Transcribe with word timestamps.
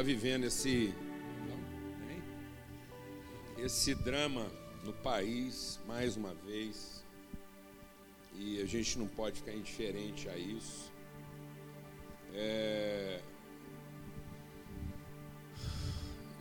está 0.00 0.02
vivendo 0.02 0.44
esse 0.44 0.94
esse 3.58 3.94
drama 3.94 4.46
no 4.82 4.94
país 4.94 5.78
mais 5.86 6.16
uma 6.16 6.32
vez 6.34 7.04
e 8.34 8.62
a 8.62 8.64
gente 8.64 8.98
não 8.98 9.06
pode 9.06 9.40
ficar 9.40 9.52
indiferente 9.52 10.26
a 10.30 10.38
isso. 10.38 10.90
É, 12.32 13.20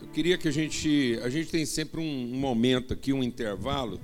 eu 0.02 0.08
queria 0.08 0.38
que 0.38 0.48
a 0.48 0.52
gente 0.52 1.20
a 1.22 1.28
gente 1.28 1.52
tem 1.52 1.66
sempre 1.66 2.00
um 2.00 2.28
momento 2.40 2.94
aqui, 2.94 3.12
um 3.12 3.22
intervalo 3.22 4.00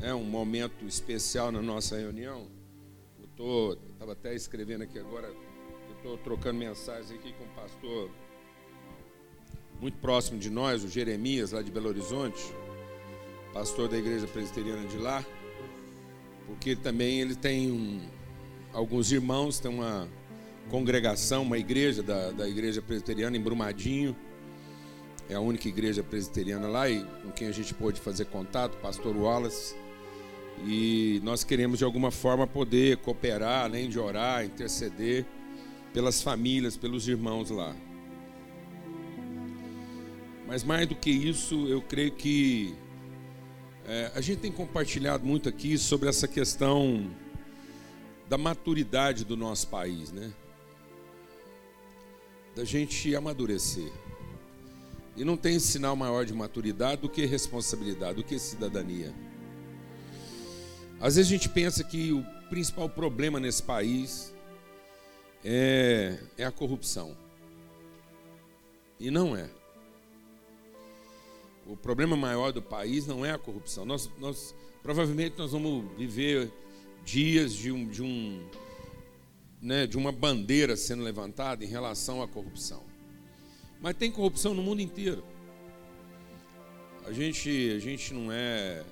é 0.00 0.14
um 0.14 0.22
momento 0.22 0.84
especial 0.86 1.50
na 1.50 1.60
nossa 1.60 1.98
reunião. 1.98 2.46
Eu 3.36 3.76
estava 3.92 4.12
até 4.12 4.36
escrevendo 4.36 4.82
aqui 4.82 5.00
agora, 5.00 5.26
eu 5.26 5.96
estou 5.96 6.16
trocando 6.18 6.60
mensagens 6.60 7.10
aqui 7.10 7.32
com 7.32 7.44
o 7.44 7.48
pastor 7.48 8.08
muito 9.80 9.98
próximo 9.98 10.38
de 10.38 10.50
nós, 10.50 10.82
o 10.82 10.88
Jeremias, 10.88 11.52
lá 11.52 11.62
de 11.62 11.70
Belo 11.70 11.88
Horizonte, 11.88 12.42
pastor 13.52 13.88
da 13.88 13.96
igreja 13.96 14.26
presbiteriana 14.26 14.86
de 14.88 14.98
lá, 14.98 15.24
porque 16.46 16.74
também 16.74 17.20
ele 17.20 17.34
tem 17.34 17.70
um, 17.70 18.00
alguns 18.72 19.12
irmãos, 19.12 19.60
tem 19.60 19.70
uma 19.70 20.08
congregação, 20.68 21.42
uma 21.42 21.58
igreja 21.58 22.02
da, 22.02 22.30
da 22.30 22.48
igreja 22.48 22.82
presbiteriana 22.82 23.36
em 23.36 23.40
Brumadinho, 23.40 24.16
é 25.28 25.34
a 25.34 25.40
única 25.40 25.68
igreja 25.68 26.02
presbiteriana 26.02 26.66
lá 26.68 26.88
e 26.88 27.04
com 27.22 27.30
quem 27.30 27.48
a 27.48 27.52
gente 27.52 27.74
pôde 27.74 28.00
fazer 28.00 28.24
contato, 28.26 28.78
pastor 28.78 29.14
Wallace. 29.14 29.76
E 30.66 31.20
nós 31.22 31.44
queremos 31.44 31.78
de 31.78 31.84
alguma 31.84 32.10
forma 32.10 32.46
poder 32.46 32.96
cooperar, 32.96 33.64
além 33.64 33.88
de 33.88 33.98
orar, 33.98 34.44
interceder 34.44 35.24
pelas 35.92 36.22
famílias, 36.22 36.76
pelos 36.76 37.06
irmãos 37.06 37.50
lá. 37.50 37.76
Mas 40.48 40.64
mais 40.64 40.88
do 40.88 40.94
que 40.94 41.10
isso, 41.10 41.68
eu 41.68 41.82
creio 41.82 42.10
que 42.10 42.74
é, 43.86 44.10
a 44.14 44.20
gente 44.22 44.40
tem 44.40 44.50
compartilhado 44.50 45.22
muito 45.22 45.46
aqui 45.46 45.76
sobre 45.76 46.08
essa 46.08 46.26
questão 46.26 47.14
da 48.30 48.38
maturidade 48.38 49.26
do 49.26 49.36
nosso 49.36 49.68
país, 49.68 50.10
né? 50.10 50.32
Da 52.56 52.64
gente 52.64 53.14
amadurecer. 53.14 53.92
E 55.14 55.22
não 55.22 55.36
tem 55.36 55.58
sinal 55.58 55.94
maior 55.94 56.24
de 56.24 56.32
maturidade 56.32 57.02
do 57.02 57.10
que 57.10 57.26
responsabilidade, 57.26 58.14
do 58.14 58.24
que 58.24 58.38
cidadania. 58.38 59.14
Às 60.98 61.16
vezes 61.16 61.30
a 61.30 61.34
gente 61.36 61.50
pensa 61.50 61.84
que 61.84 62.10
o 62.10 62.24
principal 62.48 62.88
problema 62.88 63.38
nesse 63.38 63.62
país 63.62 64.34
é, 65.44 66.18
é 66.38 66.44
a 66.46 66.50
corrupção. 66.50 67.14
E 68.98 69.10
não 69.10 69.36
é. 69.36 69.57
O 71.68 71.76
problema 71.76 72.16
maior 72.16 72.50
do 72.50 72.62
país 72.62 73.06
não 73.06 73.24
é 73.24 73.30
a 73.30 73.38
corrupção. 73.38 73.84
Nós, 73.84 74.10
nós 74.18 74.54
provavelmente 74.82 75.36
nós 75.36 75.52
vamos 75.52 75.84
viver 75.98 76.50
dias 77.04 77.52
de 77.54 77.70
um, 77.70 77.86
de 77.86 78.02
um 78.02 78.42
né, 79.60 79.86
de 79.86 79.98
uma 79.98 80.10
bandeira 80.10 80.76
sendo 80.76 81.02
levantada 81.02 81.62
em 81.62 81.68
relação 81.68 82.22
à 82.22 82.28
corrupção. 82.28 82.82
Mas 83.80 83.96
tem 83.96 84.10
corrupção 84.10 84.54
no 84.54 84.62
mundo 84.62 84.80
inteiro. 84.80 85.22
A 87.04 87.12
gente, 87.12 87.72
a 87.76 87.78
gente 87.78 88.14
não 88.14 88.32
é 88.32 88.84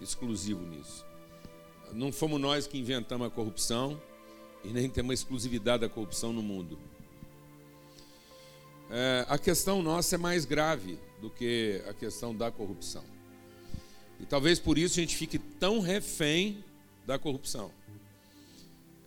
exclusivo 0.00 0.64
nisso. 0.66 1.04
Não 1.92 2.10
fomos 2.10 2.40
nós 2.40 2.66
que 2.66 2.78
inventamos 2.78 3.26
a 3.26 3.30
corrupção 3.30 4.00
e 4.64 4.68
nem 4.68 4.88
temos 4.88 5.20
exclusividade 5.20 5.82
da 5.82 5.88
corrupção 5.88 6.32
no 6.32 6.42
mundo. 6.42 6.78
É, 8.94 9.24
a 9.26 9.38
questão 9.38 9.82
nossa 9.82 10.16
é 10.16 10.18
mais 10.18 10.44
grave 10.44 10.98
do 11.18 11.30
que 11.30 11.82
a 11.88 11.94
questão 11.94 12.36
da 12.36 12.50
corrupção. 12.50 13.02
E 14.20 14.26
talvez 14.26 14.60
por 14.60 14.76
isso 14.76 15.00
a 15.00 15.02
gente 15.02 15.16
fique 15.16 15.38
tão 15.38 15.80
refém 15.80 16.62
da 17.06 17.18
corrupção. 17.18 17.72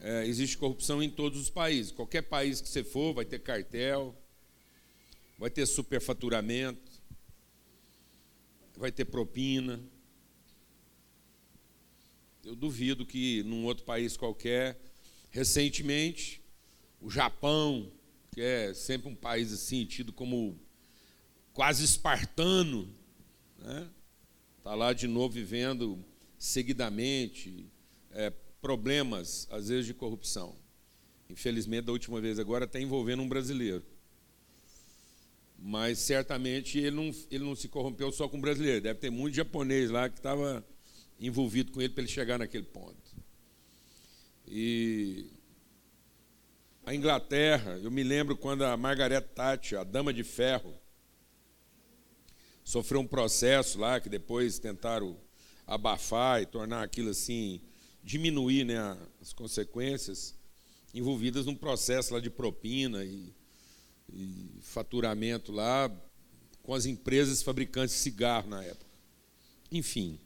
É, 0.01 0.25
existe 0.25 0.57
corrupção 0.57 1.03
em 1.03 1.09
todos 1.11 1.39
os 1.39 1.51
países. 1.51 1.91
Qualquer 1.91 2.23
país 2.23 2.59
que 2.61 2.67
você 2.67 2.83
for 2.83 3.13
vai 3.13 3.25
ter 3.25 3.37
cartel, 3.37 4.15
vai 5.37 5.51
ter 5.51 5.67
superfaturamento, 5.67 6.91
vai 8.75 8.91
ter 8.91 9.05
propina. 9.05 9.79
Eu 12.43 12.55
duvido 12.55 13.05
que 13.05 13.43
num 13.43 13.65
outro 13.65 13.85
país 13.85 14.17
qualquer, 14.17 14.79
recentemente, 15.29 16.41
o 16.99 17.11
Japão, 17.11 17.91
que 18.35 18.41
é 18.41 18.73
sempre 18.73 19.07
um 19.07 19.15
país 19.15 19.53
assim 19.53 19.85
tido 19.85 20.11
como 20.11 20.59
quase 21.53 21.85
espartano, 21.85 22.93
né? 23.57 23.89
Tá 24.61 24.75
lá 24.75 24.91
de 24.91 25.07
novo 25.07 25.33
vivendo 25.33 26.03
seguidamente 26.37 27.65
é, 28.11 28.29
problemas, 28.59 29.47
às 29.49 29.69
vezes 29.69 29.85
de 29.85 29.93
corrupção. 29.93 30.53
Infelizmente, 31.29 31.85
da 31.85 31.93
última 31.93 32.19
vez 32.19 32.37
agora 32.37 32.65
está 32.65 32.77
envolvendo 32.77 33.23
um 33.23 33.29
brasileiro. 33.29 33.85
Mas 35.57 35.99
certamente 35.99 36.77
ele 36.77 36.91
não, 36.91 37.11
ele 37.31 37.43
não 37.45 37.55
se 37.55 37.69
corrompeu 37.69 38.11
só 38.11 38.27
com 38.27 38.41
brasileiro. 38.41 38.81
Deve 38.81 38.99
ter 38.99 39.09
muito 39.09 39.33
japonês 39.33 39.89
lá 39.89 40.09
que 40.09 40.19
estava 40.19 40.67
envolvido 41.17 41.71
com 41.71 41.81
ele 41.81 41.93
para 41.93 42.03
ele 42.03 42.11
chegar 42.11 42.37
naquele 42.37 42.65
ponto. 42.65 43.15
E 44.45 45.34
a 46.85 46.93
Inglaterra, 46.93 47.79
eu 47.81 47.89
me 47.89 48.03
lembro 48.03 48.37
quando 48.37 48.63
a 48.63 48.77
Margaret 48.77 49.21
Thatcher, 49.21 49.79
a 49.79 49.83
dama 49.83 50.13
de 50.13 50.23
ferro, 50.23 50.71
sofreu 52.63 53.01
um 53.01 53.07
processo 53.07 53.79
lá 53.79 53.99
que 53.99 54.07
depois 54.07 54.59
tentaram 54.59 55.17
abafar 55.65 56.43
e 56.43 56.45
tornar 56.45 56.83
aquilo 56.83 57.09
assim, 57.09 57.59
diminuir 58.03 58.65
né, 58.65 58.97
as 59.19 59.33
consequências 59.33 60.35
envolvidas 60.93 61.47
num 61.47 61.55
processo 61.55 62.13
lá 62.13 62.19
de 62.19 62.29
propina 62.29 63.03
e, 63.03 63.33
e 64.13 64.59
faturamento 64.61 65.51
lá 65.51 65.91
com 66.61 66.73
as 66.73 66.85
empresas 66.85 67.41
fabricantes 67.41 67.95
de 67.95 68.01
cigarro 68.01 68.47
na 68.47 68.63
época. 68.63 68.85
Enfim, 69.71 70.19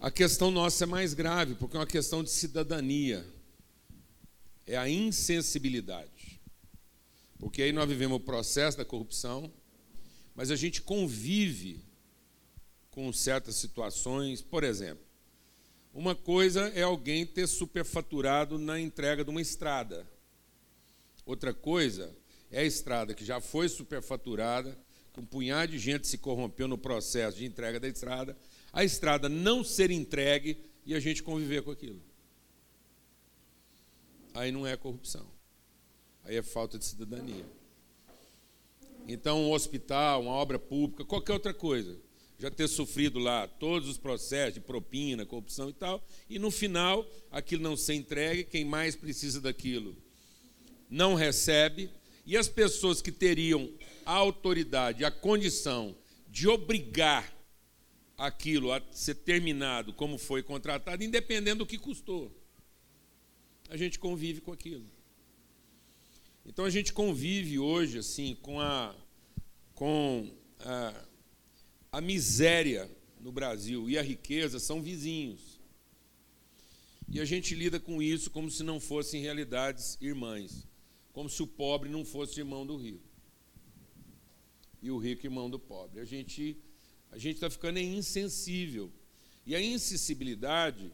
a 0.00 0.10
questão 0.10 0.50
nossa 0.50 0.84
é 0.84 0.86
mais 0.86 1.12
grave, 1.12 1.56
porque 1.56 1.76
é 1.76 1.80
uma 1.80 1.86
questão 1.86 2.24
de 2.24 2.30
cidadania. 2.30 3.37
É 4.68 4.76
a 4.76 4.86
insensibilidade. 4.86 6.38
Porque 7.38 7.62
aí 7.62 7.72
nós 7.72 7.88
vivemos 7.88 8.18
o 8.18 8.20
processo 8.20 8.76
da 8.76 8.84
corrupção, 8.84 9.50
mas 10.34 10.50
a 10.50 10.56
gente 10.56 10.82
convive 10.82 11.80
com 12.90 13.10
certas 13.10 13.54
situações. 13.54 14.42
Por 14.42 14.62
exemplo, 14.62 15.02
uma 15.94 16.14
coisa 16.14 16.68
é 16.74 16.82
alguém 16.82 17.24
ter 17.24 17.46
superfaturado 17.46 18.58
na 18.58 18.78
entrega 18.78 19.24
de 19.24 19.30
uma 19.30 19.40
estrada. 19.40 20.06
Outra 21.24 21.54
coisa 21.54 22.14
é 22.50 22.60
a 22.60 22.64
estrada 22.64 23.14
que 23.14 23.24
já 23.24 23.40
foi 23.40 23.70
superfaturada, 23.70 24.78
que 25.14 25.20
um 25.20 25.24
punhado 25.24 25.72
de 25.72 25.78
gente 25.78 26.06
se 26.06 26.18
corrompeu 26.18 26.68
no 26.68 26.76
processo 26.76 27.38
de 27.38 27.46
entrega 27.46 27.80
da 27.80 27.88
estrada, 27.88 28.36
a 28.70 28.84
estrada 28.84 29.30
não 29.30 29.64
ser 29.64 29.90
entregue 29.90 30.58
e 30.84 30.94
a 30.94 31.00
gente 31.00 31.22
conviver 31.22 31.62
com 31.62 31.70
aquilo. 31.70 32.07
Aí 34.38 34.52
não 34.52 34.64
é 34.64 34.76
corrupção. 34.76 35.26
Aí 36.22 36.36
é 36.36 36.42
falta 36.42 36.78
de 36.78 36.84
cidadania. 36.84 37.44
Então, 39.08 39.42
um 39.42 39.52
hospital, 39.52 40.22
uma 40.22 40.30
obra 40.30 40.60
pública, 40.60 41.04
qualquer 41.04 41.32
outra 41.32 41.52
coisa, 41.52 41.98
já 42.38 42.48
ter 42.48 42.68
sofrido 42.68 43.18
lá 43.18 43.48
todos 43.48 43.88
os 43.88 43.98
processos 43.98 44.54
de 44.54 44.60
propina, 44.60 45.26
corrupção 45.26 45.68
e 45.68 45.72
tal, 45.72 46.06
e 46.30 46.38
no 46.38 46.52
final 46.52 47.04
aquilo 47.32 47.64
não 47.64 47.76
ser 47.76 47.94
entregue, 47.94 48.44
quem 48.44 48.64
mais 48.64 48.94
precisa 48.94 49.40
daquilo 49.40 49.96
não 50.88 51.14
recebe, 51.14 51.90
e 52.24 52.36
as 52.36 52.48
pessoas 52.48 53.02
que 53.02 53.10
teriam 53.10 53.68
a 54.06 54.12
autoridade, 54.12 55.04
a 55.04 55.10
condição 55.10 55.96
de 56.28 56.46
obrigar 56.46 57.34
aquilo 58.16 58.72
a 58.72 58.80
ser 58.92 59.16
terminado 59.16 59.92
como 59.92 60.16
foi 60.16 60.42
contratado, 60.44 61.02
independendo 61.02 61.64
do 61.64 61.66
que 61.66 61.76
custou. 61.76 62.37
A 63.68 63.76
gente 63.76 63.98
convive 63.98 64.40
com 64.40 64.52
aquilo. 64.52 64.86
Então 66.44 66.64
a 66.64 66.70
gente 66.70 66.92
convive 66.92 67.58
hoje 67.58 67.98
assim 67.98 68.34
com 68.34 68.60
a 68.60 68.94
com 69.74 70.30
a, 70.60 71.04
a 71.92 72.00
miséria 72.00 72.90
no 73.20 73.30
Brasil 73.30 73.88
e 73.88 73.98
a 73.98 74.02
riqueza 74.02 74.58
são 74.58 74.82
vizinhos. 74.82 75.60
E 77.08 77.20
a 77.20 77.24
gente 77.24 77.54
lida 77.54 77.78
com 77.78 78.02
isso 78.02 78.30
como 78.30 78.50
se 78.50 78.62
não 78.62 78.80
fossem 78.80 79.22
realidades 79.22 79.96
irmãs, 80.00 80.66
como 81.12 81.28
se 81.28 81.42
o 81.42 81.46
pobre 81.46 81.88
não 81.88 82.04
fosse 82.04 82.40
irmão 82.40 82.66
do 82.66 82.76
rico 82.76 83.08
e 84.82 84.90
o 84.90 84.98
rico 84.98 85.26
irmão 85.26 85.50
do 85.50 85.58
pobre. 85.58 86.00
A 86.00 86.04
gente 86.04 86.56
a 87.10 87.18
gente 87.18 87.36
está 87.36 87.48
ficando 87.48 87.78
insensível. 87.78 88.92
E 89.46 89.54
a 89.54 89.62
insensibilidade 89.62 90.92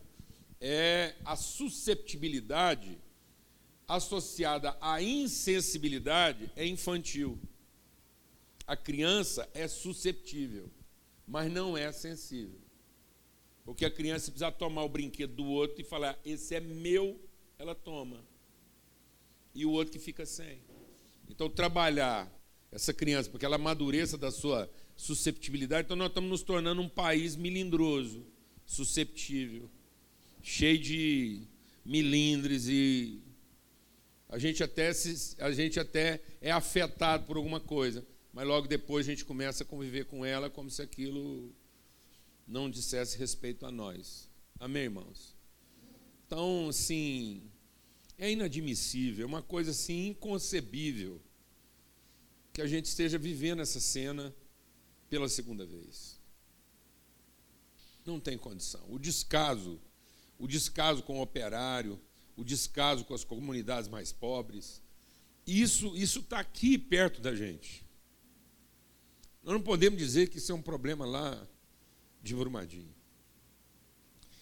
é 0.66 1.14
a 1.26 1.36
susceptibilidade 1.36 2.98
associada 3.86 4.74
à 4.80 5.02
insensibilidade 5.02 6.50
é 6.56 6.66
infantil. 6.66 7.38
A 8.66 8.74
criança 8.74 9.46
é 9.52 9.68
susceptível, 9.68 10.70
mas 11.28 11.52
não 11.52 11.76
é 11.76 11.92
sensível. 11.92 12.58
Porque 13.62 13.84
a 13.84 13.90
criança 13.90 14.30
precisa 14.30 14.50
tomar 14.50 14.84
o 14.84 14.88
brinquedo 14.88 15.34
do 15.34 15.44
outro 15.44 15.82
e 15.82 15.84
falar: 15.84 16.18
esse 16.24 16.54
é 16.54 16.60
meu, 16.60 17.20
ela 17.58 17.74
toma. 17.74 18.24
E 19.54 19.66
o 19.66 19.70
outro 19.70 19.92
que 19.92 19.98
fica 19.98 20.24
sem. 20.24 20.62
Então, 21.28 21.50
trabalhar 21.50 22.32
essa 22.72 22.94
criança, 22.94 23.28
porque 23.28 23.44
ela 23.44 23.56
amadureça 23.56 24.16
da 24.16 24.30
sua 24.30 24.70
susceptibilidade, 24.96 25.84
então 25.84 25.96
nós 25.96 26.08
estamos 26.08 26.30
nos 26.30 26.42
tornando 26.42 26.80
um 26.80 26.88
país 26.88 27.36
melindroso, 27.36 28.26
susceptível, 28.64 29.70
cheio 30.44 30.78
de 30.78 31.42
milindres 31.82 32.68
e 32.68 33.22
a 34.28 34.38
gente 34.38 34.62
até 34.62 34.92
se, 34.92 35.34
a 35.40 35.50
gente 35.50 35.80
até 35.80 36.20
é 36.40 36.50
afetado 36.50 37.24
por 37.24 37.38
alguma 37.38 37.60
coisa, 37.60 38.06
mas 38.30 38.46
logo 38.46 38.68
depois 38.68 39.06
a 39.06 39.10
gente 39.10 39.24
começa 39.24 39.64
a 39.64 39.66
conviver 39.66 40.04
com 40.04 40.24
ela 40.24 40.50
como 40.50 40.70
se 40.70 40.82
aquilo 40.82 41.50
não 42.46 42.68
dissesse 42.68 43.16
respeito 43.16 43.64
a 43.64 43.72
nós. 43.72 44.28
Amém, 44.60 44.84
irmãos? 44.84 45.34
Então, 46.26 46.68
assim, 46.68 47.50
é 48.18 48.30
inadmissível, 48.30 49.24
é 49.24 49.26
uma 49.26 49.42
coisa 49.42 49.70
assim 49.70 50.08
inconcebível 50.08 51.22
que 52.52 52.60
a 52.60 52.66
gente 52.66 52.84
esteja 52.84 53.18
vivendo 53.18 53.62
essa 53.62 53.80
cena 53.80 54.34
pela 55.08 55.28
segunda 55.28 55.64
vez. 55.64 56.20
Não 58.04 58.20
tem 58.20 58.36
condição. 58.36 58.84
O 58.90 58.98
descaso, 58.98 59.80
o 60.38 60.46
descaso 60.46 61.02
com 61.02 61.18
o 61.18 61.22
operário, 61.22 62.00
o 62.36 62.44
descaso 62.44 63.04
com 63.04 63.14
as 63.14 63.24
comunidades 63.24 63.88
mais 63.88 64.12
pobres, 64.12 64.82
isso 65.46 65.96
isso 65.96 66.20
está 66.20 66.40
aqui 66.40 66.78
perto 66.78 67.20
da 67.20 67.34
gente. 67.34 67.84
Nós 69.42 69.54
não 69.54 69.62
podemos 69.62 69.98
dizer 69.98 70.28
que 70.28 70.38
isso 70.38 70.50
é 70.52 70.54
um 70.54 70.62
problema 70.62 71.04
lá 71.04 71.46
de 72.22 72.34
Brumadinho. 72.34 72.94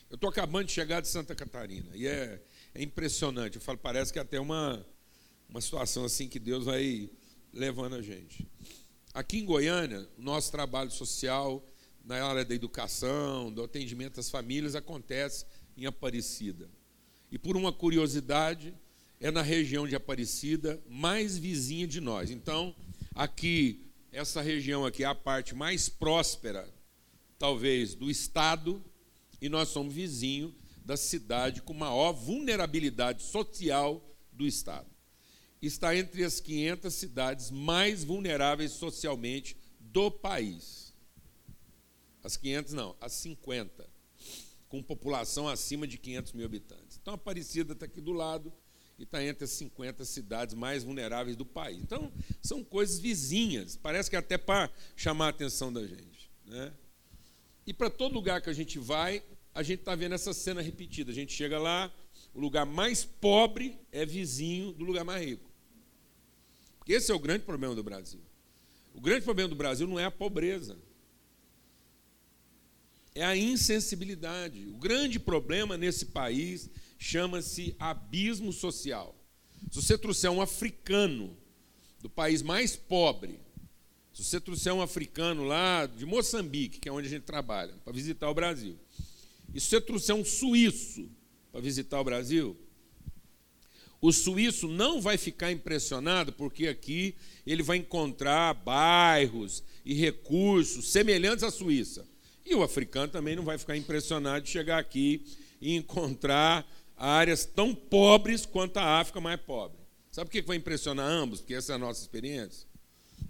Eu 0.09 0.15
estou 0.15 0.31
acabando 0.31 0.67
de 0.67 0.73
chegar 0.73 1.01
de 1.01 1.09
Santa 1.09 1.35
Catarina 1.35 1.97
e 1.97 2.07
é, 2.07 2.41
é 2.75 2.83
impressionante. 2.83 3.57
Eu 3.57 3.63
falo, 3.63 3.79
parece 3.79 4.13
que 4.13 4.19
é 4.19 4.23
até 4.23 4.39
uma, 4.39 4.87
uma 5.49 5.61
situação 5.61 6.05
assim 6.05 6.29
que 6.29 6.39
Deus 6.39 6.67
vai 6.67 7.11
levando 7.53 7.97
a 7.97 8.03
gente. 8.03 8.47
Aqui 9.13 9.39
em 9.39 9.45
Goiânia, 9.45 10.09
nosso 10.17 10.53
trabalho 10.53 10.91
social 10.91 11.67
na 12.05 12.25
área 12.25 12.45
da 12.45 12.55
educação, 12.55 13.53
do 13.53 13.63
atendimento 13.63 14.21
às 14.21 14.31
famílias 14.31 14.75
acontece 14.75 15.47
em 15.77 15.87
Aparecida. 15.87 16.69
E 17.31 17.39
por 17.39 17.57
uma 17.57 17.73
curiosidade, 17.73 18.75
é 19.21 19.31
na 19.31 19.43
região 19.43 19.87
de 19.87 19.95
Aparecida, 19.95 20.83
mais 20.89 21.39
vizinha 21.39 21.87
de 21.87 22.01
nós. 22.01 22.31
Então, 22.31 22.75
aqui, 23.15 23.87
essa 24.11 24.43
região 24.43 24.85
aqui 24.85 25.05
é 25.05 25.07
a 25.07 25.15
parte 25.15 25.55
mais 25.55 25.89
próspera 25.89 26.69
talvez, 27.43 27.97
do 27.97 28.09
Estado, 28.09 28.81
e 29.41 29.49
nós 29.49 29.71
somos 29.71 29.93
vizinho 29.93 30.55
da 30.85 30.97
cidade 30.97 31.61
com 31.61 31.75
maior 31.75 32.13
vulnerabilidade 32.13 33.25
social 33.25 34.01
do 34.33 34.47
Estado. 34.47 34.87
Está 35.61 35.97
entre 35.97 36.23
as 36.23 36.39
500 36.39 36.95
cidades 36.95 37.51
mais 37.51 38.05
vulneráveis 38.05 38.71
socialmente 38.71 39.57
do 39.81 40.09
país. 40.09 40.95
As 42.23 42.37
500 42.37 42.75
não, 42.75 42.97
as 43.01 43.13
50, 43.15 43.91
com 44.73 44.83
população 44.83 45.47
acima 45.47 45.87
de 45.87 45.99
500 45.99 46.33
mil 46.33 46.47
habitantes. 46.47 46.99
Então, 47.01 47.13
Aparecida 47.13 47.75
está 47.75 47.85
aqui 47.85 48.01
do 48.01 48.11
lado 48.11 48.51
e 48.99 49.03
está 49.03 49.23
entre 49.23 49.45
as 49.45 49.51
50 49.51 50.03
cidades 50.07 50.55
mais 50.55 50.83
vulneráveis 50.83 51.37
do 51.37 51.45
país. 51.45 51.83
Então, 51.83 52.11
são 52.41 52.65
coisas 52.65 52.99
vizinhas, 52.99 53.77
parece 53.77 54.09
que 54.09 54.17
é 54.17 54.19
até 54.19 54.39
para 54.39 54.71
chamar 54.97 55.27
a 55.27 55.29
atenção 55.29 55.71
da 55.71 55.87
gente. 55.87 56.31
Né? 56.47 56.73
E 57.67 57.75
para 57.75 57.91
todo 57.91 58.15
lugar 58.15 58.41
que 58.41 58.49
a 58.49 58.53
gente 58.55 58.79
vai, 58.79 59.23
a 59.55 59.63
gente 59.63 59.81
está 59.81 59.95
vendo 59.95 60.15
essa 60.15 60.33
cena 60.33 60.63
repetida. 60.63 61.11
A 61.11 61.15
gente 61.15 61.35
chega 61.35 61.59
lá, 61.59 61.93
o 62.33 62.41
lugar 62.41 62.65
mais 62.65 63.05
pobre 63.05 63.79
é 63.93 64.07
vizinho 64.07 64.73
do 64.73 64.87
lugar 64.87 65.05
mais 65.05 65.23
rico. 65.23 65.51
Esse 66.89 67.13
é 67.13 67.15
o 67.15 67.19
grande 67.19 67.45
problema 67.45 67.75
do 67.75 67.83
Brasil. 67.83 68.23
O 68.95 69.03
grande 69.03 69.23
problema 69.23 69.51
do 69.51 69.55
Brasil 69.55 69.87
não 69.87 70.01
é 70.01 70.07
a 70.07 70.11
pobreza, 70.11 70.79
é 73.15 73.25
a 73.25 73.37
insensibilidade. 73.37 74.67
O 74.67 74.77
grande 74.77 75.19
problema 75.19 75.77
nesse 75.77 76.07
país 76.07 76.71
chama-se 76.99 77.75
abismo 77.79 78.53
social. 78.53 79.17
Se 79.71 79.83
você 79.83 79.99
trouxer 79.99 80.31
um 80.31 80.41
africano 80.41 81.37
do 82.01 82.09
país 82.09 82.43
mais 82.43 82.77
pobre 82.77 83.41
se 84.13 84.23
você 84.23 84.39
trouxer 84.39 84.75
um 84.75 84.83
africano 84.83 85.43
lá 85.45 85.87
de 85.87 86.05
Moçambique, 86.05 86.79
que 86.79 86.89
é 86.89 86.93
onde 86.93 87.07
a 87.07 87.11
gente 87.11 87.23
trabalha, 87.23 87.75
para 87.83 87.93
visitar 87.95 88.29
o 88.29 88.35
Brasil, 88.35 88.79
e 89.55 89.61
se 89.61 89.69
você 89.69 89.81
trouxer 89.81 90.15
um 90.15 90.25
suíço 90.25 91.11
para 91.51 91.63
visitar 91.63 91.99
o 91.99 92.05
Brasil, 92.05 92.57
o 94.03 94.13
suíço 94.13 94.69
não 94.69 95.01
vai 95.01 95.17
ficar 95.17 95.51
impressionado 95.51 96.33
porque 96.33 96.67
aqui 96.67 97.15
ele 97.47 97.63
vai 97.63 97.79
encontrar 97.79 98.53
bairros 98.53 99.63
e 99.85 99.95
recursos 99.95 100.91
semelhantes 100.91 101.45
à 101.45 101.51
Suíça. 101.51 102.07
E 102.45 102.55
o 102.55 102.63
africano 102.63 103.13
também 103.13 103.37
não 103.37 103.45
vai 103.45 103.59
ficar 103.59 103.77
impressionado 103.77 104.45
de 104.45 104.51
chegar 104.51 104.79
aqui 104.79 105.25
e 105.61 105.77
encontrar 105.77 106.67
áreas 106.97 107.45
tão 107.45 107.75
pobres 107.75 108.45
quanto 108.45 108.79
a 108.79 109.01
África 109.01 109.21
mais 109.21 109.41
pobre. 109.41 109.79
Sabe 110.11 110.29
o 110.29 110.31
que 110.31 110.43
vai 110.43 110.57
impressionar 110.57 111.07
ambos? 111.07 111.41
Porque 111.41 111.55
essa 111.55 111.73
é 111.73 111.75
a 111.77 111.79
nossa 111.79 112.01
experiência 112.01 112.73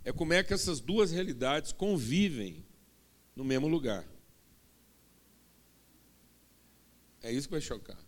é 0.04 0.12
como 0.12 0.32
é 0.32 0.42
que 0.42 0.52
essas 0.52 0.80
duas 0.80 1.10
realidades 1.10 1.72
convivem 1.72 2.64
no 3.36 3.44
mesmo 3.44 3.68
lugar. 3.68 4.04
É 7.22 7.32
isso 7.32 7.46
que 7.46 7.52
vai 7.52 7.60
chocar. 7.60 7.98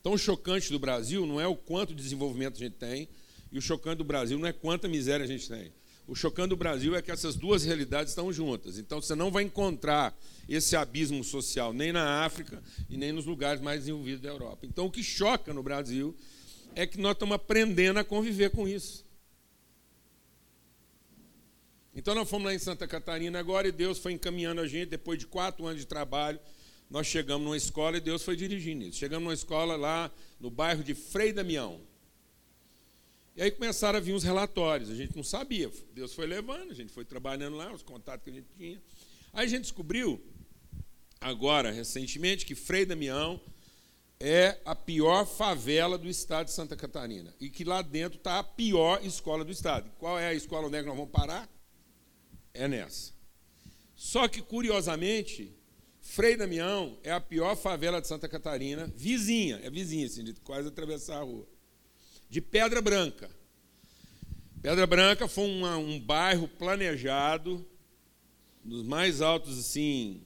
Então, 0.00 0.12
o 0.12 0.18
chocante 0.18 0.70
do 0.70 0.78
Brasil 0.78 1.26
não 1.26 1.40
é 1.40 1.46
o 1.46 1.56
quanto 1.56 1.94
de 1.94 2.02
desenvolvimento 2.02 2.56
a 2.56 2.58
gente 2.58 2.76
tem, 2.76 3.08
e 3.52 3.58
o 3.58 3.62
chocante 3.62 3.98
do 3.98 4.04
Brasil 4.04 4.38
não 4.38 4.46
é 4.46 4.52
quanta 4.52 4.88
miséria 4.88 5.24
a 5.24 5.26
gente 5.26 5.48
tem. 5.48 5.72
O 6.08 6.14
chocante 6.14 6.48
do 6.48 6.56
Brasil 6.56 6.96
é 6.96 7.02
que 7.02 7.10
essas 7.10 7.36
duas 7.36 7.64
realidades 7.64 8.12
estão 8.12 8.32
juntas. 8.32 8.78
Então, 8.78 9.00
você 9.00 9.14
não 9.14 9.30
vai 9.30 9.44
encontrar 9.44 10.18
esse 10.48 10.74
abismo 10.74 11.22
social 11.22 11.72
nem 11.72 11.92
na 11.92 12.24
África 12.24 12.62
e 12.88 12.96
nem 12.96 13.12
nos 13.12 13.26
lugares 13.26 13.60
mais 13.60 13.80
desenvolvidos 13.80 14.22
da 14.22 14.30
Europa. 14.30 14.64
Então, 14.64 14.86
o 14.86 14.90
que 14.90 15.02
choca 15.02 15.52
no 15.52 15.62
Brasil 15.62 16.16
é 16.74 16.86
que 16.86 16.98
nós 16.98 17.12
estamos 17.12 17.34
aprendendo 17.34 17.98
a 17.98 18.04
conviver 18.04 18.50
com 18.50 18.66
isso. 18.66 19.06
Então 21.98 22.14
nós 22.14 22.30
fomos 22.30 22.46
lá 22.46 22.54
em 22.54 22.58
Santa 22.60 22.86
Catarina 22.86 23.40
agora 23.40 23.66
e 23.66 23.72
Deus 23.72 23.98
foi 23.98 24.12
encaminhando 24.12 24.60
a 24.60 24.68
gente, 24.68 24.90
depois 24.90 25.18
de 25.18 25.26
quatro 25.26 25.66
anos 25.66 25.80
de 25.80 25.86
trabalho, 25.86 26.38
nós 26.88 27.08
chegamos 27.08 27.44
numa 27.44 27.56
escola 27.56 27.96
e 27.96 28.00
Deus 28.00 28.22
foi 28.22 28.36
dirigindo 28.36 28.84
isso. 28.84 28.98
Chegamos 28.98 29.24
numa 29.24 29.34
escola 29.34 29.74
lá 29.74 30.08
no 30.38 30.48
bairro 30.48 30.84
de 30.84 30.94
Frei 30.94 31.32
Damião. 31.32 31.80
E 33.38 33.42
aí 33.42 33.50
começaram 33.50 33.96
a 33.96 34.00
vir 34.00 34.12
os 34.12 34.24
relatórios, 34.24 34.90
a 34.90 34.94
gente 34.94 35.16
não 35.16 35.22
sabia, 35.22 35.70
Deus 35.94 36.12
foi 36.12 36.26
levando, 36.26 36.72
a 36.72 36.74
gente 36.74 36.92
foi 36.92 37.04
trabalhando 37.04 37.56
lá, 37.56 37.72
os 37.72 37.82
contatos 37.82 38.24
que 38.24 38.30
a 38.30 38.32
gente 38.34 38.48
tinha. 38.58 38.82
Aí 39.32 39.46
a 39.46 39.48
gente 39.48 39.62
descobriu, 39.62 40.20
agora, 41.20 41.70
recentemente, 41.70 42.44
que 42.44 42.54
Frei 42.54 42.84
Damião 42.84 43.40
é 44.18 44.60
a 44.64 44.74
pior 44.74 45.24
favela 45.24 45.96
do 45.96 46.08
estado 46.08 46.46
de 46.46 46.52
Santa 46.52 46.76
Catarina. 46.76 47.32
E 47.40 47.48
que 47.48 47.62
lá 47.62 47.80
dentro 47.80 48.18
está 48.18 48.40
a 48.40 48.42
pior 48.42 49.04
escola 49.06 49.44
do 49.44 49.52
estado. 49.52 49.88
Qual 49.98 50.18
é 50.18 50.26
a 50.26 50.34
escola 50.34 50.66
onde 50.66 50.76
é 50.76 50.80
que 50.80 50.88
nós 50.88 50.96
vamos 50.96 51.12
parar? 51.12 51.48
é 52.58 52.66
nessa. 52.66 53.12
Só 53.94 54.28
que, 54.28 54.42
curiosamente, 54.42 55.56
Frei 56.00 56.36
Damião 56.36 56.98
é 57.02 57.12
a 57.12 57.20
pior 57.20 57.56
favela 57.56 58.00
de 58.00 58.08
Santa 58.08 58.28
Catarina, 58.28 58.92
vizinha, 58.94 59.60
é 59.62 59.70
vizinha, 59.70 60.06
assim, 60.06 60.24
de 60.24 60.34
quase 60.34 60.68
atravessar 60.68 61.18
a 61.18 61.22
rua. 61.22 61.46
De 62.30 62.40
Pedra 62.40 62.82
Branca. 62.82 63.30
Pedra 64.60 64.86
Branca 64.86 65.26
foi 65.26 65.48
uma, 65.48 65.76
um 65.78 65.98
bairro 65.98 66.46
planejado, 66.46 67.64
dos 68.62 68.82
mais 68.82 69.22
altos 69.22 69.58
assim, 69.58 70.20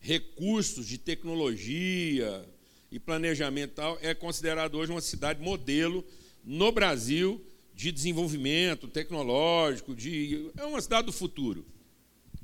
recursos 0.00 0.86
de 0.86 0.98
tecnologia 0.98 2.48
e 2.90 2.98
planejamento 2.98 3.74
tal, 3.74 3.98
é 4.00 4.14
considerado 4.14 4.76
hoje 4.76 4.92
uma 4.92 5.00
cidade 5.00 5.42
modelo 5.42 6.04
no 6.44 6.70
Brasil 6.72 7.44
de 7.74 7.92
desenvolvimento 7.92 8.88
tecnológico, 8.88 9.94
de, 9.94 10.50
é 10.56 10.64
uma 10.64 10.80
cidade 10.80 11.06
do 11.06 11.12
futuro. 11.12 11.66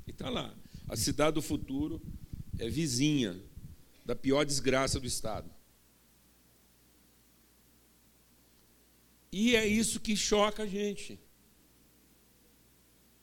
E 0.05 0.11
está 0.11 0.29
lá. 0.29 0.53
A 0.87 0.95
cidade 0.95 1.35
do 1.35 1.41
futuro 1.41 2.01
é 2.59 2.69
vizinha 2.69 3.41
da 4.05 4.15
pior 4.15 4.43
desgraça 4.43 4.99
do 4.99 5.07
Estado. 5.07 5.49
E 9.33 9.55
é 9.55 9.67
isso 9.67 9.99
que 9.99 10.15
choca 10.15 10.63
a 10.63 10.67
gente. 10.67 11.19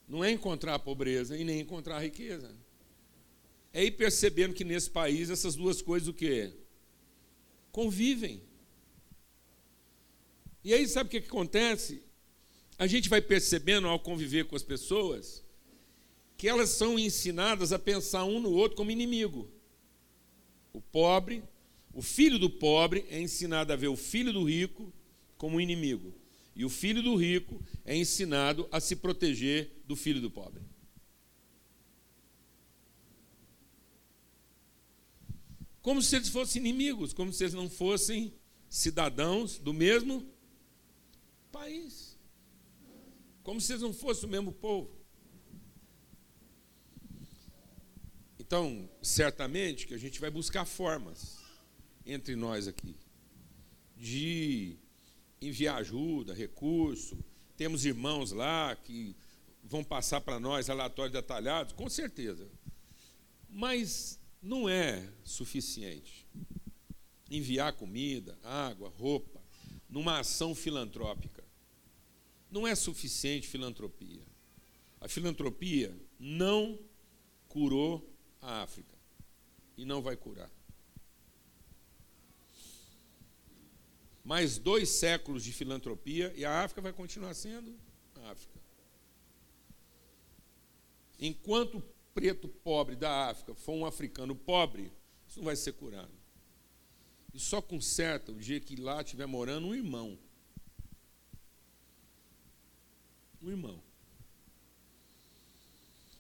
Não 0.07 0.23
é 0.23 0.31
encontrar 0.31 0.75
a 0.75 0.79
pobreza 0.79 1.39
e 1.39 1.45
nem 1.45 1.61
encontrar 1.61 1.97
a 1.97 2.03
riqueza. 2.03 2.55
É 3.73 3.83
ir 3.85 3.93
percebendo 3.93 4.53
que 4.53 4.65
nesse 4.65 4.91
país 4.91 5.31
essas 5.31 5.55
duas 5.55 5.81
coisas 5.81 6.09
o 6.09 6.13
quê? 6.13 6.53
convivem. 7.73 8.43
E 10.63 10.75
aí, 10.75 10.87
sabe 10.87 11.09
o 11.09 11.11
que 11.11 11.27
acontece? 11.29 12.03
A 12.79 12.87
gente 12.87 13.09
vai 13.09 13.21
percebendo 13.21 13.89
ao 13.89 13.99
conviver 13.99 14.45
com 14.47 14.57
as 14.57 14.63
pessoas 14.63 15.43
que 16.37 16.49
elas 16.49 16.71
são 16.71 16.99
ensinadas 16.99 17.73
a 17.73 17.79
pensar 17.79 18.25
um 18.25 18.41
no 18.41 18.51
outro 18.51 18.77
como 18.77 18.91
inimigo. 18.91 19.51
O 20.73 20.81
pobre, 20.81 21.43
o 21.93 22.01
filho 22.01 22.39
do 22.39 22.49
pobre 22.49 23.05
é 23.11 23.21
ensinado 23.21 23.73
a 23.73 23.77
ver 23.77 23.89
o 23.89 23.97
filho 23.97 24.33
do 24.33 24.45
rico 24.45 24.93
como 25.41 25.59
inimigo. 25.59 26.15
E 26.55 26.67
o 26.67 26.69
filho 26.69 27.03
do 27.03 27.17
rico 27.17 27.65
é 27.83 27.97
ensinado 27.97 28.69
a 28.71 28.79
se 28.79 28.95
proteger 28.95 29.83
do 29.87 29.97
filho 29.97 30.21
do 30.21 30.31
pobre. 30.31 30.63
Como 35.81 36.03
se 36.03 36.15
eles 36.15 36.29
fossem 36.29 36.61
inimigos, 36.61 37.15
como 37.15 37.33
se 37.33 37.45
eles 37.45 37.55
não 37.55 37.71
fossem 37.71 38.35
cidadãos 38.69 39.59
do 39.59 39.73
mesmo 39.73 40.31
país. 41.51 42.19
Como 43.43 43.63
se 43.63 43.73
eles 43.73 43.83
não 43.83 43.95
fossem 43.95 44.29
o 44.29 44.31
mesmo 44.31 44.53
povo. 44.53 44.95
Então, 48.39 48.91
certamente 49.01 49.87
que 49.87 49.95
a 49.95 49.99
gente 49.99 50.21
vai 50.21 50.31
buscar 50.31 50.67
formas 50.67 51.39
entre 52.05 52.37
nós 52.37 52.69
aqui 52.69 52.95
de 53.97 54.79
enviar 55.41 55.77
ajuda, 55.77 56.35
recurso. 56.35 57.19
Temos 57.57 57.85
irmãos 57.85 58.33
lá 58.33 58.77
que 58.77 59.15
vão 59.63 59.85
passar 59.85 60.21
para 60.21 60.41
nós 60.41 60.69
relatórios 60.69 61.13
detalhados, 61.13 61.73
com 61.73 61.89
certeza. 61.89 62.49
Mas 63.49 64.19
não 64.43 64.69
é 64.69 65.09
suficiente 65.25 66.27
enviar 67.31 67.73
comida, 67.75 68.37
água, 68.43 68.89
roupa, 68.89 69.41
numa 69.89 70.19
ação 70.19 70.55
filantrópica. 70.55 71.45
Não 72.51 72.67
é 72.67 72.75
suficiente 72.75 73.47
filantropia. 73.47 74.23
A 75.01 75.09
filantropia 75.09 75.97
não 76.19 76.79
curou 77.49 78.13
a 78.43 78.63
África 78.63 78.97
e 79.77 79.85
não 79.85 80.03
vai 80.03 80.17
curar. 80.17 80.51
Mais 84.25 84.59
dois 84.59 84.89
séculos 84.91 85.43
de 85.43 85.53
filantropia 85.53 86.33
e 86.37 86.45
a 86.45 86.63
África 86.63 86.81
vai 86.81 86.93
continuar 86.93 87.35
sendo 87.35 87.75
África. 88.31 88.61
Enquanto 91.19 91.79
o 91.79 91.83
preto 92.15 92.49
pobre 92.49 92.97
da 92.97 93.29
África 93.29 93.55
for 93.55 93.75
um 93.75 93.85
africano 93.85 94.35
pobre, 94.35 94.93
isso 95.29 95.39
não 95.39 95.45
vai 95.45 95.57
ser 95.57 95.73
curado. 95.73 96.13
E 97.33 97.39
só 97.39 97.61
conserta 97.61 98.33
o 98.33 98.39
dia 98.39 98.61
que 98.61 98.77
lá 98.77 99.01
estiver 99.01 99.27
morando 99.27 99.69
um 99.69 99.75
irmão. 99.75 100.19
Um 103.43 103.51
irmão. 103.51 103.83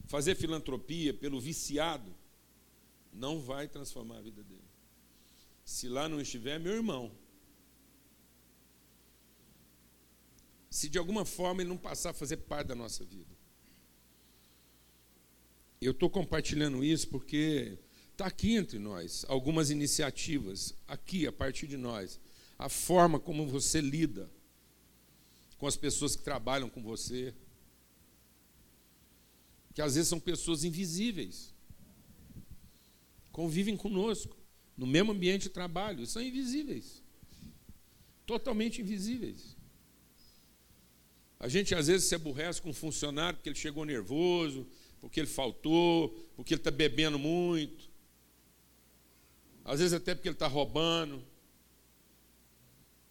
Fazer 0.06 0.34
filantropia 0.34 1.14
pelo 1.14 1.40
viciado 1.40 2.14
não 3.12 3.40
vai 3.40 3.68
transformar 3.68 4.18
a 4.18 4.22
vida 4.22 4.42
dele. 4.42 4.60
Se 5.64 5.88
lá 5.88 6.08
não 6.08 6.20
estiver, 6.20 6.58
meu 6.58 6.72
irmão. 6.72 7.10
Se 10.70 10.88
de 10.88 10.96
alguma 10.96 11.24
forma 11.24 11.60
ele 11.60 11.68
não 11.68 11.76
passar 11.76 12.10
a 12.10 12.14
fazer 12.14 12.36
parte 12.38 12.68
da 12.68 12.76
nossa 12.76 13.04
vida. 13.04 13.36
Eu 15.80 15.90
estou 15.90 16.08
compartilhando 16.08 16.84
isso 16.84 17.08
porque 17.08 17.76
está 18.12 18.26
aqui 18.26 18.54
entre 18.54 18.78
nós 18.78 19.24
algumas 19.28 19.70
iniciativas, 19.70 20.74
aqui 20.86 21.26
a 21.26 21.32
partir 21.32 21.66
de 21.66 21.76
nós. 21.76 22.20
A 22.56 22.68
forma 22.68 23.18
como 23.18 23.46
você 23.46 23.80
lida 23.80 24.30
com 25.58 25.66
as 25.66 25.76
pessoas 25.76 26.14
que 26.14 26.22
trabalham 26.22 26.70
com 26.70 26.82
você, 26.82 27.34
que 29.74 29.82
às 29.82 29.94
vezes 29.94 30.08
são 30.08 30.20
pessoas 30.20 30.62
invisíveis, 30.64 31.54
convivem 33.32 33.76
conosco, 33.76 34.36
no 34.76 34.86
mesmo 34.86 35.12
ambiente 35.12 35.42
de 35.42 35.50
trabalho, 35.50 36.06
são 36.06 36.22
invisíveis, 36.22 37.02
totalmente 38.24 38.80
invisíveis. 38.80 39.56
A 41.40 41.48
gente 41.48 41.74
às 41.74 41.86
vezes 41.86 42.06
se 42.06 42.14
aborrece 42.14 42.60
com 42.60 42.68
um 42.68 42.74
funcionário 42.74 43.38
porque 43.38 43.48
ele 43.48 43.56
chegou 43.56 43.86
nervoso, 43.86 44.66
porque 45.00 45.18
ele 45.18 45.26
faltou, 45.26 46.10
porque 46.36 46.52
ele 46.52 46.60
está 46.60 46.70
bebendo 46.70 47.18
muito, 47.18 47.90
às 49.64 49.80
vezes 49.80 49.94
até 49.94 50.14
porque 50.14 50.28
ele 50.28 50.34
está 50.34 50.46
roubando. 50.46 51.24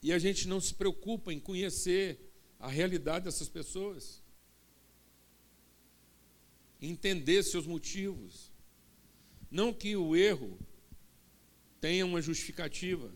E 0.03 0.13
a 0.13 0.19
gente 0.19 0.47
não 0.47 0.61
se 0.61 0.73
preocupa 0.73 1.33
em 1.33 1.39
conhecer 1.39 2.31
a 2.59 2.69
realidade 2.69 3.25
dessas 3.25 3.49
pessoas, 3.49 4.21
entender 6.79 7.41
seus 7.43 7.65
motivos. 7.65 8.51
Não 9.49 9.73
que 9.73 9.95
o 9.95 10.15
erro 10.15 10.57
tenha 11.81 12.05
uma 12.05 12.21
justificativa. 12.21 13.11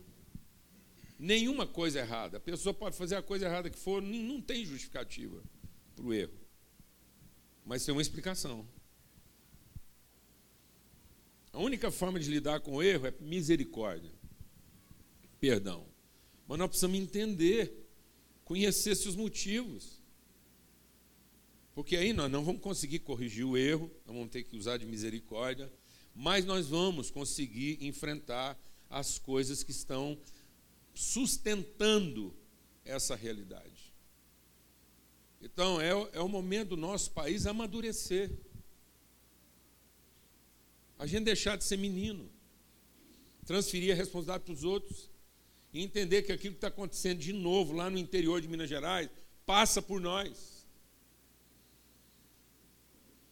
Nenhuma 1.18 1.66
coisa 1.66 2.00
errada. 2.00 2.36
A 2.38 2.40
pessoa 2.40 2.74
pode 2.74 2.96
fazer 2.96 3.16
a 3.16 3.22
coisa 3.22 3.46
errada 3.46 3.70
que 3.70 3.78
for, 3.78 4.02
não 4.02 4.40
tem 4.40 4.64
justificativa 4.64 5.42
para 5.94 6.04
o 6.04 6.12
erro 6.12 6.44
mas 7.64 7.84
tem 7.84 7.94
uma 7.94 8.02
explicação. 8.02 8.66
A 11.52 11.58
única 11.58 11.90
forma 11.90 12.18
de 12.20 12.28
lidar 12.28 12.60
com 12.60 12.74
o 12.74 12.82
erro 12.82 13.06
é 13.06 13.14
misericórdia, 13.20 14.12
perdão. 15.40 15.86
Mas 16.46 16.58
nós 16.58 16.68
precisamos 16.68 16.98
entender, 16.98 17.72
conhecer 18.44 18.94
seus 18.96 19.16
motivos. 19.16 20.02
Porque 21.74 21.96
aí 21.96 22.12
nós 22.12 22.30
não 22.30 22.44
vamos 22.44 22.60
conseguir 22.60 23.00
corrigir 23.00 23.44
o 23.44 23.56
erro, 23.56 23.90
nós 24.04 24.14
vamos 24.14 24.30
ter 24.30 24.42
que 24.42 24.56
usar 24.56 24.76
de 24.76 24.84
misericórdia, 24.84 25.72
mas 26.14 26.44
nós 26.44 26.68
vamos 26.68 27.10
conseguir 27.10 27.78
enfrentar 27.80 28.58
as 28.90 29.18
coisas 29.18 29.62
que 29.62 29.70
estão 29.70 30.18
sustentando 30.94 32.34
essa 32.84 33.16
realidade. 33.16 33.92
Então, 35.40 35.80
é, 35.80 35.90
é 36.12 36.20
o 36.20 36.28
momento 36.28 36.70
do 36.70 36.76
nosso 36.76 37.10
país 37.10 37.46
amadurecer. 37.46 38.30
A 40.98 41.06
gente 41.06 41.24
deixar 41.24 41.56
de 41.56 41.64
ser 41.64 41.76
menino, 41.76 42.30
transferir 43.44 43.92
a 43.92 43.96
responsabilidade 43.96 44.44
para 44.44 44.54
os 44.54 44.64
outros 44.64 45.10
e 45.72 45.82
entender 45.82 46.22
que 46.22 46.32
aquilo 46.32 46.54
que 46.54 46.58
está 46.58 46.68
acontecendo 46.68 47.18
de 47.18 47.32
novo 47.32 47.74
lá 47.74 47.90
no 47.90 47.98
interior 47.98 48.40
de 48.40 48.48
Minas 48.48 48.68
Gerais 48.68 49.10
passa 49.44 49.82
por 49.82 50.00
nós. 50.00 50.66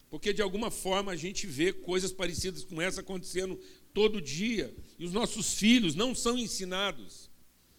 Porque 0.09 0.31
de 0.31 0.41
alguma 0.43 0.69
forma 0.69 1.11
a 1.11 1.15
gente 1.15 1.47
vê 1.47 1.73
coisas 1.73 2.11
parecidas 2.11 2.63
com 2.63 2.79
essa 2.79 3.01
acontecendo 3.01 3.59
todo 3.91 4.21
dia 4.21 4.75
e 4.99 5.05
os 5.05 5.13
nossos 5.13 5.55
filhos 5.55 5.95
não 5.95 6.13
são 6.13 6.37
ensinados 6.37 7.32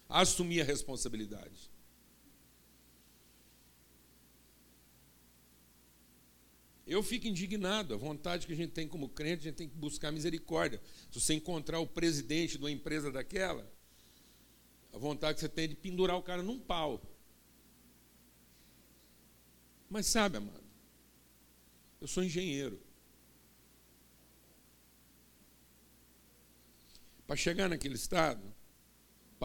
assumir 0.09 0.61
a 0.61 0.63
responsabilidade. 0.63 1.69
Eu 6.87 7.01
fico 7.01 7.27
indignado, 7.27 7.95
a 7.95 7.97
vontade 7.97 8.45
que 8.45 8.53
a 8.53 8.55
gente 8.55 8.71
tem 8.71 8.87
como 8.87 9.09
crente, 9.09 9.41
a 9.41 9.43
gente 9.49 9.55
tem 9.55 9.67
que 9.67 9.75
buscar 9.75 10.11
misericórdia. 10.11 10.79
Se 11.11 11.19
você 11.19 11.33
encontrar 11.33 11.79
o 11.79 11.87
presidente 11.87 12.57
de 12.57 12.63
uma 12.63 12.69
empresa 12.69 13.11
daquela, 13.11 13.67
a 14.93 14.97
vontade 14.97 15.35
que 15.35 15.41
você 15.41 15.49
tem 15.49 15.65
é 15.65 15.67
de 15.69 15.75
pendurar 15.75 16.15
o 16.15 16.21
cara 16.21 16.43
num 16.43 16.59
pau. 16.59 17.01
Mas 19.89 20.05
sabe, 20.05 20.37
amado, 20.37 20.63
eu 21.99 22.07
sou 22.07 22.23
engenheiro. 22.23 22.79
Para 27.25 27.35
chegar 27.35 27.67
naquele 27.67 27.95
estado, 27.95 28.54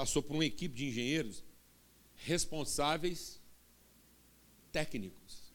passou 0.01 0.23
por 0.23 0.33
uma 0.33 0.47
equipe 0.47 0.75
de 0.75 0.87
engenheiros 0.87 1.45
responsáveis 2.15 3.39
técnicos 4.73 5.53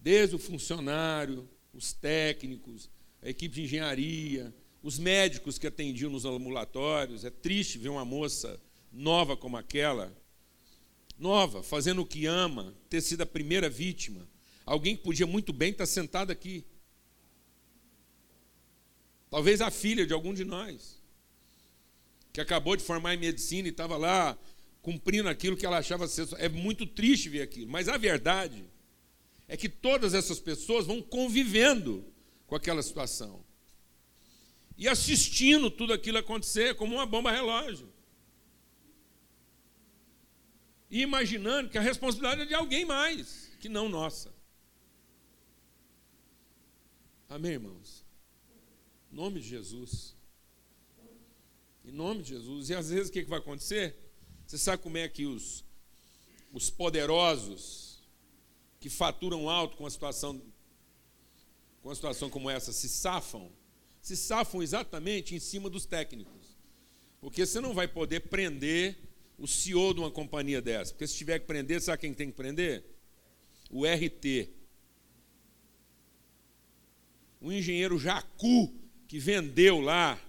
desde 0.00 0.34
o 0.34 0.38
funcionário, 0.38 1.48
os 1.72 1.92
técnicos, 1.92 2.90
a 3.22 3.28
equipe 3.28 3.54
de 3.54 3.62
engenharia, 3.62 4.52
os 4.82 4.98
médicos 4.98 5.58
que 5.58 5.66
atendiam 5.68 6.10
nos 6.10 6.24
ambulatórios. 6.24 7.24
É 7.24 7.30
triste 7.30 7.78
ver 7.78 7.88
uma 7.88 8.04
moça 8.04 8.60
nova 8.90 9.36
como 9.36 9.56
aquela, 9.56 10.12
nova, 11.16 11.62
fazendo 11.62 12.02
o 12.02 12.06
que 12.06 12.26
ama, 12.26 12.74
ter 12.90 13.00
sido 13.00 13.20
a 13.20 13.26
primeira 13.26 13.70
vítima. 13.70 14.28
Alguém 14.66 14.96
que 14.96 15.04
podia 15.04 15.26
muito 15.26 15.52
bem 15.52 15.70
estar 15.70 15.86
sentado 15.86 16.32
aqui. 16.32 16.64
Talvez 19.30 19.60
a 19.60 19.70
filha 19.70 20.04
de 20.04 20.12
algum 20.12 20.34
de 20.34 20.44
nós, 20.44 20.97
que 22.38 22.42
acabou 22.42 22.76
de 22.76 22.84
formar 22.84 23.14
em 23.14 23.18
medicina 23.18 23.66
e 23.66 23.72
estava 23.72 23.96
lá 23.96 24.38
cumprindo 24.80 25.28
aquilo 25.28 25.56
que 25.56 25.66
ela 25.66 25.78
achava 25.78 26.06
ser. 26.06 26.28
É 26.34 26.48
muito 26.48 26.86
triste 26.86 27.28
ver 27.28 27.42
aquilo, 27.42 27.68
mas 27.68 27.88
a 27.88 27.96
verdade 27.96 28.64
é 29.48 29.56
que 29.56 29.68
todas 29.68 30.14
essas 30.14 30.38
pessoas 30.38 30.86
vão 30.86 31.02
convivendo 31.02 32.06
com 32.46 32.54
aquela 32.54 32.80
situação. 32.80 33.44
e 34.76 34.86
assistindo 34.86 35.68
tudo 35.68 35.92
aquilo 35.92 36.18
acontecer 36.18 36.76
como 36.76 36.94
uma 36.94 37.04
bomba 37.04 37.32
relógio. 37.32 37.92
E 40.88 41.00
imaginando 41.00 41.68
que 41.68 41.76
a 41.76 41.80
responsabilidade 41.80 42.42
é 42.42 42.46
de 42.46 42.54
alguém 42.54 42.84
mais, 42.84 43.50
que 43.58 43.68
não 43.68 43.88
nossa. 43.88 44.32
Amém, 47.28 47.54
irmãos? 47.54 48.06
Em 49.10 49.16
nome 49.16 49.40
de 49.40 49.48
Jesus. 49.48 50.17
Em 51.88 51.92
nome 51.92 52.22
de 52.22 52.28
Jesus. 52.28 52.68
E 52.68 52.74
às 52.74 52.90
vezes 52.90 53.08
o 53.08 53.12
que, 53.12 53.22
vai 53.22 53.38
acontecer? 53.38 53.96
Você 54.46 54.58
sabe 54.58 54.82
como 54.82 54.98
é 54.98 55.08
que 55.08 55.24
os, 55.24 55.64
os 56.52 56.68
poderosos 56.68 58.02
que 58.78 58.90
faturam 58.90 59.48
alto 59.48 59.74
com 59.78 59.86
a 59.86 59.90
situação 59.90 60.38
com 61.80 61.88
uma 61.88 61.94
situação 61.94 62.28
como 62.28 62.50
essa 62.50 62.72
se 62.72 62.90
safam? 62.90 63.50
Se 64.02 64.18
safam 64.18 64.62
exatamente 64.62 65.34
em 65.34 65.38
cima 65.38 65.70
dos 65.70 65.86
técnicos. 65.86 66.58
Porque 67.22 67.46
você 67.46 67.58
não 67.58 67.72
vai 67.72 67.88
poder 67.88 68.20
prender 68.20 68.98
o 69.38 69.46
CEO 69.46 69.94
de 69.94 70.00
uma 70.00 70.10
companhia 70.10 70.60
dessa. 70.60 70.92
Porque 70.92 71.06
se 71.06 71.16
tiver 71.16 71.38
que 71.38 71.46
prender, 71.46 71.80
sabe 71.80 72.02
quem 72.02 72.12
tem 72.12 72.30
que 72.30 72.36
prender? 72.36 72.84
O 73.70 73.86
RT. 73.86 74.50
O 77.40 77.50
engenheiro 77.50 77.98
Jacu, 77.98 78.74
que 79.06 79.18
vendeu 79.18 79.80
lá 79.80 80.20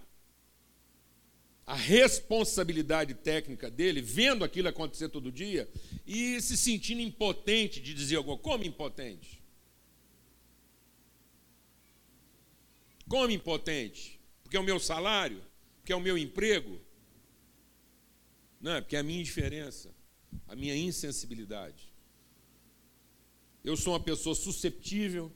a 1.70 1.74
responsabilidade 1.76 3.14
técnica 3.14 3.70
dele, 3.70 4.02
vendo 4.02 4.44
aquilo 4.44 4.66
acontecer 4.66 5.08
todo 5.08 5.30
dia 5.30 5.70
e 6.04 6.40
se 6.40 6.56
sentindo 6.56 7.00
impotente 7.00 7.80
de 7.80 7.94
dizer 7.94 8.16
alguma. 8.16 8.36
Como 8.36 8.64
impotente? 8.64 9.40
Como 13.08 13.30
impotente? 13.30 14.20
Porque 14.42 14.56
é 14.56 14.60
o 14.60 14.64
meu 14.64 14.80
salário? 14.80 15.40
Porque 15.76 15.92
é 15.92 15.96
o 15.96 16.00
meu 16.00 16.18
emprego? 16.18 16.80
Não, 18.60 18.72
é 18.72 18.80
porque 18.80 18.96
é 18.96 18.98
a 18.98 19.04
minha 19.04 19.20
indiferença, 19.20 19.94
a 20.48 20.56
minha 20.56 20.74
insensibilidade. 20.74 21.94
Eu 23.62 23.76
sou 23.76 23.92
uma 23.92 24.00
pessoa 24.00 24.34
susceptível, 24.34 25.32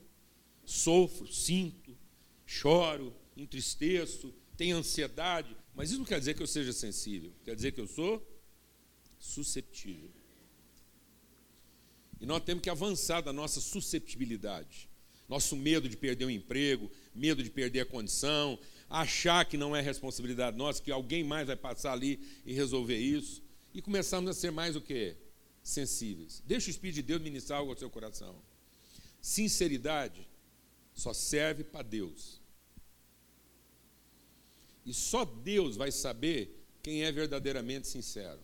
sofro, 0.64 1.32
sinto, 1.32 1.96
choro, 2.44 3.14
entristeço, 3.36 4.34
tenho 4.56 4.76
ansiedade, 4.76 5.56
mas 5.74 5.90
isso 5.90 5.98
não 5.98 6.06
quer 6.06 6.18
dizer 6.18 6.34
que 6.34 6.42
eu 6.42 6.46
seja 6.46 6.72
sensível, 6.72 7.32
quer 7.44 7.54
dizer 7.56 7.72
que 7.72 7.80
eu 7.80 7.86
sou 7.86 8.24
susceptível. 9.18 10.10
E 12.20 12.26
nós 12.26 12.42
temos 12.42 12.62
que 12.62 12.70
avançar 12.70 13.20
da 13.20 13.32
nossa 13.32 13.60
susceptibilidade, 13.60 14.88
nosso 15.28 15.56
medo 15.56 15.88
de 15.88 15.96
perder 15.96 16.24
o 16.26 16.30
emprego, 16.30 16.90
medo 17.14 17.42
de 17.42 17.50
perder 17.50 17.80
a 17.80 17.86
condição, 17.86 18.58
achar 18.88 19.44
que 19.44 19.56
não 19.56 19.74
é 19.74 19.80
responsabilidade 19.80 20.56
nossa, 20.56 20.82
que 20.82 20.92
alguém 20.92 21.24
mais 21.24 21.46
vai 21.46 21.56
passar 21.56 21.92
ali 21.92 22.20
e 22.46 22.52
resolver 22.52 22.98
isso, 22.98 23.42
e 23.72 23.82
começarmos 23.82 24.30
a 24.30 24.34
ser 24.34 24.52
mais 24.52 24.76
o 24.76 24.80
que? 24.80 25.16
Sensíveis. 25.62 26.42
Deixa 26.46 26.68
o 26.68 26.70
Espírito 26.70 26.96
de 26.96 27.02
Deus 27.02 27.20
ministrar 27.20 27.58
algo 27.58 27.72
ao 27.72 27.78
seu 27.78 27.90
coração. 27.90 28.40
Sinceridade 29.20 30.28
só 30.94 31.12
serve 31.12 31.64
para 31.64 31.82
Deus. 31.82 32.40
E 34.84 34.92
só 34.92 35.24
Deus 35.24 35.76
vai 35.76 35.90
saber 35.90 36.64
quem 36.82 37.04
é 37.04 37.10
verdadeiramente 37.10 37.88
sincero. 37.88 38.40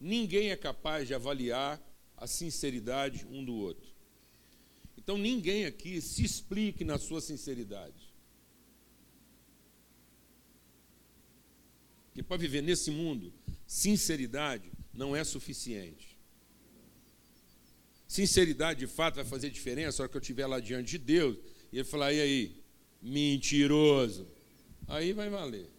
Ninguém 0.00 0.50
é 0.50 0.56
capaz 0.56 1.08
de 1.08 1.14
avaliar 1.14 1.80
a 2.16 2.26
sinceridade 2.26 3.26
um 3.30 3.44
do 3.44 3.54
outro. 3.54 3.88
Então 4.98 5.16
ninguém 5.16 5.64
aqui 5.64 6.00
se 6.00 6.24
explique 6.24 6.84
na 6.84 6.98
sua 6.98 7.20
sinceridade. 7.20 8.12
Porque 12.06 12.22
para 12.22 12.36
viver 12.36 12.62
nesse 12.62 12.90
mundo, 12.90 13.32
sinceridade 13.66 14.70
não 14.92 15.16
é 15.16 15.24
suficiente. 15.24 16.16
Sinceridade 18.06 18.80
de 18.80 18.86
fato 18.86 19.16
vai 19.16 19.24
fazer 19.24 19.50
diferença 19.50 19.98
na 19.98 20.04
hora 20.04 20.10
que 20.10 20.16
eu 20.16 20.20
estiver 20.20 20.46
lá 20.46 20.60
diante 20.60 20.92
de 20.92 20.98
Deus 20.98 21.36
e 21.72 21.78
ele 21.78 21.84
falar: 21.84 22.12
e 22.12 22.20
aí, 22.20 22.62
mentiroso. 23.02 24.28
Aí 24.86 25.12
vai 25.12 25.28
valer. 25.28 25.70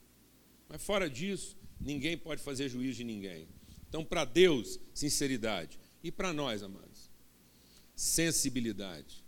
Mas 0.67 0.83
fora 0.83 1.09
disso, 1.09 1.57
ninguém 1.79 2.17
pode 2.17 2.41
fazer 2.41 2.69
juízo 2.69 2.97
de 2.97 3.03
ninguém. 3.03 3.47
Então, 3.87 4.03
para 4.03 4.25
Deus, 4.25 4.79
sinceridade. 4.93 5.79
E 6.03 6.11
para 6.11 6.33
nós, 6.33 6.63
amados? 6.63 6.85
sensibilidade. 7.95 9.23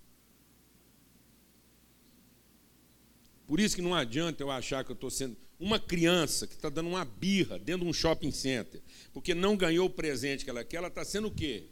Por 3.46 3.60
isso 3.60 3.76
que 3.76 3.82
não 3.82 3.96
adianta 3.96 4.44
eu 4.44 4.52
achar 4.52 4.84
que 4.84 4.92
eu 4.92 4.96
estou 4.96 5.10
sendo 5.10 5.38
uma 5.58 5.80
criança 5.80 6.46
que 6.46 6.54
está 6.54 6.70
dando 6.70 6.90
uma 6.90 7.06
birra 7.06 7.58
dentro 7.58 7.86
de 7.86 7.90
um 7.90 7.94
shopping 7.94 8.32
center, 8.32 8.82
porque 9.14 9.34
não 9.34 9.56
ganhou 9.56 9.88
o 9.88 9.90
presente 9.90 10.44
que 10.44 10.50
ela 10.50 10.64
quer, 10.64 10.78
ela 10.78 10.90
está 10.90 11.06
sendo 11.06 11.30
o 11.30 11.34
quê? 11.34 11.68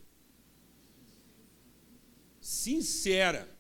Sincera. 2.40 3.54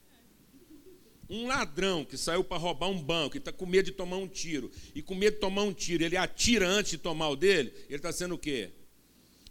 Um 1.30 1.48
ladrão 1.48 2.06
que 2.06 2.18
saiu 2.18 2.44
para 2.44 2.58
roubar 2.58 2.90
um 2.90 3.02
banco 3.02 3.36
e 3.36 3.40
está 3.40 3.52
com 3.52 3.66
medo 3.66 3.86
de 3.86 3.92
tomar 3.92 4.18
um 4.18 4.28
tiro, 4.28 4.72
e 4.94 5.02
com 5.02 5.16
medo 5.16 5.36
de 5.36 5.40
tomar 5.40 5.64
um 5.64 5.74
tiro, 5.74 6.04
ele 6.04 6.18
atira 6.18 6.68
antes 6.68 6.92
de 6.92 6.98
tomar 6.98 7.30
o 7.30 7.36
dele, 7.36 7.74
ele 7.88 7.96
está 7.96 8.12
sendo 8.12 8.36
o 8.36 8.38
quê? 8.38 8.72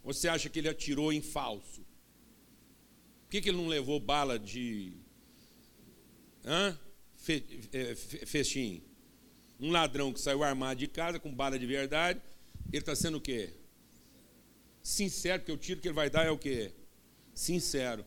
Você 0.04 0.28
acha 0.28 0.48
que 0.48 0.58
ele 0.58 0.68
atirou 0.68 1.12
em 1.12 1.20
falso? 1.20 1.84
que, 3.34 3.40
que 3.40 3.48
ele 3.48 3.56
não 3.56 3.66
levou 3.66 3.98
bala 3.98 4.38
de 4.38 4.92
hã? 6.44 6.78
Fe, 7.16 7.44
é? 7.72 8.80
Um 9.58 9.72
ladrão 9.72 10.12
que 10.12 10.20
saiu 10.20 10.44
armado 10.44 10.78
de 10.78 10.86
casa 10.86 11.18
com 11.18 11.34
bala 11.34 11.58
de 11.58 11.66
verdade, 11.66 12.20
ele 12.68 12.78
está 12.78 12.94
sendo 12.94 13.18
o 13.18 13.20
quê? 13.20 13.50
Sincero, 14.84 15.40
porque 15.40 15.50
o 15.50 15.56
tiro 15.56 15.80
que 15.80 15.88
ele 15.88 15.94
vai 15.94 16.08
dar 16.08 16.24
é 16.24 16.30
o 16.30 16.38
quê? 16.38 16.70
Sincero. 17.34 18.06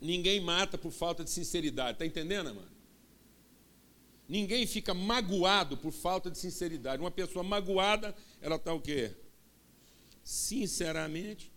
Ninguém 0.00 0.40
mata 0.40 0.78
por 0.78 0.92
falta 0.92 1.24
de 1.24 1.30
sinceridade, 1.30 1.92
está 1.92 2.06
entendendo, 2.06 2.54
mano? 2.54 2.78
Ninguém 4.28 4.66
fica 4.66 4.92
magoado 4.92 5.76
por 5.76 5.90
falta 5.90 6.30
de 6.30 6.38
sinceridade. 6.38 7.02
Uma 7.02 7.10
pessoa 7.10 7.42
magoada, 7.42 8.14
ela 8.40 8.56
está 8.56 8.74
o 8.74 8.80
quê? 8.80 9.16
Sinceramente 10.22 11.50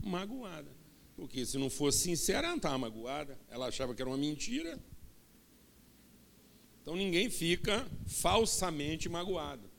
magoada. 0.00 0.70
Porque 1.14 1.46
se 1.46 1.56
não 1.56 1.70
fosse 1.70 1.98
sincera, 1.98 2.40
ela 2.40 2.48
não 2.48 2.56
estava 2.56 2.76
magoada. 2.76 3.38
Ela 3.48 3.68
achava 3.68 3.94
que 3.94 4.02
era 4.02 4.10
uma 4.10 4.18
mentira. 4.18 4.78
Então 6.82 6.96
ninguém 6.96 7.30
fica 7.30 7.88
falsamente 8.06 9.08
magoado. 9.08 9.70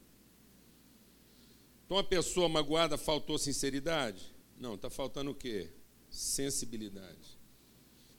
Então 1.86 1.98
a 1.98 2.04
pessoa 2.04 2.50
magoada 2.50 2.98
faltou 2.98 3.38
sinceridade? 3.38 4.34
Não, 4.58 4.76
está 4.76 4.90
faltando 4.90 5.32
o 5.32 5.36
quê? 5.36 5.70
Sensibilidade. 6.10 7.37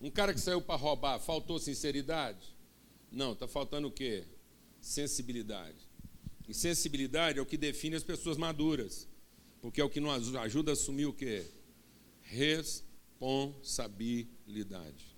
Um 0.01 0.11
cara 0.11 0.33
que 0.33 0.41
saiu 0.41 0.61
para 0.61 0.77
roubar, 0.77 1.19
faltou 1.19 1.59
sinceridade? 1.59 2.57
Não, 3.11 3.33
está 3.33 3.49
faltando 3.49 3.89
o 3.89 3.93
quê? 3.93 4.25
Sensibilidade. 4.81 5.89
E 6.49 6.55
sensibilidade 6.55 7.39
é 7.39 7.43
o 7.43 7.47
que 7.47 7.57
define 7.57 7.97
as 7.97 8.05
pessoas 8.05 8.37
maduras. 8.37 9.09
Porque 9.61 9.81
é 9.81 9.85
o 9.85 9.91
que 9.91 10.01
nos 10.01 10.35
ajuda 10.35 10.71
a 10.71 10.75
assumir 10.75 11.07
o 11.07 11.13
quê? 11.13 11.45
responsabilidade. 12.29 15.17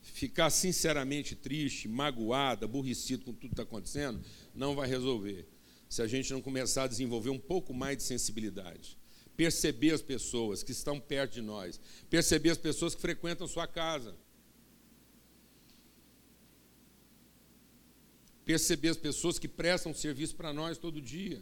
Ficar 0.00 0.50
sinceramente 0.50 1.36
triste, 1.36 1.88
magoado, 1.88 2.64
aborrecido 2.64 3.24
com 3.24 3.32
tudo 3.32 3.48
que 3.48 3.54
está 3.54 3.64
acontecendo, 3.64 4.20
não 4.54 4.74
vai 4.74 4.88
resolver. 4.88 5.46
Se 5.88 6.02
a 6.02 6.06
gente 6.06 6.32
não 6.32 6.42
começar 6.42 6.84
a 6.84 6.88
desenvolver 6.88 7.30
um 7.30 7.38
pouco 7.38 7.74
mais 7.74 7.96
de 7.96 8.02
sensibilidade. 8.02 8.97
Perceber 9.38 9.92
as 9.92 10.02
pessoas 10.02 10.64
que 10.64 10.72
estão 10.72 10.98
perto 10.98 11.34
de 11.34 11.42
nós. 11.42 11.80
Perceber 12.10 12.50
as 12.50 12.58
pessoas 12.58 12.92
que 12.92 13.00
frequentam 13.00 13.46
sua 13.46 13.68
casa. 13.68 14.16
Perceber 18.44 18.88
as 18.88 18.96
pessoas 18.96 19.38
que 19.38 19.46
prestam 19.46 19.94
serviço 19.94 20.34
para 20.34 20.52
nós 20.52 20.76
todo 20.76 21.00
dia. 21.00 21.40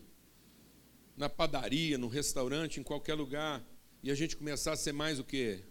Na 1.16 1.30
padaria, 1.30 1.96
no 1.96 2.06
restaurante, 2.06 2.78
em 2.78 2.82
qualquer 2.82 3.14
lugar 3.14 3.64
e 4.02 4.10
a 4.10 4.14
gente 4.14 4.36
começar 4.36 4.72
a 4.72 4.76
ser 4.76 4.92
mais 4.92 5.18
o 5.18 5.24
que? 5.24 5.64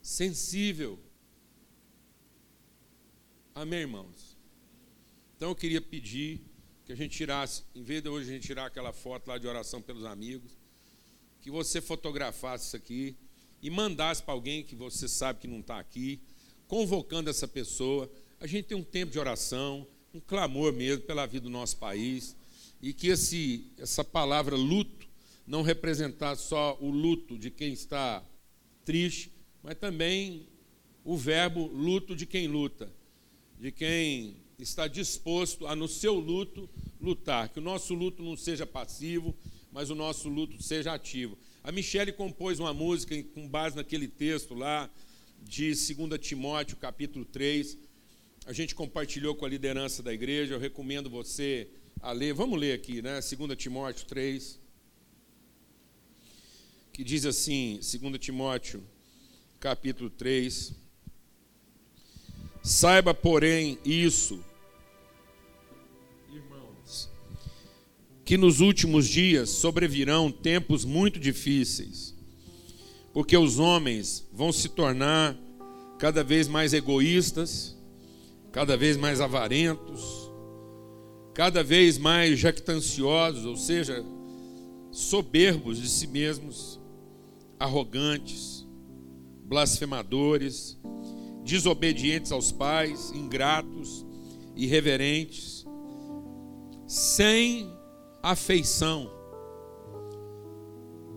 Sensível. 0.00 0.98
Amém, 3.54 3.80
irmãos? 3.80 4.38
Então 5.36 5.50
eu 5.50 5.54
queria 5.54 5.82
pedir 5.82 6.40
que 6.86 6.92
a 6.92 6.96
gente 6.96 7.14
tirasse, 7.14 7.62
em 7.74 7.82
vez 7.82 8.02
de 8.02 8.08
hoje 8.08 8.30
a 8.30 8.32
gente 8.32 8.46
tirar 8.46 8.64
aquela 8.64 8.92
foto 8.94 9.28
lá 9.28 9.36
de 9.36 9.46
oração 9.46 9.82
pelos 9.82 10.06
amigos, 10.06 10.57
que 11.40 11.50
você 11.50 11.80
fotografasse 11.80 12.66
isso 12.66 12.76
aqui 12.76 13.16
e 13.62 13.70
mandasse 13.70 14.22
para 14.22 14.34
alguém 14.34 14.62
que 14.62 14.74
você 14.74 15.08
sabe 15.08 15.40
que 15.40 15.48
não 15.48 15.60
está 15.60 15.78
aqui, 15.78 16.20
convocando 16.66 17.28
essa 17.30 17.48
pessoa. 17.48 18.10
A 18.40 18.46
gente 18.46 18.66
tem 18.66 18.76
um 18.76 18.84
tempo 18.84 19.12
de 19.12 19.18
oração, 19.18 19.86
um 20.14 20.20
clamor 20.20 20.72
mesmo 20.72 21.02
pela 21.02 21.26
vida 21.26 21.44
do 21.44 21.50
nosso 21.50 21.76
país, 21.76 22.36
e 22.80 22.92
que 22.92 23.08
esse, 23.08 23.66
essa 23.78 24.04
palavra 24.04 24.56
luto 24.56 25.08
não 25.46 25.62
representar 25.62 26.36
só 26.36 26.76
o 26.80 26.90
luto 26.90 27.38
de 27.38 27.50
quem 27.50 27.72
está 27.72 28.22
triste, 28.84 29.32
mas 29.62 29.76
também 29.76 30.46
o 31.04 31.16
verbo 31.16 31.66
luto 31.66 32.14
de 32.14 32.26
quem 32.26 32.46
luta. 32.46 32.92
de 33.58 33.72
quem 33.72 34.36
está 34.58 34.86
disposto 34.86 35.66
a, 35.66 35.74
no 35.74 35.88
seu 35.88 36.14
luto, 36.14 36.68
lutar. 37.00 37.48
Que 37.48 37.58
o 37.58 37.62
nosso 37.62 37.94
luto 37.94 38.22
não 38.22 38.36
seja 38.36 38.66
passivo, 38.66 39.34
mas 39.78 39.90
o 39.90 39.94
nosso 39.94 40.28
luto 40.28 40.60
seja 40.60 40.92
ativo. 40.92 41.38
A 41.62 41.70
Michele 41.70 42.10
compôs 42.10 42.58
uma 42.58 42.74
música 42.74 43.14
com 43.32 43.48
base 43.48 43.76
naquele 43.76 44.08
texto 44.08 44.52
lá 44.52 44.90
de 45.40 45.68
2 45.68 46.18
Timóteo, 46.20 46.76
capítulo 46.76 47.24
3. 47.24 47.78
A 48.44 48.52
gente 48.52 48.74
compartilhou 48.74 49.36
com 49.36 49.46
a 49.46 49.48
liderança 49.48 50.02
da 50.02 50.12
igreja, 50.12 50.54
eu 50.54 50.58
recomendo 50.58 51.08
você 51.08 51.68
a 52.02 52.10
ler. 52.10 52.34
Vamos 52.34 52.58
ler 52.58 52.72
aqui, 52.72 53.00
né? 53.00 53.20
2 53.20 53.56
Timóteo 53.56 54.04
3. 54.06 54.58
Que 56.92 57.04
diz 57.04 57.24
assim, 57.24 57.74
2 57.74 58.18
Timóteo, 58.18 58.82
capítulo 59.60 60.10
3. 60.10 60.74
Saiba, 62.64 63.14
porém, 63.14 63.78
isso, 63.84 64.44
que 68.28 68.36
nos 68.36 68.60
últimos 68.60 69.08
dias 69.08 69.48
sobrevirão 69.48 70.30
tempos 70.30 70.84
muito 70.84 71.18
difíceis, 71.18 72.14
porque 73.10 73.34
os 73.34 73.58
homens 73.58 74.22
vão 74.30 74.52
se 74.52 74.68
tornar 74.68 75.34
cada 75.98 76.22
vez 76.22 76.46
mais 76.46 76.74
egoístas, 76.74 77.74
cada 78.52 78.76
vez 78.76 78.98
mais 78.98 79.22
avarentos, 79.22 80.30
cada 81.32 81.64
vez 81.64 81.96
mais 81.96 82.38
jactanciosos, 82.38 83.46
ou 83.46 83.56
seja, 83.56 84.04
soberbos 84.90 85.80
de 85.80 85.88
si 85.88 86.06
mesmos, 86.06 86.78
arrogantes, 87.58 88.66
blasfemadores, 89.46 90.76
desobedientes 91.46 92.30
aos 92.30 92.52
pais, 92.52 93.10
ingratos, 93.10 94.04
irreverentes, 94.54 95.64
sem 96.86 97.77
afeição. 98.22 99.10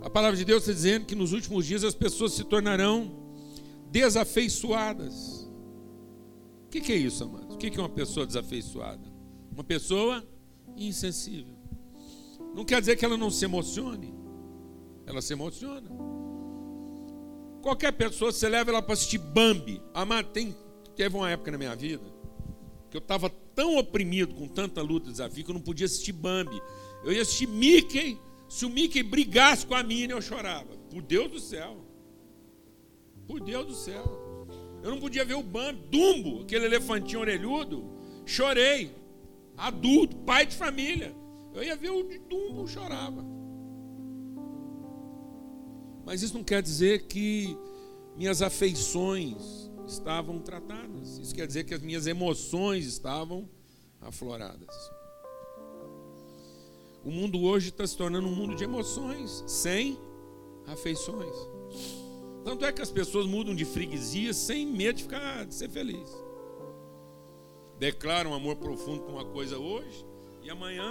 A 0.02 0.10
palavra 0.10 0.38
de 0.38 0.46
Deus 0.46 0.64
está 0.64 0.74
dizendo 0.74 1.06
que 1.06 1.16
nos 1.16 1.32
últimos 1.32 1.66
dias 1.66 1.84
as 1.84 1.94
pessoas 1.94 2.34
se 2.34 2.44
tornarão 2.44 3.12
desafeiçoadas. 3.92 5.48
O 6.66 6.70
que 6.70 6.92
é 6.92 6.96
isso, 6.96 7.24
amados? 7.24 7.56
O 7.56 7.58
que 7.58 7.68
é 7.68 7.80
uma 7.80 7.90
pessoa 7.90 8.26
desafeiçoada? 8.26 9.12
Uma 9.52 9.64
pessoa 9.64 10.24
insensível. 10.76 11.56
Não 12.56 12.66
quer 12.66 12.80
dizer 12.80 12.96
que 12.96 13.06
ela 13.06 13.18
não 13.18 13.30
se 13.30 13.46
emocione. 13.46 14.14
Ela 15.06 15.22
se 15.22 15.34
emociona. 15.34 15.90
Qualquer 17.62 17.92
pessoa, 17.92 18.32
você 18.32 18.50
leva 18.50 18.72
ela 18.72 18.82
para 18.82 18.94
assistir 18.94 19.20
Bambi. 19.20 19.82
Amado, 19.94 20.30
tem, 20.30 20.56
teve 20.96 21.16
uma 21.16 21.30
época 21.30 21.52
na 21.52 21.58
minha 21.58 21.76
vida 21.76 22.22
que 22.90 22.98
eu 22.98 23.00
estava 23.00 23.30
tão 23.56 23.78
oprimido 23.78 24.36
com 24.36 24.48
tanta 24.48 24.82
luta 24.82 25.08
e 25.08 25.12
desafio 25.14 25.46
que 25.46 25.50
eu 25.50 25.56
não 25.56 25.62
podia 25.62 25.86
assistir 25.86 26.12
Bambi. 26.12 26.62
Eu 27.04 27.12
ia 27.12 27.22
assistir 27.22 27.48
Mickey. 27.48 28.18
Se 28.48 28.66
o 28.66 28.70
Mickey 28.70 29.02
brigasse 29.02 29.66
com 29.66 29.76
a 29.76 29.84
Minnie, 29.84 30.12
eu 30.12 30.22
chorava. 30.22 30.76
Por 30.90 31.02
Deus 31.02 31.32
do 31.32 31.40
céu. 31.40 31.78
Por 33.28 33.40
Deus 33.40 33.66
do 33.66 33.74
céu. 33.74 34.48
Eu 34.84 34.92
não 34.92 35.00
podia 35.00 35.24
ver 35.24 35.36
o 35.36 35.44
Bambi, 35.44 35.80
Dumbo, 35.90 36.42
aquele 36.42 36.66
elefantinho 36.66 37.22
orelhudo. 37.22 37.86
Chorei. 38.26 38.92
Adulto, 39.56 40.18
pai 40.18 40.46
de 40.46 40.56
família. 40.56 41.16
Eu 41.54 41.64
ia 41.64 41.76
ver 41.76 41.92
o 41.92 42.04
Dumbo, 42.28 42.68
chorava. 42.68 43.24
Mas 46.06 46.22
isso 46.22 46.34
não 46.34 46.44
quer 46.44 46.62
dizer 46.62 47.04
que 47.04 47.56
minhas 48.18 48.42
afeições 48.42 49.70
estavam 49.88 50.40
tratadas. 50.40 51.18
Isso 51.20 51.36
quer 51.36 51.46
dizer 51.46 51.64
que 51.64 51.74
as 51.74 51.82
minhas 51.82 52.08
emoções 52.08 52.86
estavam 52.86 53.48
afloradas. 54.00 54.76
O 57.04 57.12
mundo 57.12 57.42
hoje 57.42 57.70
está 57.70 57.86
se 57.86 57.98
tornando 57.98 58.28
um 58.28 58.36
mundo 58.36 58.56
de 58.56 58.64
emoções, 58.64 59.44
sem 59.48 59.98
afeições. 60.68 61.36
Tanto 62.44 62.66
é 62.66 62.72
que 62.72 62.82
as 62.82 62.92
pessoas 62.92 63.26
mudam 63.26 63.56
de 63.56 63.66
freguesia 63.66 64.34
sem 64.34 64.66
medo 64.66 64.98
de 64.98 65.04
ficar 65.04 65.46
de 65.46 65.54
ser 65.54 65.70
feliz. 65.70 66.10
Declaram 67.80 68.32
um 68.32 68.34
amor 68.34 68.56
profundo 68.58 69.02
por 69.02 69.12
uma 69.12 69.26
coisa 69.26 69.58
hoje 69.58 70.06
e 70.44 70.50
amanhã 70.50 70.90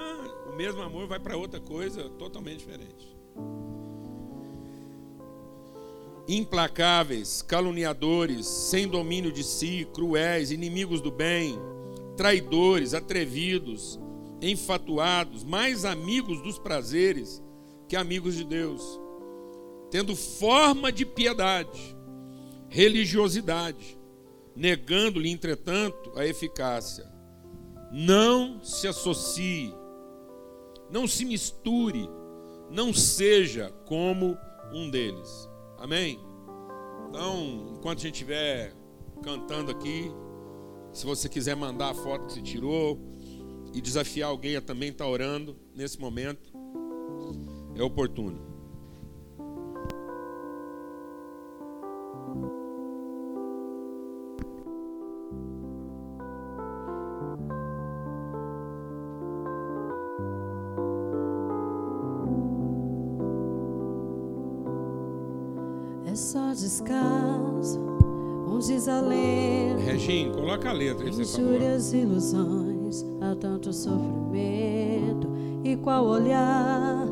o 0.52 0.56
mesmo 0.56 0.80
amor 0.82 1.06
vai 1.06 1.20
para 1.20 1.36
outra 1.36 1.60
coisa 1.60 2.08
totalmente 2.10 2.58
diferente 2.58 3.20
implacáveis, 6.28 7.42
caluniadores, 7.42 8.46
sem 8.46 8.86
domínio 8.86 9.32
de 9.32 9.42
si, 9.42 9.86
cruéis, 9.92 10.52
inimigos 10.52 11.00
do 11.00 11.10
bem, 11.10 11.58
traidores, 12.16 12.94
atrevidos, 12.94 13.98
enfatuados, 14.40 15.44
mais 15.44 15.84
amigos 15.84 16.42
dos 16.42 16.58
prazeres 16.58 17.42
que 17.88 17.96
amigos 17.96 18.36
de 18.36 18.44
Deus, 18.44 19.00
tendo 19.90 20.14
forma 20.14 20.92
de 20.92 21.04
piedade, 21.04 21.96
religiosidade, 22.68 23.98
negando-lhe, 24.54 25.30
entretanto, 25.30 26.12
a 26.16 26.24
eficácia. 26.24 27.10
Não 27.92 28.62
se 28.62 28.86
associe, 28.86 29.74
não 30.88 31.08
se 31.08 31.24
misture, 31.24 32.08
não 32.70 32.94
seja 32.94 33.72
como 33.86 34.38
um 34.72 34.88
deles. 34.88 35.48
Amém? 35.78 36.20
Então, 37.08 37.74
enquanto 37.76 37.98
a 37.98 38.02
gente 38.02 38.14
estiver 38.14 38.72
cantando 39.22 39.72
aqui, 39.72 40.12
se 40.92 41.04
você 41.04 41.28
quiser 41.28 41.56
mandar 41.56 41.90
a 41.90 41.94
foto 41.94 42.26
que 42.26 42.34
você 42.34 42.42
tirou 42.42 43.09
e 43.72 43.80
desafiar 43.80 44.30
alguém 44.30 44.56
a 44.56 44.60
também 44.60 44.90
estar 44.90 45.04
tá 45.04 45.10
orando 45.10 45.56
nesse 45.74 46.00
momento, 46.00 46.52
é 47.74 47.82
oportuno. 47.82 48.50
descanso, 66.60 67.78
um 68.46 68.58
desalento. 68.58 69.80
Reginho, 69.84 70.32
coloca 70.32 70.70
a 70.70 70.72
letra 70.72 71.04
aí, 71.04 71.10
ilusões, 71.10 72.69
há 73.20 73.34
tanto 73.34 73.72
sofrimento. 73.72 75.28
E 75.64 75.76
qual 75.76 76.04
olhar, 76.04 77.06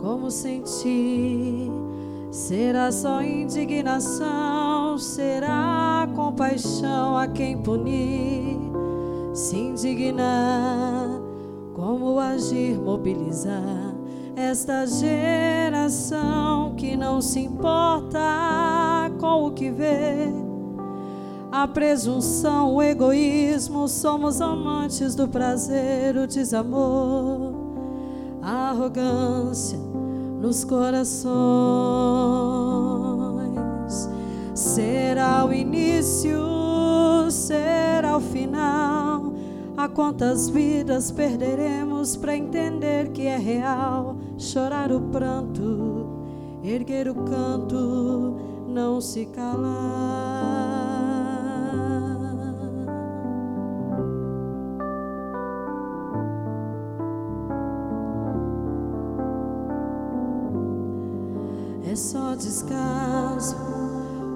como 0.00 0.30
sentir? 0.30 1.70
Será 2.30 2.90
só 2.90 3.22
indignação? 3.22 4.96
Será 4.98 6.08
compaixão 6.14 7.16
a 7.16 7.26
quem 7.26 7.58
punir? 7.58 8.58
Se 9.34 9.56
indignar, 9.56 11.20
como 11.74 12.18
agir, 12.18 12.78
mobilizar? 12.78 13.92
esta 14.36 14.86
geração 14.86 16.74
que 16.76 16.96
não 16.96 17.20
se 17.20 17.40
importa 17.40 19.10
com 19.18 19.46
o 19.46 19.52
que 19.52 19.70
vê. 19.70 20.51
A 21.52 21.68
presunção, 21.68 22.74
o 22.76 22.82
egoísmo, 22.82 23.86
somos 23.86 24.40
amantes 24.40 25.14
do 25.14 25.28
prazer, 25.28 26.16
o 26.16 26.26
desamor, 26.26 27.52
a 28.40 28.70
arrogância 28.70 29.78
nos 30.40 30.64
corações. 30.64 31.22
Será 34.54 35.44
o 35.44 35.52
início, 35.52 36.40
será 37.30 38.16
o 38.16 38.20
final 38.20 39.34
a 39.76 39.86
quantas 39.90 40.48
vidas 40.48 41.10
perderemos 41.10 42.16
para 42.16 42.34
entender 42.34 43.10
que 43.10 43.26
é 43.26 43.36
real? 43.36 44.16
Chorar 44.38 44.90
o 44.90 45.02
pranto, 45.02 46.06
erguer 46.64 47.10
o 47.10 47.14
canto, 47.14 48.38
não 48.66 49.02
se 49.02 49.26
calar. 49.26 50.41
Descaso, 62.44 63.56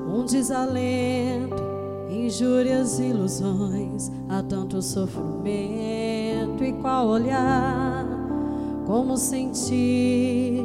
um 0.08 0.24
desalento 0.24 1.66
injúrias, 2.10 2.98
ilusões, 2.98 4.10
há 4.28 4.42
tanto 4.42 4.80
sofrimento 4.80 6.64
e 6.64 6.72
qual 6.80 7.06
olhar, 7.08 8.06
como 8.86 9.16
sentir? 9.16 10.64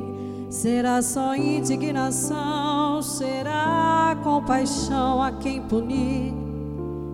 Será 0.49 1.01
só 1.01 1.35
indignação? 1.35 3.01
Será 3.01 4.17
compaixão 4.23 5.21
a 5.21 5.31
quem 5.31 5.61
punir? 5.61 6.41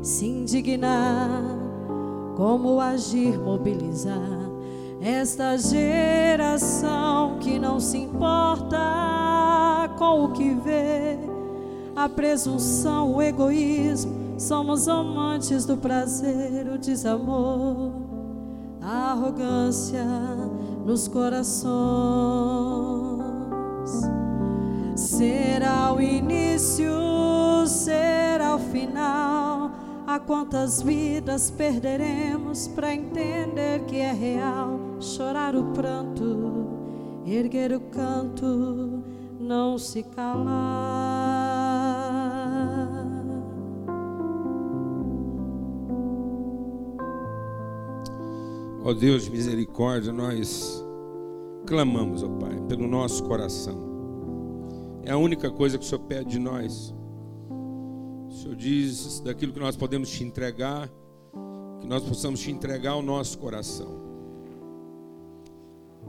se 0.07 0.25
indignar, 0.25 1.41
como 2.37 2.79
agir, 2.79 3.37
mobilizar 3.37 4.37
esta 5.01 5.57
geração 5.57 7.37
que 7.39 7.59
não 7.59 7.77
se 7.79 7.97
importa 7.97 8.77
com 9.97 10.25
o 10.25 10.31
que 10.31 10.53
vê, 10.53 11.17
a 11.95 12.07
presunção, 12.07 13.15
o 13.15 13.21
egoísmo, 13.21 14.39
somos 14.39 14.87
amantes 14.87 15.65
do 15.65 15.75
prazer, 15.75 16.67
o 16.71 16.77
desamor, 16.77 17.91
a 18.79 19.11
arrogância 19.11 20.05
nos 20.85 21.07
corações. 21.07 21.67
Será 24.95 25.91
o 25.93 25.99
início, 25.99 26.93
será 27.65 28.55
o 28.55 28.59
final. 28.59 29.71
A 30.05 30.19
quantas 30.19 30.81
vidas 30.81 31.51
perderemos 31.51 32.67
para 32.67 32.93
entender 32.93 33.83
que 33.85 33.97
é 33.97 34.13
real? 34.13 34.79
Chorar 34.99 35.55
o 35.55 35.65
pranto, 35.73 36.67
erguer 37.25 37.73
o 37.73 37.79
canto, 37.79 38.96
não 39.47 39.77
se 39.77 40.03
calar. 40.03 41.07
Ó 48.83 48.93
Deus 48.93 49.23
de 49.23 49.31
misericórdia, 49.31 50.11
nós 50.11 50.85
clamamos, 51.65 52.23
ó 52.23 52.29
Pai, 52.29 52.59
pelo 52.67 52.87
nosso 52.87 53.23
coração. 53.23 53.87
É 55.03 55.11
a 55.11 55.17
única 55.17 55.49
coisa 55.49 55.77
que 55.77 55.85
o 55.85 55.87
Senhor 55.87 56.01
pede 56.01 56.31
de 56.31 56.39
nós. 56.39 56.93
O 58.27 58.31
Senhor 58.31 58.55
diz 58.55 59.21
daquilo 59.21 59.53
que 59.53 59.59
nós 59.59 59.77
podemos 59.77 60.09
te 60.09 60.23
entregar, 60.23 60.89
que 61.79 61.87
nós 61.87 62.03
possamos 62.03 62.41
te 62.41 62.51
entregar 62.51 62.95
o 62.95 63.01
nosso 63.01 63.37
coração. 63.37 64.05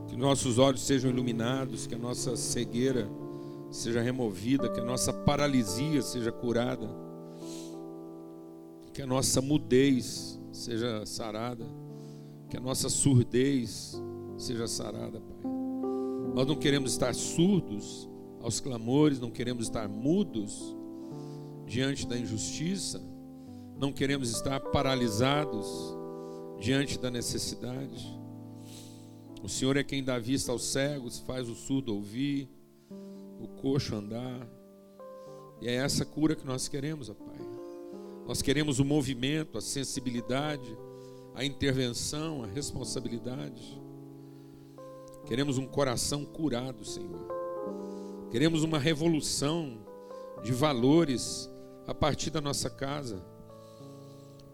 Que 0.09 0.17
nossos 0.17 0.59
olhos 0.59 0.83
sejam 0.83 1.11
iluminados, 1.11 1.87
que 1.87 1.95
a 1.95 1.99
nossa 1.99 2.37
cegueira 2.37 3.09
seja 3.71 4.01
removida, 4.01 4.69
que 4.69 4.81
a 4.81 4.85
nossa 4.85 5.13
paralisia 5.13 6.03
seja 6.03 6.33
curada, 6.33 6.89
que 8.93 9.03
a 9.03 9.07
nossa 9.07 9.41
mudez 9.41 10.41
seja 10.53 11.05
sarada 11.07 11.65
que 12.49 12.57
a 12.57 12.61
nossa 12.61 12.89
surdez 12.89 14.01
seja 14.37 14.67
sarada, 14.67 15.21
Pai. 15.21 15.39
Nós 16.35 16.47
não 16.47 16.57
queremos 16.57 16.93
estar 16.93 17.15
surdos 17.15 18.09
aos 18.41 18.61
clamores, 18.61 19.21
não 19.21 19.31
queremos 19.31 19.65
estar 19.65 19.89
mudos 19.89 20.75
diante 21.67 22.07
da 22.07 22.17
injustiça, 22.17 23.03
não 23.79 23.93
queremos 23.93 24.31
estar 24.31 24.61
paralisados 24.61 25.67
diante 26.59 26.99
da 26.99 27.11
necessidade. 27.11 28.19
O 29.43 29.49
Senhor 29.49 29.77
é 29.77 29.85
quem 29.85 30.03
dá 30.03 30.19
vista 30.19 30.51
aos 30.51 30.63
cegos, 30.63 31.19
faz 31.19 31.49
o 31.49 31.55
surdo 31.55 31.95
ouvir, 31.95 32.49
o 33.39 33.49
coxo 33.49 33.95
andar. 33.95 34.47
E 35.61 35.69
é 35.69 35.75
essa 35.75 36.05
cura 36.05 36.37
que 36.37 36.47
nós 36.47 36.69
queremos, 36.69 37.09
ó 37.09 37.15
Pai. 37.15 37.39
Nós 38.27 38.43
queremos 38.43 38.79
o 38.79 38.85
movimento, 38.85 39.57
a 39.57 39.61
sensibilidade, 39.61 40.77
a 41.35 41.45
intervenção, 41.45 42.43
a 42.43 42.47
responsabilidade. 42.47 43.81
Queremos 45.27 45.57
um 45.59 45.67
coração 45.67 46.25
curado, 46.25 46.85
Senhor. 46.85 47.27
Queremos 48.31 48.63
uma 48.63 48.79
revolução 48.79 49.79
de 50.43 50.53
valores 50.53 51.51
a 51.87 51.95
partir 51.95 52.31
da 52.31 52.41
nossa 52.41 52.69
casa. 52.69 53.25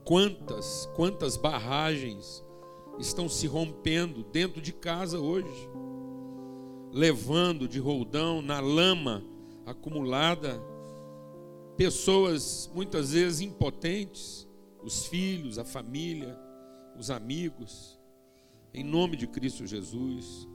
Quantas, 0.04 0.88
quantas 0.94 1.36
barragens 1.36 2.44
estão 2.98 3.28
se 3.28 3.46
rompendo 3.46 4.22
dentro 4.24 4.60
de 4.60 4.72
casa 4.72 5.18
hoje, 5.18 5.68
levando 6.94 7.66
de 7.66 7.80
roldão 7.80 8.40
na 8.40 8.60
lama 8.60 9.20
acumulada 9.66 10.62
pessoas 11.76 12.70
muitas 12.72 13.10
vezes 13.10 13.40
impotentes, 13.40 14.46
os 14.80 15.06
filhos, 15.06 15.58
a 15.58 15.64
família, 15.64 16.38
os 16.96 17.10
amigos, 17.10 17.98
em 18.72 18.84
nome 18.84 19.16
de 19.16 19.26
Cristo 19.26 19.66
Jesus. 19.66 20.46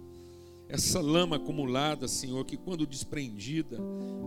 Essa 0.70 1.02
lama 1.02 1.36
acumulada, 1.36 2.08
Senhor, 2.08 2.46
que 2.46 2.56
quando 2.56 2.88
desprendida, 2.88 3.78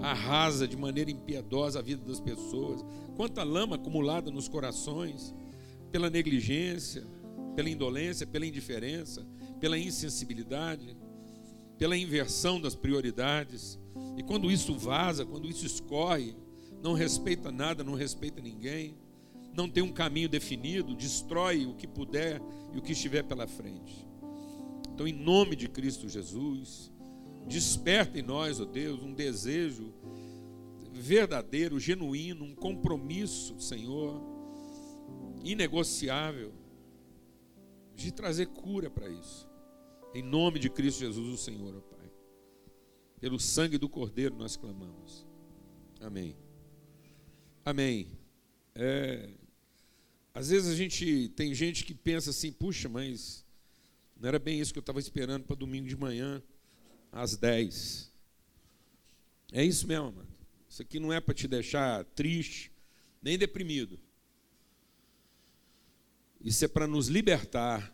arrasa 0.02 0.68
de 0.68 0.76
maneira 0.76 1.10
impiedosa 1.10 1.78
a 1.78 1.82
vida 1.82 2.04
das 2.04 2.20
pessoas. 2.20 2.84
Quanta 3.16 3.42
lama 3.42 3.76
acumulada 3.76 4.30
nos 4.30 4.48
corações, 4.48 5.34
pela 5.90 6.10
negligência, 6.10 7.06
pela 7.56 7.70
indolência, 7.70 8.26
pela 8.26 8.44
indiferença, 8.44 9.26
pela 9.58 9.78
insensibilidade, 9.78 10.94
pela 11.82 11.96
inversão 11.96 12.60
das 12.60 12.76
prioridades. 12.76 13.76
E 14.16 14.22
quando 14.22 14.52
isso 14.52 14.72
vaza, 14.78 15.26
quando 15.26 15.48
isso 15.48 15.66
escorre, 15.66 16.36
não 16.80 16.92
respeita 16.92 17.50
nada, 17.50 17.82
não 17.82 17.94
respeita 17.94 18.40
ninguém 18.40 18.96
não 19.54 19.68
tem 19.68 19.82
um 19.82 19.92
caminho 19.92 20.28
definido, 20.28 20.94
destrói 20.94 21.66
o 21.66 21.74
que 21.74 21.86
puder 21.86 22.40
e 22.72 22.78
o 22.78 22.80
que 22.82 22.92
estiver 22.92 23.22
pela 23.22 23.46
frente. 23.46 24.06
Então, 24.94 25.06
em 25.06 25.12
nome 25.12 25.56
de 25.56 25.68
Cristo 25.68 26.08
Jesus, 26.08 26.90
desperta 27.46 28.18
em 28.18 28.22
nós, 28.22 28.60
ó 28.60 28.62
oh 28.62 28.66
Deus, 28.66 29.02
um 29.02 29.12
desejo 29.12 29.92
verdadeiro, 30.92 31.80
genuíno, 31.80 32.44
um 32.44 32.54
compromisso, 32.54 33.60
Senhor, 33.60 34.22
inegociável, 35.44 36.52
de 37.94 38.12
trazer 38.12 38.46
cura 38.46 38.88
para 38.88 39.08
isso. 39.08 39.51
Em 40.14 40.22
nome 40.22 40.58
de 40.58 40.68
Cristo 40.68 41.00
Jesus, 41.00 41.28
o 41.28 41.36
Senhor, 41.36 41.74
ó 41.76 41.80
Pai. 41.80 42.10
Pelo 43.20 43.40
sangue 43.40 43.78
do 43.78 43.88
Cordeiro 43.88 44.34
nós 44.36 44.56
clamamos. 44.56 45.26
Amém. 46.00 46.36
Amém. 47.64 48.18
É, 48.74 49.30
às 50.34 50.48
vezes 50.48 50.70
a 50.70 50.74
gente 50.74 51.30
tem 51.30 51.54
gente 51.54 51.84
que 51.84 51.94
pensa 51.94 52.30
assim, 52.30 52.52
puxa, 52.52 52.88
mas 52.88 53.44
não 54.18 54.28
era 54.28 54.38
bem 54.38 54.60
isso 54.60 54.72
que 54.72 54.78
eu 54.78 54.82
estava 54.82 55.00
esperando 55.00 55.44
para 55.44 55.56
domingo 55.56 55.88
de 55.88 55.96
manhã, 55.96 56.42
às 57.10 57.36
10. 57.36 58.10
É 59.52 59.64
isso 59.64 59.86
mesmo, 59.86 60.12
mano. 60.12 60.28
Isso 60.68 60.80
aqui 60.80 60.98
não 60.98 61.12
é 61.12 61.20
para 61.20 61.34
te 61.34 61.46
deixar 61.46 62.04
triste, 62.04 62.72
nem 63.22 63.36
deprimido. 63.36 63.98
Isso 66.40 66.64
é 66.64 66.68
para 66.68 66.86
nos 66.86 67.08
libertar. 67.08 67.91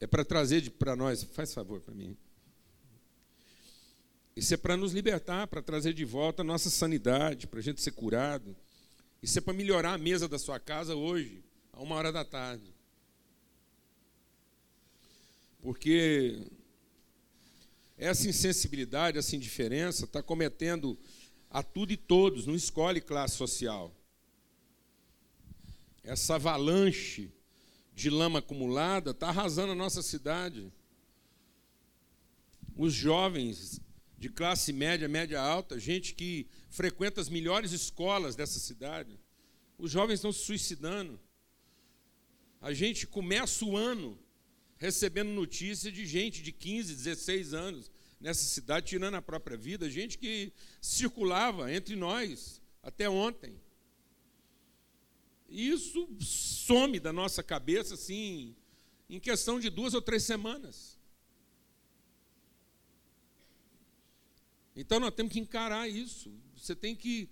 É 0.00 0.06
para 0.06 0.24
trazer 0.24 0.70
para 0.72 0.96
nós, 0.96 1.22
faz 1.22 1.54
favor 1.54 1.80
para 1.80 1.94
mim. 1.94 2.16
Isso 4.36 4.52
é 4.52 4.56
para 4.56 4.76
nos 4.76 4.92
libertar, 4.92 5.46
para 5.46 5.62
trazer 5.62 5.92
de 5.94 6.04
volta 6.04 6.42
a 6.42 6.44
nossa 6.44 6.68
sanidade, 6.68 7.46
para 7.46 7.60
a 7.60 7.62
gente 7.62 7.80
ser 7.80 7.92
curado. 7.92 8.56
Isso 9.22 9.38
é 9.38 9.40
para 9.40 9.54
melhorar 9.54 9.94
a 9.94 9.98
mesa 9.98 10.28
da 10.28 10.38
sua 10.38 10.58
casa 10.58 10.94
hoje, 10.94 11.44
a 11.72 11.80
uma 11.80 11.94
hora 11.94 12.12
da 12.12 12.24
tarde. 12.24 12.74
Porque 15.62 16.46
essa 17.96 18.28
insensibilidade, 18.28 19.16
essa 19.16 19.36
indiferença 19.36 20.04
está 20.04 20.22
cometendo 20.22 20.98
a 21.48 21.62
tudo 21.62 21.92
e 21.92 21.96
todos, 21.96 22.46
não 22.46 22.54
escolhe 22.54 23.00
classe 23.00 23.36
social. 23.36 23.94
Essa 26.02 26.34
avalanche 26.34 27.32
de 27.94 28.10
lama 28.10 28.40
acumulada 28.40 29.12
está 29.12 29.28
arrasando 29.28 29.72
a 29.72 29.76
nossa 29.76 30.02
cidade. 30.02 30.72
Os 32.76 32.92
jovens 32.92 33.80
de 34.18 34.28
classe 34.28 34.72
média, 34.72 35.08
média 35.08 35.40
alta, 35.40 35.78
gente 35.78 36.14
que 36.14 36.48
frequenta 36.70 37.20
as 37.20 37.28
melhores 37.28 37.72
escolas 37.72 38.34
dessa 38.34 38.58
cidade, 38.58 39.18
os 39.78 39.90
jovens 39.90 40.16
estão 40.16 40.32
se 40.32 40.44
suicidando. 40.44 41.20
A 42.60 42.72
gente 42.72 43.06
começa 43.06 43.64
o 43.64 43.76
ano 43.76 44.18
recebendo 44.76 45.28
notícia 45.30 45.92
de 45.92 46.04
gente 46.04 46.42
de 46.42 46.50
15, 46.50 46.94
16 46.94 47.54
anos 47.54 47.90
nessa 48.20 48.44
cidade 48.44 48.86
tirando 48.86 49.14
a 49.14 49.22
própria 49.22 49.56
vida, 49.56 49.90
gente 49.90 50.16
que 50.18 50.52
circulava 50.80 51.72
entre 51.72 51.94
nós 51.94 52.60
até 52.82 53.08
ontem. 53.08 53.60
Isso 55.48 56.08
some 56.20 56.98
da 56.98 57.12
nossa 57.12 57.42
cabeça 57.42 57.94
assim 57.94 58.56
em 59.08 59.20
questão 59.20 59.60
de 59.60 59.70
duas 59.70 59.94
ou 59.94 60.02
três 60.02 60.22
semanas. 60.22 60.98
Então 64.74 64.98
nós 64.98 65.14
temos 65.14 65.32
que 65.32 65.38
encarar 65.38 65.88
isso. 65.88 66.32
Você 66.56 66.74
tem 66.74 66.96
que 66.96 67.28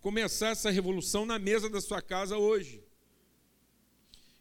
começar 0.00 0.48
essa 0.48 0.70
revolução 0.70 1.26
na 1.26 1.38
mesa 1.38 1.68
da 1.68 1.80
sua 1.80 2.00
casa 2.00 2.38
hoje. 2.38 2.82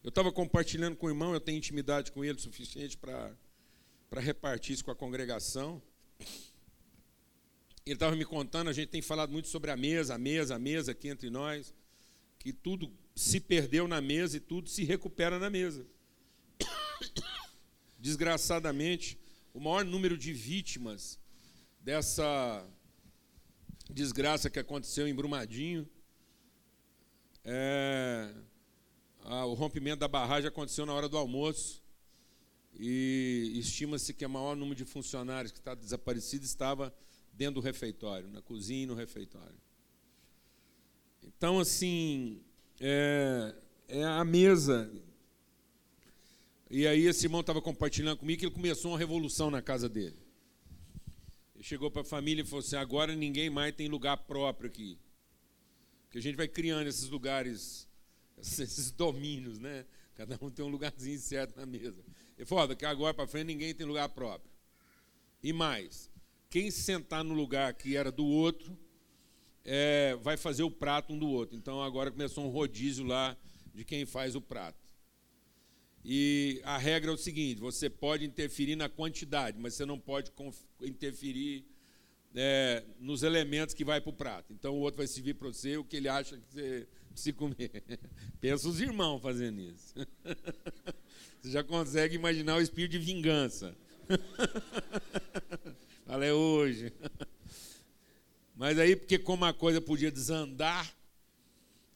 Eu 0.03 0.09
estava 0.09 0.31
compartilhando 0.31 0.95
com 0.95 1.07
o 1.07 1.09
irmão, 1.09 1.33
eu 1.33 1.41
tenho 1.41 1.57
intimidade 1.57 2.11
com 2.11 2.23
ele 2.23 2.39
suficiente 2.39 2.95
para 2.97 3.35
repartir 4.21 4.75
isso 4.75 4.85
com 4.85 4.91
a 4.91 4.95
congregação. 4.95 5.81
Ele 7.85 7.95
estava 7.95 8.15
me 8.15 8.23
contando, 8.23 8.69
a 8.69 8.73
gente 8.73 8.89
tem 8.89 9.01
falado 9.01 9.31
muito 9.31 9.47
sobre 9.47 9.71
a 9.71 9.75
mesa, 9.75 10.15
a 10.15 10.17
mesa, 10.17 10.55
a 10.55 10.59
mesa 10.59 10.91
aqui 10.91 11.07
entre 11.07 11.29
nós, 11.29 11.73
que 12.39 12.53
tudo 12.53 12.91
se 13.15 13.39
perdeu 13.39 13.87
na 13.87 14.01
mesa 14.01 14.37
e 14.37 14.39
tudo 14.39 14.69
se 14.69 14.83
recupera 14.83 15.39
na 15.39 15.49
mesa. 15.49 15.85
Desgraçadamente, 17.97 19.17
o 19.53 19.59
maior 19.59 19.85
número 19.85 20.17
de 20.17 20.33
vítimas 20.33 21.17
dessa 21.79 22.67
desgraça 23.89 24.49
que 24.49 24.59
aconteceu 24.59 25.07
em 25.07 25.15
Brumadinho 25.15 25.87
é, 27.47 28.33
a, 29.23 29.45
o 29.45 29.53
rompimento 29.53 29.99
da 29.99 30.07
barragem 30.07 30.47
aconteceu 30.47 30.83
na 30.85 30.93
hora 30.93 31.07
do 31.07 31.15
almoço 31.15 31.83
e 32.73 33.53
estima-se 33.55 34.13
que 34.13 34.25
o 34.25 34.29
maior 34.29 34.55
número 34.55 34.75
de 34.75 34.83
funcionários 34.83 35.51
que 35.51 35.59
está 35.59 35.75
desaparecido 35.75 36.43
estava 36.43 36.93
dentro 37.31 37.55
do 37.55 37.61
refeitório, 37.61 38.27
na 38.29 38.41
cozinha 38.41 38.83
e 38.83 38.85
no 38.87 38.95
refeitório. 38.95 39.55
Então, 41.23 41.59
assim, 41.59 42.41
é, 42.79 43.55
é 43.87 44.03
a 44.03 44.23
mesa. 44.23 44.91
E 46.69 46.87
aí 46.87 47.05
esse 47.05 47.25
irmão 47.25 47.41
estava 47.41 47.61
compartilhando 47.61 48.17
comigo 48.17 48.39
que 48.39 48.45
ele 48.45 48.53
começou 48.53 48.91
uma 48.91 48.97
revolução 48.97 49.49
na 49.49 49.61
casa 49.61 49.87
dele. 49.87 50.17
Ele 51.53 51.63
chegou 51.63 51.89
para 51.89 52.01
a 52.01 52.05
família 52.05 52.41
e 52.41 52.45
falou 52.45 52.59
assim: 52.59 52.75
agora 52.75 53.15
ninguém 53.15 53.49
mais 53.49 53.75
tem 53.75 53.87
lugar 53.87 54.17
próprio 54.17 54.67
aqui. 54.67 54.97
Porque 56.03 56.17
a 56.17 56.21
gente 56.21 56.35
vai 56.35 56.47
criando 56.47 56.87
esses 56.87 57.09
lugares, 57.09 57.87
esses 58.37 58.91
domínios, 58.91 59.59
né? 59.59 59.85
Cada 60.15 60.37
um 60.41 60.49
tem 60.49 60.65
um 60.65 60.69
lugarzinho 60.69 61.19
certo 61.19 61.55
na 61.57 61.65
mesa. 61.65 62.03
Ele 62.37 62.45
falou: 62.45 62.67
daqui 62.67 62.85
agora 62.85 63.13
para 63.13 63.27
frente 63.27 63.47
ninguém 63.47 63.73
tem 63.73 63.85
lugar 63.85 64.09
próprio. 64.09 64.51
E 65.41 65.53
mais, 65.53 66.09
quem 66.49 66.71
sentar 66.71 67.23
no 67.23 67.33
lugar 67.33 67.73
que 67.73 67.95
era 67.95 68.11
do 68.11 68.25
outro, 68.25 68.77
é, 69.65 70.15
vai 70.21 70.37
fazer 70.37 70.63
o 70.63 70.71
prato 70.71 71.11
um 71.11 71.17
do 71.17 71.27
outro. 71.27 71.57
Então 71.57 71.81
agora 71.81 72.11
começou 72.11 72.45
um 72.45 72.49
rodízio 72.49 73.03
lá 73.03 73.35
de 73.73 73.83
quem 73.83 74.05
faz 74.05 74.35
o 74.35 74.41
prato. 74.41 74.85
E 76.03 76.61
a 76.63 76.77
regra 76.77 77.09
é 77.09 77.13
o 77.13 77.17
seguinte: 77.17 77.59
você 77.59 77.89
pode 77.89 78.23
interferir 78.23 78.75
na 78.75 78.87
quantidade, 78.87 79.57
mas 79.59 79.73
você 79.73 79.85
não 79.85 79.99
pode 79.99 80.31
interferir 80.81 81.65
é, 82.35 82.83
nos 82.99 83.23
elementos 83.23 83.73
que 83.73 83.83
vai 83.83 83.99
para 83.99 84.09
o 84.11 84.13
prato. 84.13 84.53
Então 84.53 84.75
o 84.75 84.79
outro 84.81 84.99
vai 84.99 85.07
servir 85.07 85.33
para 85.33 85.47
você 85.47 85.77
o 85.77 85.83
que 85.83 85.97
ele 85.97 86.07
acha 86.07 86.37
que 86.37 86.43
você 86.53 86.87
precisa 87.09 87.35
comer. 87.35 87.83
Pensa 88.39 88.69
os 88.69 88.79
irmãos 88.79 89.19
fazendo 89.21 89.59
isso. 89.61 89.95
Você 91.41 91.51
já 91.51 91.63
consegue 91.63 92.15
imaginar 92.15 92.57
o 92.57 92.61
espírito 92.61 92.93
de 92.93 92.97
vingança. 92.97 93.75
Fala, 96.05 96.25
é 96.25 96.33
hoje. 96.33 96.91
Mas 98.55 98.79
aí, 98.79 98.95
porque 98.95 99.19
como 99.19 99.43
a 99.45 99.53
coisa 99.53 99.81
podia 99.81 100.11
desandar, 100.11 100.95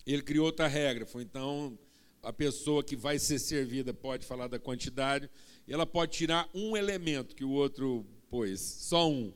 ele 0.05 0.21
criou 0.21 0.45
outra 0.45 0.67
regra. 0.67 1.05
Foi 1.05 1.23
então 1.23 1.77
a 2.21 2.33
pessoa 2.33 2.83
que 2.83 2.95
vai 2.95 3.17
ser 3.17 3.39
servida 3.39 3.93
pode 3.93 4.25
falar 4.25 4.47
da 4.47 4.59
quantidade, 4.59 5.29
e 5.67 5.73
ela 5.73 5.85
pode 5.85 6.11
tirar 6.11 6.49
um 6.53 6.75
elemento 6.75 7.35
que 7.35 7.45
o 7.45 7.51
outro 7.51 8.05
pôs, 8.29 8.59
só 8.59 9.09
um. 9.09 9.33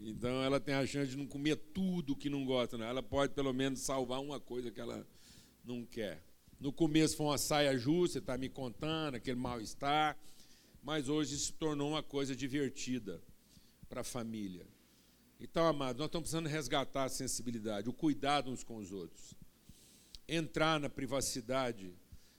Então 0.00 0.42
ela 0.42 0.58
tem 0.58 0.74
a 0.74 0.86
chance 0.86 1.10
de 1.10 1.16
não 1.16 1.26
comer 1.26 1.56
tudo 1.56 2.16
que 2.16 2.30
não 2.30 2.44
gosta, 2.44 2.78
não. 2.78 2.86
ela 2.86 3.02
pode 3.02 3.34
pelo 3.34 3.52
menos 3.52 3.80
salvar 3.80 4.20
uma 4.20 4.40
coisa 4.40 4.70
que 4.70 4.80
ela 4.80 5.06
não 5.64 5.84
quer. 5.84 6.22
No 6.58 6.72
começo 6.72 7.16
foi 7.16 7.26
uma 7.26 7.38
saia 7.38 7.76
justa, 7.76 8.14
você 8.14 8.18
está 8.20 8.38
me 8.38 8.48
contando, 8.48 9.16
aquele 9.16 9.38
mal-estar, 9.38 10.16
mas 10.82 11.08
hoje 11.08 11.38
se 11.38 11.52
tornou 11.52 11.90
uma 11.90 12.02
coisa 12.02 12.34
divertida 12.34 13.22
para 13.88 14.00
a 14.00 14.04
família. 14.04 14.66
Então, 15.40 15.66
amados, 15.66 15.98
nós 15.98 16.06
estamos 16.06 16.30
precisando 16.30 16.48
resgatar 16.48 17.04
a 17.04 17.08
sensibilidade, 17.08 17.88
o 17.88 17.92
cuidado 17.92 18.50
uns 18.50 18.62
com 18.62 18.76
os 18.76 18.92
outros. 18.92 19.34
Entrar 20.28 20.80
na 20.80 20.88
privacidade 20.88 21.92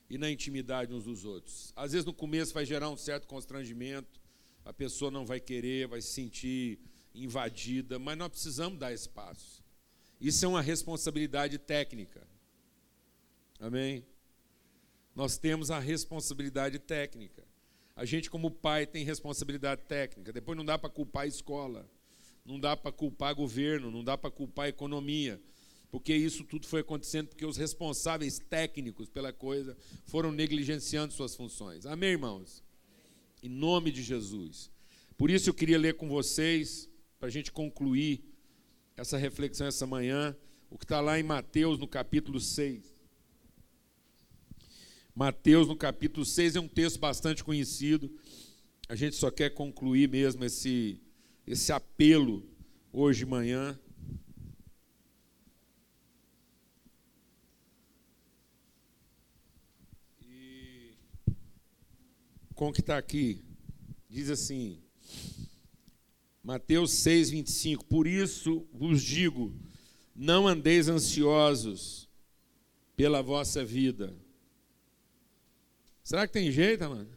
e 0.08 0.18
na 0.18 0.30
intimidade 0.30 0.92
uns 0.92 1.04
dos 1.04 1.24
outros. 1.24 1.72
Às 1.76 1.92
vezes 1.92 2.04
no 2.04 2.14
começo 2.14 2.54
vai 2.54 2.64
gerar 2.64 2.90
um 2.90 2.96
certo 2.96 3.26
constrangimento, 3.26 4.20
a 4.64 4.72
pessoa 4.72 5.10
não 5.10 5.24
vai 5.24 5.38
querer, 5.38 5.86
vai 5.86 6.00
se 6.00 6.08
sentir 6.08 6.80
invadida, 7.14 7.98
mas 7.98 8.18
nós 8.18 8.28
precisamos 8.28 8.78
dar 8.78 8.92
espaço. 8.92 9.62
Isso 10.20 10.44
é 10.44 10.48
uma 10.48 10.62
responsabilidade 10.62 11.58
técnica. 11.58 12.26
Amém? 13.60 14.04
Nós 15.14 15.38
temos 15.38 15.70
a 15.70 15.78
responsabilidade 15.78 16.78
técnica. 16.78 17.44
A 17.94 18.04
gente, 18.04 18.28
como 18.28 18.50
pai, 18.50 18.86
tem 18.86 19.04
responsabilidade 19.04 19.82
técnica. 19.82 20.32
Depois 20.32 20.56
não 20.56 20.64
dá 20.64 20.78
para 20.78 20.90
culpar 20.90 21.22
a 21.22 21.26
escola 21.26 21.88
não 22.46 22.60
dá 22.60 22.76
para 22.76 22.92
culpar 22.92 23.34
governo, 23.34 23.90
não 23.90 24.04
dá 24.04 24.16
para 24.16 24.30
culpar 24.30 24.68
economia, 24.68 25.40
porque 25.90 26.14
isso 26.14 26.44
tudo 26.44 26.66
foi 26.66 26.80
acontecendo 26.80 27.28
porque 27.28 27.44
os 27.44 27.56
responsáveis 27.56 28.38
técnicos 28.38 29.08
pela 29.08 29.32
coisa 29.32 29.76
foram 30.04 30.30
negligenciando 30.30 31.12
suas 31.12 31.34
funções. 31.34 31.86
Amém, 31.86 32.10
irmãos? 32.10 32.62
Em 33.42 33.48
nome 33.48 33.90
de 33.90 34.02
Jesus. 34.02 34.70
Por 35.18 35.30
isso 35.30 35.50
eu 35.50 35.54
queria 35.54 35.78
ler 35.78 35.94
com 35.94 36.08
vocês, 36.08 36.88
para 37.18 37.28
a 37.28 37.32
gente 37.32 37.50
concluir 37.50 38.22
essa 38.96 39.16
reflexão 39.16 39.66
essa 39.66 39.86
manhã, 39.86 40.36
o 40.70 40.78
que 40.78 40.84
está 40.84 41.00
lá 41.00 41.18
em 41.18 41.22
Mateus, 41.22 41.78
no 41.78 41.88
capítulo 41.88 42.40
6. 42.40 42.94
Mateus, 45.14 45.66
no 45.66 45.76
capítulo 45.76 46.26
6, 46.26 46.56
é 46.56 46.60
um 46.60 46.68
texto 46.68 46.98
bastante 46.98 47.42
conhecido. 47.42 48.10
A 48.88 48.94
gente 48.94 49.16
só 49.16 49.30
quer 49.30 49.50
concluir 49.50 50.08
mesmo 50.08 50.44
esse, 50.44 51.00
esse 51.46 51.72
apelo 51.72 52.42
hoje 52.92 53.20
de 53.20 53.26
manhã. 53.26 53.78
E 60.20 60.94
com 62.54 62.72
que 62.72 62.80
está 62.80 62.98
aqui, 62.98 63.44
diz 64.08 64.28
assim, 64.28 64.82
Mateus 66.42 66.92
6, 66.92 67.30
25: 67.30 67.84
Por 67.84 68.06
isso 68.06 68.66
vos 68.72 69.02
digo, 69.02 69.54
não 70.14 70.48
andeis 70.48 70.88
ansiosos 70.88 72.08
pela 72.96 73.22
vossa 73.22 73.64
vida. 73.64 74.16
Será 76.02 76.26
que 76.26 76.32
tem 76.32 76.50
jeito, 76.50 76.88
mano? 76.88 77.10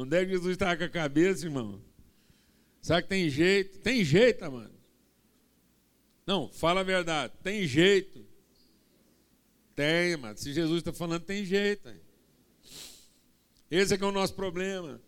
Onde 0.00 0.16
é 0.16 0.24
que 0.24 0.30
Jesus 0.30 0.52
estava 0.52 0.76
com 0.76 0.84
a 0.84 0.88
cabeça, 0.88 1.44
irmão? 1.44 1.82
Será 2.80 3.02
que 3.02 3.08
tem 3.08 3.28
jeito? 3.28 3.80
Tem 3.80 4.04
jeito, 4.04 4.48
mano. 4.50 4.70
Não, 6.24 6.48
fala 6.48 6.80
a 6.80 6.84
verdade. 6.84 7.32
Tem 7.42 7.66
jeito. 7.66 8.24
Tem, 9.74 10.16
mano. 10.16 10.38
Se 10.38 10.52
Jesus 10.52 10.78
está 10.78 10.92
falando, 10.92 11.22
tem 11.22 11.44
jeito. 11.44 11.88
Esse 13.68 13.94
é 13.94 13.98
que 13.98 14.04
é 14.04 14.06
o 14.06 14.12
nosso 14.12 14.34
problema. 14.34 15.02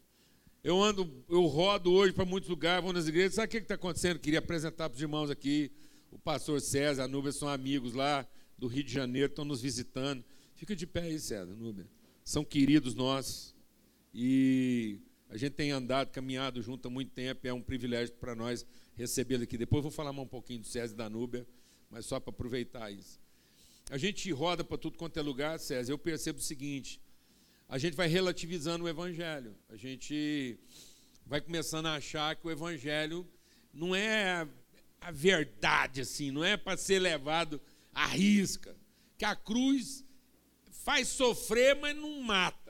Eu 0.63 0.83
ando, 0.83 1.25
eu 1.29 1.47
rodo 1.47 1.93
hoje 1.93 2.13
para 2.13 2.25
muitos 2.25 2.51
lugares, 2.51 2.83
vou 2.83 2.93
nas 2.93 3.07
igrejas. 3.07 3.35
Sabe 3.35 3.47
o 3.47 3.51
que 3.51 3.59
está 3.59 3.77
acontecendo? 3.77 4.19
Queria 4.19 4.41
apresentar 4.41 4.89
para 4.89 4.97
os 4.97 5.01
irmãos 5.01 5.31
aqui. 5.31 5.71
O 6.11 6.19
pastor 6.19 6.61
César, 6.61 7.05
a 7.05 7.09
Núbia 7.09 7.31
são 7.31 7.49
amigos 7.49 7.95
lá 7.95 8.27
do 8.59 8.67
Rio 8.67 8.83
de 8.83 8.93
Janeiro, 8.93 9.31
estão 9.31 9.45
nos 9.45 9.63
visitando. 9.63 10.25
Fica 10.57 10.75
de 10.75 10.85
pé 10.85 11.03
aí, 11.03 11.19
César, 11.21 11.55
Núbia. 11.55 11.87
São 12.25 12.45
queridos 12.45 12.97
nossos. 12.97 13.55
E 14.13 15.01
a 15.29 15.37
gente 15.37 15.53
tem 15.53 15.71
andado, 15.71 16.11
caminhado 16.11 16.61
junto 16.63 16.89
há 16.89 16.91
muito 16.91 17.13
tempo, 17.13 17.47
é 17.47 17.53
um 17.53 17.63
privilégio 17.63 18.15
para 18.17 18.35
nós 18.35 18.67
recebê-lo 18.97 19.45
aqui. 19.45 19.57
Depois 19.57 19.83
vou 19.83 19.93
falar 19.93 20.11
um 20.11 20.27
pouquinho 20.27 20.61
do 20.61 20.69
e 20.79 20.89
da 20.89 21.09
Núbia, 21.09 21.47
mas 21.89 22.07
só 22.07 22.19
para 22.19 22.31
aproveitar 22.31 22.91
isso. 22.91 23.21
A 23.91 23.97
gente 23.97 24.31
roda 24.33 24.63
para 24.65 24.79
tudo 24.79 24.97
quanto 24.99 25.19
é 25.19 25.23
lugar, 25.23 25.59
César, 25.59 25.93
eu 25.93 25.99
percebo 25.99 26.39
o 26.39 26.43
seguinte, 26.43 27.01
a 27.69 27.79
gente 27.79 27.97
vai 27.97 28.09
relativizando 28.09 28.85
o 28.85 28.89
Evangelho, 28.89 29.57
a 29.69 29.77
gente 29.77 30.59
vai 31.27 31.41
começando 31.41 31.87
a 31.87 31.95
achar 31.95 32.35
que 32.37 32.47
o 32.47 32.51
Evangelho 32.51 33.27
não 33.73 33.95
é 33.95 34.47
a 35.01 35.11
verdade, 35.11 36.01
assim, 36.01 36.31
não 36.31 36.45
é 36.45 36.57
para 36.57 36.77
ser 36.77 36.99
levado 36.99 37.61
à 37.95 38.07
risca, 38.07 38.77
que 39.17 39.25
a 39.25 39.35
cruz 39.35 40.05
faz 40.71 41.09
sofrer, 41.09 41.77
mas 41.77 41.97
não 41.97 42.21
mata. 42.21 42.70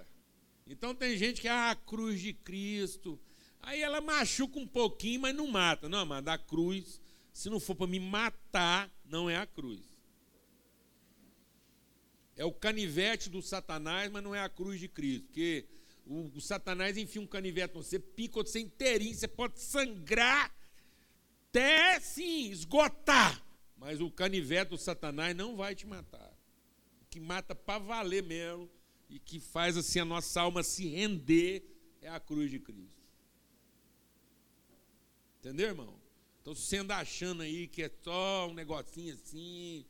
Então 0.71 0.95
tem 0.95 1.17
gente 1.17 1.41
que, 1.41 1.49
ah, 1.49 1.73
a 1.73 1.75
cruz 1.75 2.21
de 2.21 2.33
Cristo. 2.33 3.19
Aí 3.61 3.83
ela 3.83 4.01
machuca 4.01 4.57
um 4.57 4.67
pouquinho, 4.67 5.23
mas 5.23 5.35
não 5.35 5.49
mata. 5.49 5.89
Não, 5.89 6.07
mas 6.07 6.25
a 6.29 6.39
cruz, 6.39 7.01
se 7.33 7.51
não 7.51 7.59
for 7.59 7.75
para 7.75 7.89
me 7.89 7.99
matar, 7.99 8.89
não 9.05 9.29
é 9.29 9.37
a 9.37 9.45
cruz. 9.45 9.81
É 12.37 12.45
o 12.45 12.53
canivete 12.53 13.29
do 13.29 13.43
Satanás, 13.43 14.13
mas 14.13 14.23
não 14.23 14.33
é 14.33 14.41
a 14.41 14.49
cruz 14.49 14.79
de 14.79 14.87
Cristo. 14.87 15.27
Porque 15.27 15.67
o, 16.07 16.31
o 16.37 16.41
Satanás 16.41 16.97
enfia 16.97 17.21
um 17.21 17.27
canivete 17.27 17.75
você, 17.75 17.99
pica 17.99 18.41
você 18.41 18.61
inteirinho, 18.61 19.13
você 19.13 19.27
pode 19.27 19.61
sangrar 19.61 20.55
até 21.49 21.99
sim, 21.99 22.49
esgotar. 22.49 23.45
Mas 23.77 24.01
o 24.01 24.09
canivete 24.09 24.71
do 24.71 24.79
Satanás 24.79 25.35
não 25.35 25.57
vai 25.57 25.75
te 25.75 25.85
matar. 25.85 26.33
O 27.03 27.07
que 27.07 27.19
mata 27.19 27.57
para 27.57 27.81
valer 27.81 28.23
mesmo 28.23 28.71
e 29.11 29.19
que 29.19 29.41
faz 29.41 29.77
assim 29.77 29.99
a 29.99 30.05
nossa 30.05 30.41
alma 30.41 30.63
se 30.63 30.87
render 30.87 31.65
é 32.01 32.09
a 32.09 32.21
cruz 32.21 32.51
de 32.51 32.61
Cristo. 32.61 33.01
Entendeu, 35.41 35.69
irmão? 35.69 36.01
Então, 36.41 36.55
se 36.55 36.63
você 36.63 36.77
anda 36.79 36.97
achando 36.97 37.43
aí 37.43 37.67
que 37.67 37.83
é 37.83 37.91
só 38.03 38.49
um 38.49 38.55
negocinho 38.55 39.13
assim, 39.13 39.85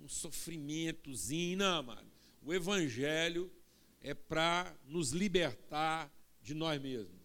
um 0.00 0.08
sofrimentozinho. 0.08 1.58
Não, 1.58 1.78
amado. 1.78 2.10
O 2.42 2.52
Evangelho 2.52 3.52
é 4.00 4.14
para 4.14 4.74
nos 4.86 5.10
libertar 5.10 6.10
de 6.42 6.54
nós 6.54 6.80
mesmos. 6.80 7.20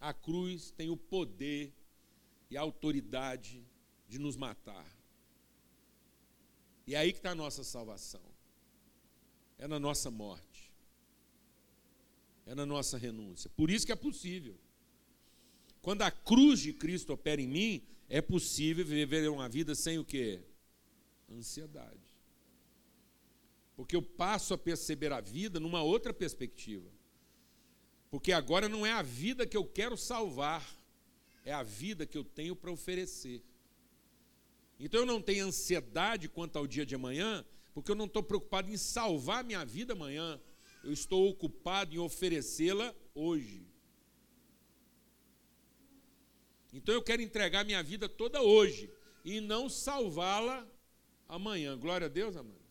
A 0.00 0.12
cruz 0.12 0.70
tem 0.70 0.90
o 0.90 0.96
poder 0.96 1.72
e 2.50 2.56
a 2.56 2.60
autoridade 2.60 3.64
de 4.08 4.18
nos 4.18 4.36
matar. 4.36 4.86
E 6.86 6.94
é 6.94 6.98
aí 6.98 7.12
que 7.12 7.18
está 7.18 7.30
a 7.30 7.34
nossa 7.34 7.64
salvação. 7.64 8.31
É 9.62 9.68
na 9.68 9.78
nossa 9.78 10.10
morte. 10.10 10.72
É 12.44 12.52
na 12.52 12.66
nossa 12.66 12.98
renúncia. 12.98 13.48
Por 13.50 13.70
isso 13.70 13.86
que 13.86 13.92
é 13.92 13.96
possível. 13.96 14.58
Quando 15.80 16.02
a 16.02 16.10
cruz 16.10 16.58
de 16.58 16.72
Cristo 16.72 17.12
opera 17.12 17.40
em 17.40 17.46
mim, 17.46 17.86
é 18.08 18.20
possível 18.20 18.84
viver 18.84 19.30
uma 19.30 19.48
vida 19.48 19.76
sem 19.76 20.00
o 20.00 20.04
quê? 20.04 20.40
Ansiedade. 21.30 22.12
Porque 23.76 23.94
eu 23.94 24.02
passo 24.02 24.52
a 24.52 24.58
perceber 24.58 25.12
a 25.12 25.20
vida 25.20 25.60
numa 25.60 25.80
outra 25.80 26.12
perspectiva. 26.12 26.90
Porque 28.10 28.32
agora 28.32 28.68
não 28.68 28.84
é 28.84 28.90
a 28.90 29.02
vida 29.02 29.46
que 29.46 29.56
eu 29.56 29.64
quero 29.64 29.96
salvar, 29.96 30.68
é 31.44 31.52
a 31.52 31.62
vida 31.62 32.04
que 32.04 32.18
eu 32.18 32.24
tenho 32.24 32.56
para 32.56 32.72
oferecer. 32.72 33.40
Então 34.80 34.98
eu 34.98 35.06
não 35.06 35.22
tenho 35.22 35.46
ansiedade 35.46 36.28
quanto 36.28 36.56
ao 36.58 36.66
dia 36.66 36.84
de 36.84 36.96
amanhã, 36.96 37.44
porque 37.74 37.90
eu 37.90 37.96
não 37.96 38.06
estou 38.06 38.22
preocupado 38.22 38.70
em 38.70 38.76
salvar 38.76 39.44
minha 39.44 39.64
vida 39.64 39.92
amanhã. 39.92 40.40
Eu 40.84 40.92
estou 40.92 41.28
ocupado 41.28 41.94
em 41.94 41.98
oferecê-la 41.98 42.94
hoje. 43.14 43.66
Então 46.72 46.94
eu 46.94 47.02
quero 47.02 47.22
entregar 47.22 47.64
minha 47.64 47.82
vida 47.82 48.08
toda 48.08 48.42
hoje 48.42 48.90
e 49.24 49.40
não 49.40 49.68
salvá-la 49.68 50.66
amanhã. 51.28 51.78
Glória 51.78 52.06
a 52.06 52.10
Deus, 52.10 52.36
amado. 52.36 52.62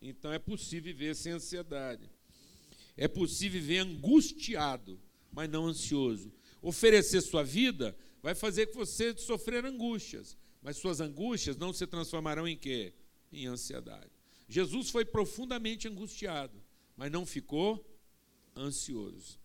Então 0.00 0.32
é 0.32 0.38
possível 0.38 0.92
viver 0.92 1.14
sem 1.14 1.32
ansiedade. 1.32 2.10
É 2.96 3.08
possível 3.08 3.60
viver 3.60 3.78
angustiado, 3.78 5.00
mas 5.32 5.48
não 5.48 5.66
ansioso. 5.66 6.32
Oferecer 6.60 7.20
sua 7.20 7.42
vida 7.42 7.96
vai 8.20 8.34
fazer 8.34 8.66
que 8.66 8.76
você 8.76 9.16
sofrer 9.16 9.64
angústias, 9.64 10.36
mas 10.60 10.76
suas 10.76 11.00
angústias 11.00 11.56
não 11.56 11.72
se 11.72 11.86
transformarão 11.86 12.46
em 12.46 12.56
quê? 12.56 12.92
Em 13.32 13.46
ansiedade. 13.46 14.11
Jesus 14.52 14.90
foi 14.90 15.02
profundamente 15.02 15.88
angustiado, 15.88 16.62
mas 16.94 17.10
não 17.10 17.24
ficou 17.24 17.82
ansioso. 18.54 19.40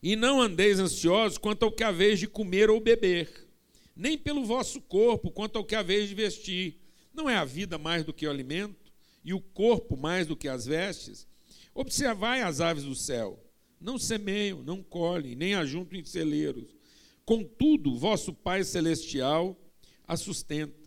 E 0.00 0.14
não 0.14 0.40
andeis 0.40 0.78
ansiosos 0.78 1.36
quanto 1.36 1.64
ao 1.64 1.72
que 1.72 1.82
haveis 1.82 2.20
de 2.20 2.28
comer 2.28 2.70
ou 2.70 2.78
beber, 2.78 3.48
nem 3.96 4.16
pelo 4.16 4.44
vosso 4.44 4.80
corpo 4.80 5.28
quanto 5.32 5.56
ao 5.56 5.64
que 5.64 5.74
haveis 5.74 6.08
de 6.08 6.14
vestir. 6.14 6.80
Não 7.12 7.28
é 7.28 7.34
a 7.34 7.44
vida 7.44 7.76
mais 7.76 8.04
do 8.04 8.14
que 8.14 8.28
o 8.28 8.30
alimento, 8.30 8.92
e 9.24 9.34
o 9.34 9.40
corpo 9.40 9.96
mais 9.96 10.28
do 10.28 10.36
que 10.36 10.46
as 10.46 10.64
vestes? 10.64 11.26
Observai 11.74 12.42
as 12.42 12.60
aves 12.60 12.84
do 12.84 12.94
céu, 12.94 13.44
não 13.80 13.98
semeiam, 13.98 14.62
não 14.62 14.84
colhem, 14.84 15.34
nem 15.34 15.56
ajuntam 15.56 15.98
em 15.98 16.04
celeiros. 16.04 16.76
Contudo, 17.24 17.98
vosso 17.98 18.32
Pai 18.32 18.62
Celestial 18.62 19.60
a 20.06 20.16
sustenta. 20.16 20.85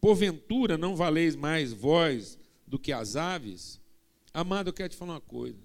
Porventura 0.00 0.78
não 0.78 0.96
valeis 0.96 1.36
mais 1.36 1.72
vós 1.72 2.38
do 2.66 2.78
que 2.78 2.92
as 2.92 3.16
aves? 3.16 3.80
Amado, 4.32 4.68
eu 4.68 4.72
quero 4.72 4.88
te 4.88 4.96
falar 4.96 5.14
uma 5.14 5.20
coisa. 5.20 5.58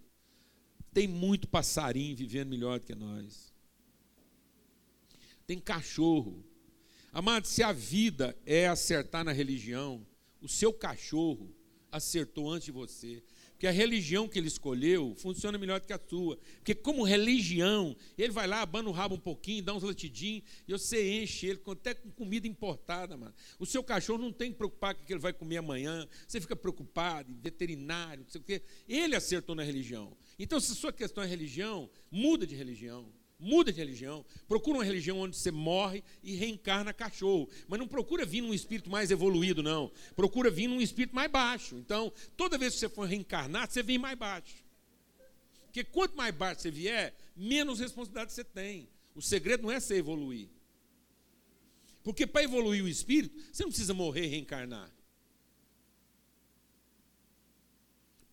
Tem 0.94 1.08
muito 1.08 1.48
passarinho 1.48 2.16
vivendo 2.16 2.50
melhor 2.50 2.80
do 2.80 2.86
que 2.86 2.96
nós. 2.96 3.54
Tem 5.46 5.60
cachorro. 5.60 6.44
Amado, 7.14 7.48
se 7.48 7.64
a 7.64 7.72
vida 7.72 8.36
é 8.46 8.68
acertar 8.68 9.24
na 9.24 9.32
religião, 9.32 10.06
o 10.42 10.50
seu 10.50 10.74
cachorro 10.74 11.54
acertou 11.92 12.52
antes 12.52 12.66
de 12.66 12.72
você. 12.72 13.24
Porque 13.56 13.68
a 13.68 13.72
religião 13.72 14.28
que 14.28 14.38
ele 14.38 14.50
escolheu 14.50 15.16
funciona 15.16 15.58
melhor 15.58 15.80
do 15.80 15.88
que 15.88 15.94
a 15.94 16.00
sua. 16.10 16.38
Porque, 16.58 16.76
como 16.76 17.04
religião, 17.04 17.96
ele 18.18 18.34
vai 18.34 18.46
lá, 18.48 18.62
abana 18.62 18.90
o 18.90 18.92
rabo 18.92 19.16
um 19.16 19.20
pouquinho, 19.20 19.64
dá 19.64 19.74
uns 19.74 19.82
latidinhos, 19.82 20.44
e 20.68 20.74
você 20.74 21.22
enche 21.22 21.48
ele, 21.48 21.62
até 21.66 21.94
com 21.94 22.12
comida 22.12 22.48
importada, 22.48 23.16
mano. 23.16 23.34
O 23.58 23.66
seu 23.66 23.82
cachorro 23.82 24.20
não 24.20 24.34
tem 24.34 24.52
que 24.52 24.58
preocupar 24.58 24.94
com 24.94 25.04
o 25.04 25.06
que 25.06 25.14
ele 25.14 25.22
vai 25.22 25.32
comer 25.32 25.58
amanhã. 25.58 26.06
Você 26.28 26.42
fica 26.42 26.56
preocupado, 26.56 27.34
veterinário, 27.42 28.24
não 28.24 28.30
sei 28.30 28.42
o 28.42 28.44
quê. 28.44 28.62
Ele 28.90 29.16
acertou 29.16 29.56
na 29.56 29.64
religião. 29.64 30.18
Então, 30.38 30.60
se 30.60 30.74
a 30.74 30.76
sua 30.76 30.92
questão 30.92 31.24
é 31.24 31.28
religião, 31.28 31.90
muda 32.12 32.46
de 32.46 32.56
religião. 32.56 33.10
Muda 33.46 33.72
de 33.72 33.78
religião. 33.78 34.26
Procura 34.48 34.80
uma 34.80 34.84
religião 34.84 35.20
onde 35.20 35.38
você 35.38 35.52
morre 35.52 36.04
e 36.24 36.34
reencarna 36.34 36.92
cachorro. 36.92 37.48
Mas 37.68 37.80
não 37.80 37.88
procura 37.88 38.26
vir 38.26 38.42
num 38.42 38.56
espírito 38.56 38.90
mais 38.90 39.12
evoluído, 39.12 39.62
não. 39.62 39.92
Procura 40.16 40.50
vir 40.50 40.68
num 40.68 40.82
espírito 40.82 41.16
mais 41.16 41.30
baixo. 41.30 41.76
Então, 41.76 42.12
toda 42.36 42.58
vez 42.58 42.74
que 42.74 42.80
você 42.80 42.90
for 42.90 43.08
reencarnar, 43.08 43.70
você 43.70 43.84
vem 43.84 44.00
mais 44.00 44.18
baixo. 44.18 44.56
Porque 45.66 45.84
quanto 45.84 46.18
mais 46.18 46.34
baixo 46.34 46.62
você 46.62 46.72
vier, 46.72 47.16
menos 47.36 47.80
responsabilidade 47.80 48.34
você 48.34 48.44
tem. 48.44 48.90
O 49.14 49.22
segredo 49.22 49.62
não 49.62 49.72
é 49.72 49.80
você 49.80 49.94
evoluir. 49.94 50.50
Porque 52.04 52.26
para 52.26 52.44
evoluir 52.44 52.84
o 52.84 52.88
espírito, 52.88 53.40
você 53.52 53.62
não 53.62 53.70
precisa 53.70 53.94
morrer 53.94 54.26
e 54.26 54.30
reencarnar. 54.30 54.92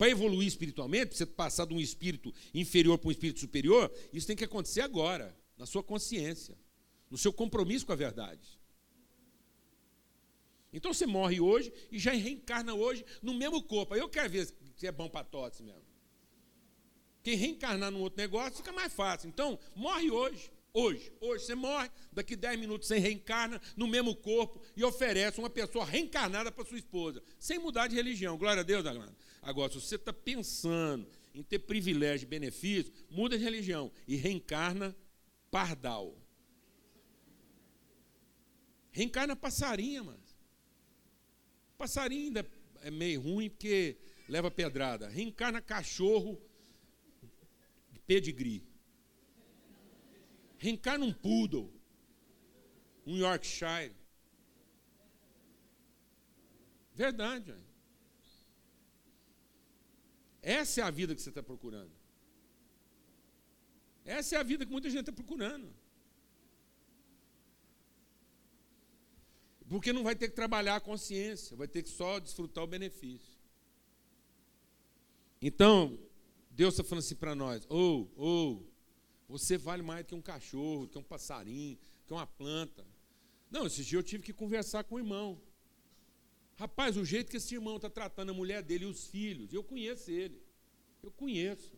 Para 0.03 0.09
evoluir 0.09 0.45
espiritualmente, 0.45 1.05
para 1.05 1.17
você 1.17 1.25
passar 1.25 1.65
de 1.65 1.73
um 1.73 1.79
espírito 1.79 2.33
inferior 2.53 2.97
para 2.97 3.07
um 3.07 3.11
espírito 3.11 3.39
superior, 3.39 3.89
isso 4.11 4.27
tem 4.27 4.35
que 4.35 4.43
acontecer 4.43 4.81
agora, 4.81 5.33
na 5.57 5.65
sua 5.65 5.81
consciência, 5.81 6.57
no 7.09 7.17
seu 7.17 7.31
compromisso 7.31 7.85
com 7.85 7.93
a 7.93 7.95
verdade. 7.95 8.59
Então 10.73 10.93
você 10.93 11.05
morre 11.05 11.39
hoje 11.39 11.71
e 11.89 11.97
já 11.97 12.11
reencarna 12.11 12.73
hoje 12.73 13.05
no 13.21 13.33
mesmo 13.33 13.63
corpo. 13.63 13.93
Aí 13.93 14.01
eu 14.01 14.09
quero 14.09 14.29
ver 14.29 14.53
se 14.75 14.85
é 14.85 14.91
bom 14.91 15.07
para 15.07 15.23
todos 15.23 15.61
mesmo. 15.61 15.85
Quem 17.23 17.37
reencarnar 17.37 17.89
num 17.89 18.01
outro 18.01 18.21
negócio 18.21 18.57
fica 18.57 18.73
mais 18.73 18.91
fácil. 18.91 19.29
Então, 19.29 19.57
morre 19.73 20.11
hoje. 20.11 20.51
Hoje, 20.73 21.13
hoje 21.21 21.45
você 21.45 21.55
morre, 21.55 21.89
daqui 22.11 22.35
10 22.35 22.59
minutos 22.59 22.87
você 22.87 22.97
reencarna 22.97 23.61
no 23.77 23.87
mesmo 23.87 24.15
corpo 24.15 24.59
e 24.75 24.83
oferece 24.83 25.39
uma 25.39 25.49
pessoa 25.49 25.85
reencarnada 25.85 26.51
para 26.51 26.65
sua 26.65 26.79
esposa, 26.79 27.23
sem 27.39 27.59
mudar 27.59 27.87
de 27.87 27.95
religião. 27.95 28.37
Glória 28.37 28.61
a 28.61 28.63
Deus, 28.63 28.83
Aglana. 28.85 29.15
Agora, 29.43 29.71
se 29.71 29.79
você 29.79 29.95
está 29.95 30.13
pensando 30.13 31.05
em 31.33 31.43
ter 31.43 31.59
privilégio 31.59 32.25
e 32.25 32.29
benefício, 32.29 32.93
muda 33.09 33.37
de 33.37 33.43
religião 33.43 33.91
e 34.07 34.15
reencarna 34.15 34.95
pardal. 35.51 36.17
Reencarna 38.91 39.35
passarinha, 39.35 40.03
mano. 40.03 40.23
Passarinho 41.77 42.27
ainda 42.27 42.49
é 42.81 42.89
meio 42.89 43.19
ruim 43.19 43.49
porque 43.49 43.97
leva 44.29 44.49
pedrada. 44.49 45.09
Reencarna 45.09 45.61
cachorro 45.61 46.41
de 47.91 47.99
pedigree. 47.99 48.63
Reencarna 50.57 51.05
um 51.05 51.11
poodle, 51.11 51.73
um 53.05 53.17
Yorkshire. 53.17 53.93
Verdade, 56.93 57.51
velho. 57.51 57.72
Essa 60.43 60.81
é 60.81 60.83
a 60.83 60.91
vida 60.91 61.15
que 61.15 61.21
você 61.21 61.29
está 61.29 61.41
procurando. 61.41 61.91
Essa 64.03 64.35
é 64.35 64.39
a 64.39 64.43
vida 64.43 64.65
que 64.65 64.71
muita 64.71 64.89
gente 64.89 64.99
está 64.99 65.13
procurando. 65.13 65.73
Porque 69.69 69.93
não 69.93 70.03
vai 70.03 70.15
ter 70.15 70.27
que 70.27 70.35
trabalhar 70.35 70.75
a 70.75 70.81
consciência, 70.81 71.55
vai 71.55 71.67
ter 71.67 71.81
que 71.81 71.89
só 71.89 72.19
desfrutar 72.19 72.65
o 72.65 72.67
benefício. 72.67 73.39
Então, 75.41 75.97
Deus 76.51 76.73
está 76.73 76.83
falando 76.83 77.05
assim 77.05 77.15
para 77.15 77.33
nós: 77.33 77.65
ou, 77.69 78.11
oh, 78.17 78.21
ou, 78.21 78.69
oh, 79.29 79.31
você 79.31 79.57
vale 79.57 79.81
mais 79.81 80.03
do 80.03 80.09
que 80.09 80.15
um 80.15 80.21
cachorro, 80.21 80.89
que 80.89 80.97
um 80.97 81.03
passarinho, 81.03 81.79
que 82.05 82.13
uma 82.13 82.27
planta. 82.27 82.85
Não, 83.49 83.65
esse 83.65 83.83
dia 83.83 83.97
eu 83.97 84.03
tive 84.03 84.23
que 84.23 84.33
conversar 84.33 84.83
com 84.83 84.95
o 84.95 84.99
irmão. 84.99 85.41
Rapaz, 86.55 86.97
o 86.97 87.03
jeito 87.03 87.31
que 87.31 87.37
esse 87.37 87.55
irmão 87.55 87.77
está 87.77 87.89
tratando 87.89 88.29
a 88.29 88.33
mulher 88.33 88.61
dele 88.61 88.85
e 88.85 88.87
os 88.87 89.07
filhos, 89.07 89.53
eu 89.53 89.63
conheço 89.63 90.11
ele. 90.11 90.41
Eu 91.01 91.11
conheço. 91.11 91.73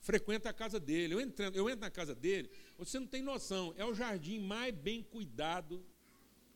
Frequento 0.00 0.48
a 0.48 0.52
casa 0.52 0.78
dele. 0.80 1.14
Eu 1.14 1.20
entro, 1.20 1.44
eu 1.44 1.68
entro 1.68 1.80
na 1.80 1.90
casa 1.90 2.14
dele, 2.14 2.50
você 2.76 2.98
não 2.98 3.06
tem 3.06 3.22
noção. 3.22 3.74
É 3.76 3.84
o 3.84 3.94
jardim 3.94 4.38
mais 4.40 4.74
bem 4.74 5.02
cuidado, 5.02 5.84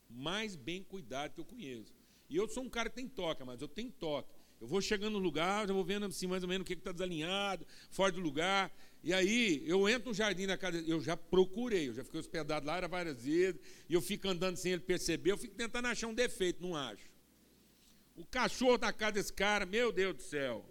mais 0.09 0.55
bem 0.55 0.83
cuidado 0.83 1.33
que 1.33 1.41
eu 1.41 1.45
conheço. 1.45 1.93
E 2.29 2.35
eu 2.35 2.47
sou 2.47 2.63
um 2.63 2.69
cara 2.69 2.89
que 2.89 2.95
tem 2.95 3.07
toque, 3.07 3.43
mas 3.43 3.61
eu 3.61 3.67
tenho 3.67 3.91
toque. 3.91 4.33
Eu 4.59 4.67
vou 4.67 4.81
chegando 4.81 5.13
no 5.13 5.19
lugar, 5.19 5.67
já 5.67 5.73
vou 5.73 5.85
vendo 5.85 6.07
assim 6.07 6.25
mais 6.25 6.43
ou 6.43 6.49
menos 6.49 6.63
o 6.63 6.65
que 6.65 6.73
está 6.73 6.91
desalinhado, 6.91 7.65
fora 7.91 8.11
do 8.11 8.19
lugar. 8.19 8.75
E 9.03 9.13
aí 9.13 9.63
eu 9.65 9.87
entro 9.87 10.09
no 10.09 10.15
jardim 10.15 10.47
da 10.47 10.57
casa, 10.57 10.79
eu 10.79 10.99
já 10.99 11.15
procurei, 11.15 11.87
eu 11.89 11.93
já 11.93 12.03
fiquei 12.03 12.19
hospedado 12.19 12.65
lá 12.65 12.85
várias 12.87 13.23
vezes, 13.23 13.61
e 13.87 13.93
eu 13.93 14.01
fico 14.01 14.27
andando 14.27 14.57
sem 14.57 14.73
ele 14.73 14.81
perceber, 14.81 15.31
eu 15.31 15.37
fico 15.37 15.55
tentando 15.55 15.87
achar 15.87 16.07
um 16.07 16.13
defeito, 16.13 16.61
não 16.61 16.75
acho. 16.75 17.07
O 18.17 18.25
cachorro 18.25 18.79
da 18.79 18.91
casa 18.91 19.13
desse 19.13 19.31
cara, 19.31 19.65
meu 19.65 19.91
Deus 19.91 20.15
do 20.15 20.21
céu. 20.23 20.65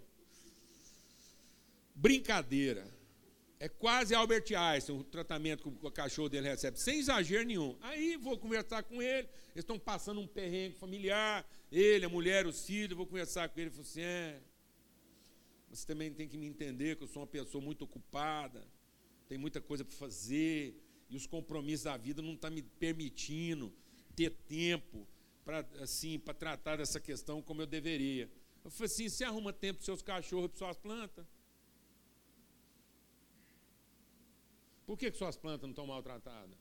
Brincadeira. 1.94 2.84
É 3.58 3.68
quase 3.68 4.14
Albert 4.14 4.44
Einstein, 4.54 4.98
o 4.98 5.04
tratamento 5.04 5.62
que 5.62 5.86
o 5.86 5.90
cachorro 5.90 6.28
dele 6.28 6.46
recebe, 6.46 6.78
sem 6.78 6.98
exagero 6.98 7.44
nenhum. 7.44 7.74
Aí 7.80 8.16
vou 8.18 8.36
conversar 8.36 8.82
com 8.82 9.00
ele, 9.00 9.26
eles 9.54 9.62
estão 9.64 9.78
passando 9.78 10.20
um 10.20 10.26
perrengue 10.26 10.76
familiar, 10.76 11.48
ele, 11.72 12.04
a 12.04 12.08
mulher, 12.08 12.46
os 12.46 12.66
filhos, 12.66 12.94
vou 12.94 13.06
conversar 13.06 13.48
com 13.48 13.58
ele 13.58 13.70
falo 13.70 13.82
assim: 13.82 14.02
é, 14.02 14.38
você 15.70 15.86
também 15.86 16.12
tem 16.12 16.28
que 16.28 16.36
me 16.36 16.46
entender 16.46 16.96
que 16.96 17.04
eu 17.04 17.08
sou 17.08 17.22
uma 17.22 17.26
pessoa 17.26 17.64
muito 17.64 17.82
ocupada, 17.82 18.62
tem 19.26 19.38
muita 19.38 19.58
coisa 19.58 19.86
para 19.86 19.96
fazer, 19.96 20.78
e 21.08 21.16
os 21.16 21.26
compromissos 21.26 21.84
da 21.84 21.96
vida 21.96 22.20
não 22.20 22.34
estão 22.34 22.50
tá 22.50 22.54
me 22.54 22.60
permitindo 22.60 23.72
ter 24.14 24.30
tempo 24.46 25.08
para 25.46 25.60
assim, 25.80 26.18
tratar 26.18 26.76
dessa 26.76 26.98
questão 26.98 27.40
como 27.40 27.62
eu 27.62 27.66
deveria. 27.66 28.28
Eu 28.64 28.70
falei 28.70 28.86
assim: 28.86 29.08
você 29.08 29.22
arruma 29.22 29.52
tempo 29.52 29.78
para 29.78 29.86
seus 29.86 30.02
cachorros 30.02 30.46
e 30.46 30.48
para 30.48 30.58
suas 30.58 30.76
plantas? 30.76 31.24
Por 34.84 34.98
que, 34.98 35.10
que 35.10 35.16
suas 35.16 35.36
plantas 35.36 35.62
não 35.62 35.70
estão 35.70 35.86
maltratadas? 35.86 36.58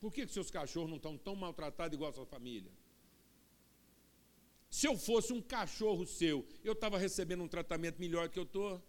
Por 0.00 0.12
que, 0.12 0.26
que 0.26 0.32
seus 0.32 0.50
cachorros 0.50 0.90
não 0.90 0.96
estão 0.96 1.16
tão 1.16 1.36
maltratados 1.36 1.94
igual 1.94 2.10
a 2.10 2.14
sua 2.14 2.26
família? 2.26 2.72
Se 4.68 4.86
eu 4.86 4.96
fosse 4.96 5.32
um 5.32 5.40
cachorro 5.40 6.04
seu, 6.04 6.46
eu 6.64 6.72
estava 6.72 6.98
recebendo 6.98 7.42
um 7.42 7.48
tratamento 7.48 7.98
melhor 7.98 8.28
do 8.28 8.32
que 8.32 8.38
eu 8.38 8.44
estou. 8.44 8.82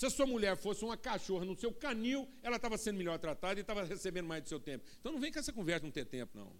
Se 0.00 0.06
a 0.06 0.08
sua 0.08 0.24
mulher 0.26 0.56
fosse 0.56 0.82
uma 0.82 0.96
cachorra 0.96 1.44
no 1.44 1.54
seu 1.54 1.70
canil, 1.74 2.26
ela 2.42 2.56
estava 2.56 2.78
sendo 2.78 2.96
melhor 2.96 3.18
tratada 3.18 3.60
e 3.60 3.62
estava 3.62 3.84
recebendo 3.84 4.26
mais 4.26 4.42
do 4.42 4.48
seu 4.48 4.58
tempo. 4.58 4.82
Então 4.98 5.12
não 5.12 5.20
vem 5.20 5.30
com 5.30 5.38
essa 5.38 5.52
conversa 5.52 5.84
não 5.84 5.92
ter 5.92 6.06
tempo, 6.06 6.38
não. 6.38 6.50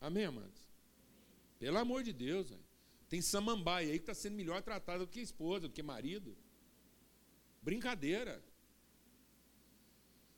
Amém, 0.00 0.24
amados? 0.24 0.66
Pelo 1.58 1.76
amor 1.76 2.02
de 2.02 2.10
Deus, 2.14 2.48
véio. 2.48 2.64
tem 3.10 3.20
samambaia 3.20 3.92
aí 3.92 3.98
que 3.98 4.04
está 4.04 4.14
sendo 4.14 4.34
melhor 4.34 4.62
tratada 4.62 5.00
do 5.00 5.06
que 5.06 5.20
esposa, 5.20 5.68
do 5.68 5.74
que 5.74 5.82
marido. 5.82 6.34
Brincadeira. 7.60 8.42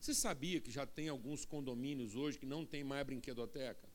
Você 0.01 0.13
sabia 0.13 0.61
que 0.61 0.73
já 0.73 0.85
tem 0.85 1.09
alguns 1.09 1.45
condomínios 1.45 2.17
hoje 2.17 2.41
que 2.41 2.45
não 2.45 2.67
tem 2.67 2.83
mais 2.83 3.07
brinquedoteca? 3.07 3.89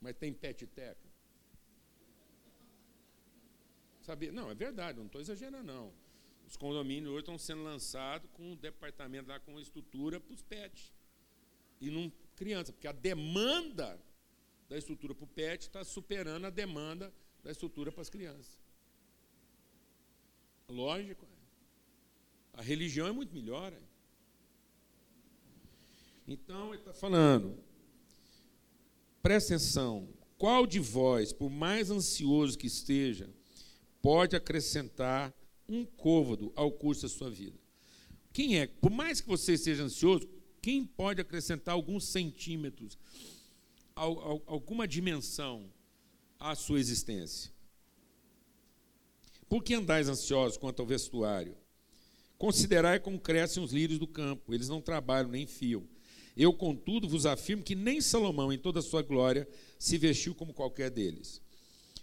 Mas 0.00 0.16
tem 0.16 0.32
petiteca? 0.32 1.09
Sabia? 4.10 4.32
Não, 4.32 4.50
é 4.50 4.56
verdade, 4.56 4.98
não 4.98 5.06
estou 5.06 5.20
exagerando, 5.20 5.62
não. 5.62 5.92
Os 6.44 6.56
condomínios 6.56 7.12
hoje 7.12 7.20
estão 7.20 7.38
sendo 7.38 7.62
lançados 7.62 8.28
com 8.32 8.42
um 8.42 8.56
departamento 8.56 9.28
lá 9.28 9.38
com 9.38 9.60
estrutura 9.60 10.18
para 10.18 10.34
os 10.34 10.42
pets. 10.42 10.92
E 11.80 11.92
não 11.92 12.12
criança, 12.34 12.72
porque 12.72 12.88
a 12.88 12.92
demanda 12.92 14.02
da 14.68 14.76
estrutura 14.76 15.14
para 15.14 15.22
o 15.22 15.28
pet 15.28 15.62
está 15.62 15.84
superando 15.84 16.44
a 16.44 16.50
demanda 16.50 17.14
da 17.44 17.52
estrutura 17.52 17.92
para 17.92 18.02
as 18.02 18.10
crianças. 18.10 18.58
Lógico. 20.68 21.24
É. 21.24 22.58
A 22.58 22.62
religião 22.62 23.06
é 23.06 23.12
muito 23.12 23.32
melhor. 23.32 23.72
É. 23.72 23.80
Então, 26.26 26.70
ele 26.70 26.82
está 26.82 26.92
falando, 26.92 27.62
presta 29.22 29.54
atenção, 29.54 30.08
qual 30.36 30.66
de 30.66 30.80
vós, 30.80 31.32
por 31.32 31.48
mais 31.48 31.92
ansioso 31.92 32.58
que 32.58 32.66
esteja, 32.66 33.32
pode 34.02 34.36
acrescentar 34.36 35.34
um 35.68 35.84
côvado 35.84 36.52
ao 36.56 36.70
curso 36.72 37.02
da 37.02 37.08
sua 37.08 37.30
vida. 37.30 37.58
Quem 38.32 38.58
é? 38.58 38.66
Por 38.66 38.90
mais 38.90 39.20
que 39.20 39.28
você 39.28 39.54
esteja 39.54 39.82
ansioso, 39.82 40.28
quem 40.62 40.84
pode 40.84 41.20
acrescentar 41.20 41.74
alguns 41.74 42.04
centímetros, 42.04 42.98
alguma 43.94 44.86
dimensão 44.86 45.72
à 46.38 46.54
sua 46.54 46.78
existência? 46.78 47.52
Por 49.48 49.64
que 49.64 49.74
andais 49.74 50.08
ansiosos 50.08 50.56
quanto 50.56 50.80
ao 50.80 50.86
vestuário? 50.86 51.56
Considerai 52.38 53.00
como 53.00 53.20
crescem 53.20 53.62
os 53.62 53.72
lírios 53.72 53.98
do 53.98 54.06
campo, 54.06 54.54
eles 54.54 54.68
não 54.68 54.80
trabalham 54.80 55.30
nem 55.30 55.46
fiam. 55.46 55.86
Eu, 56.36 56.54
contudo, 56.54 57.08
vos 57.08 57.26
afirmo 57.26 57.62
que 57.62 57.74
nem 57.74 58.00
Salomão, 58.00 58.52
em 58.52 58.58
toda 58.58 58.78
a 58.78 58.82
sua 58.82 59.02
glória, 59.02 59.46
se 59.78 59.98
vestiu 59.98 60.34
como 60.34 60.54
qualquer 60.54 60.90
deles. 60.90 61.42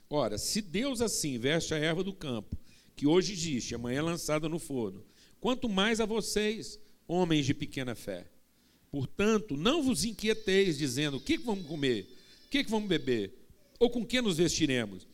Ora, 0.10 0.38
se 0.38 0.62
Deus 0.62 1.02
assim 1.02 1.38
veste 1.38 1.74
a 1.74 1.78
erva 1.78 2.04
do 2.04 2.14
campo, 2.14 2.58
que 2.96 3.06
hoje 3.06 3.34
existe, 3.34 3.76
amanhã 3.76 4.00
é 4.00 4.02
lançada 4.02 4.48
no 4.48 4.58
forno, 4.58 5.04
quanto 5.40 5.68
mais 5.68 6.00
a 6.00 6.06
vocês, 6.06 6.80
homens 7.08 7.46
de 7.46 7.54
pequena 7.54 7.94
fé. 7.94 8.28
Portanto, 8.90 9.58
não 9.58 9.84
vos 9.84 10.06
inquieteis 10.06 10.78
dizendo: 10.78 11.18
o 11.18 11.22
que, 11.22 11.38
vamos 11.38 11.68
comer? 11.68 12.08
O 12.46 12.50
que, 12.50 12.64
que 12.64 12.72
vamos 12.72 12.88
beber? 12.88 13.34
Ou 13.80 13.90
com 13.90 14.06
que 14.06 14.22
nos 14.22 14.38
vestiremos? 14.38 15.08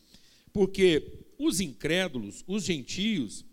Porque 0.53 1.25
os 1.37 1.59
incrédulos, 1.59 2.43
os 2.47 2.63
gentios, 2.63 3.43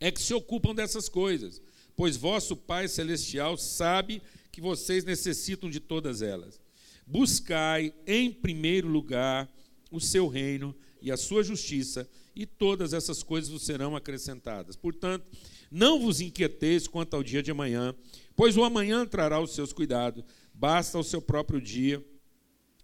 é 0.00 0.10
que 0.10 0.20
se 0.20 0.34
ocupam 0.34 0.74
dessas 0.74 1.08
coisas, 1.08 1.62
pois 1.94 2.16
vosso 2.16 2.56
Pai 2.56 2.88
Celestial 2.88 3.56
sabe 3.56 4.22
que 4.50 4.60
vocês 4.60 5.04
necessitam 5.04 5.68
de 5.68 5.80
todas 5.80 6.22
elas. 6.22 6.60
Buscai, 7.06 7.92
em 8.06 8.32
primeiro 8.32 8.88
lugar, 8.88 9.52
o 9.94 10.00
seu 10.00 10.26
reino 10.26 10.74
e 11.00 11.10
a 11.12 11.16
sua 11.16 11.44
justiça, 11.44 12.08
e 12.34 12.44
todas 12.44 12.92
essas 12.92 13.22
coisas 13.22 13.48
vos 13.48 13.62
serão 13.62 13.94
acrescentadas. 13.94 14.74
Portanto, 14.74 15.24
não 15.70 16.00
vos 16.00 16.20
inquieteis 16.20 16.88
quanto 16.88 17.14
ao 17.14 17.22
dia 17.22 17.42
de 17.42 17.52
amanhã, 17.52 17.94
pois 18.34 18.56
o 18.56 18.64
amanhã 18.64 19.06
trará 19.06 19.40
os 19.40 19.54
seus 19.54 19.72
cuidados, 19.72 20.24
basta 20.52 20.98
o 20.98 21.04
seu 21.04 21.22
próprio 21.22 21.60
dia, 21.60 22.04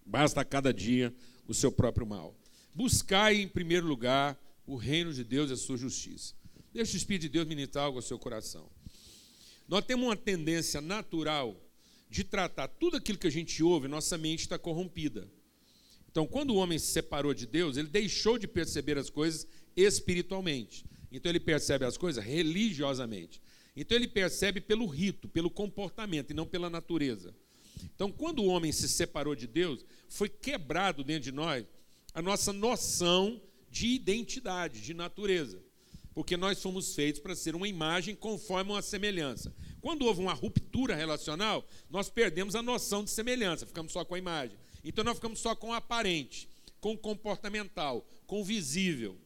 basta 0.06 0.40
a 0.40 0.44
cada 0.44 0.72
dia 0.72 1.12
o 1.48 1.54
seu 1.54 1.72
próprio 1.72 2.06
mal. 2.06 2.36
Buscai 2.72 3.40
em 3.40 3.48
primeiro 3.48 3.86
lugar 3.86 4.40
o 4.64 4.76
reino 4.76 5.12
de 5.12 5.24
Deus 5.24 5.50
e 5.50 5.54
a 5.54 5.56
sua 5.56 5.76
justiça. 5.76 6.34
Deixa 6.72 6.94
o 6.94 6.96
Espírito 6.96 7.22
de 7.22 7.30
Deus 7.30 7.48
ministrar 7.48 7.86
algo 7.86 7.98
ao 7.98 8.02
seu 8.02 8.18
coração. 8.18 8.70
Nós 9.66 9.84
temos 9.84 10.06
uma 10.06 10.16
tendência 10.16 10.80
natural 10.80 11.60
de 12.08 12.22
tratar 12.22 12.68
tudo 12.68 12.96
aquilo 12.96 13.18
que 13.18 13.26
a 13.26 13.30
gente 13.30 13.62
ouve, 13.62 13.88
nossa 13.88 14.16
mente 14.16 14.40
está 14.40 14.58
corrompida. 14.58 15.28
Então, 16.10 16.26
quando 16.26 16.50
o 16.50 16.56
homem 16.56 16.78
se 16.78 16.86
separou 16.86 17.32
de 17.32 17.46
Deus, 17.46 17.76
ele 17.76 17.88
deixou 17.88 18.38
de 18.38 18.48
perceber 18.48 18.98
as 18.98 19.08
coisas 19.08 19.46
espiritualmente. 19.76 20.84
Então, 21.12 21.30
ele 21.30 21.40
percebe 21.40 21.84
as 21.84 21.96
coisas 21.96 22.24
religiosamente. 22.24 23.40
Então, 23.76 23.96
ele 23.96 24.08
percebe 24.08 24.60
pelo 24.60 24.86
rito, 24.86 25.28
pelo 25.28 25.50
comportamento 25.50 26.30
e 26.30 26.34
não 26.34 26.46
pela 26.46 26.68
natureza. 26.68 27.34
Então, 27.94 28.10
quando 28.10 28.40
o 28.40 28.46
homem 28.46 28.72
se 28.72 28.88
separou 28.88 29.34
de 29.34 29.46
Deus, 29.46 29.84
foi 30.08 30.28
quebrado 30.28 31.04
dentro 31.04 31.22
de 31.22 31.32
nós 31.32 31.64
a 32.12 32.20
nossa 32.20 32.52
noção 32.52 33.40
de 33.70 33.86
identidade, 33.86 34.80
de 34.80 34.92
natureza. 34.92 35.62
Porque 36.12 36.36
nós 36.36 36.58
somos 36.58 36.94
feitos 36.94 37.20
para 37.20 37.36
ser 37.36 37.54
uma 37.54 37.68
imagem 37.68 38.16
conforme 38.16 38.72
uma 38.72 38.82
semelhança. 38.82 39.54
Quando 39.80 40.04
houve 40.04 40.20
uma 40.20 40.34
ruptura 40.34 40.94
relacional, 40.94 41.66
nós 41.88 42.10
perdemos 42.10 42.56
a 42.56 42.62
noção 42.62 43.04
de 43.04 43.10
semelhança, 43.10 43.64
ficamos 43.64 43.92
só 43.92 44.04
com 44.04 44.16
a 44.16 44.18
imagem. 44.18 44.58
Então 44.84 45.04
nós 45.04 45.16
ficamos 45.16 45.38
só 45.38 45.54
com 45.54 45.70
o 45.70 45.74
aparente, 45.74 46.48
com 46.80 46.92
o 46.92 46.98
comportamental, 46.98 48.06
com 48.26 48.40
o 48.40 48.44
visível, 48.44 49.18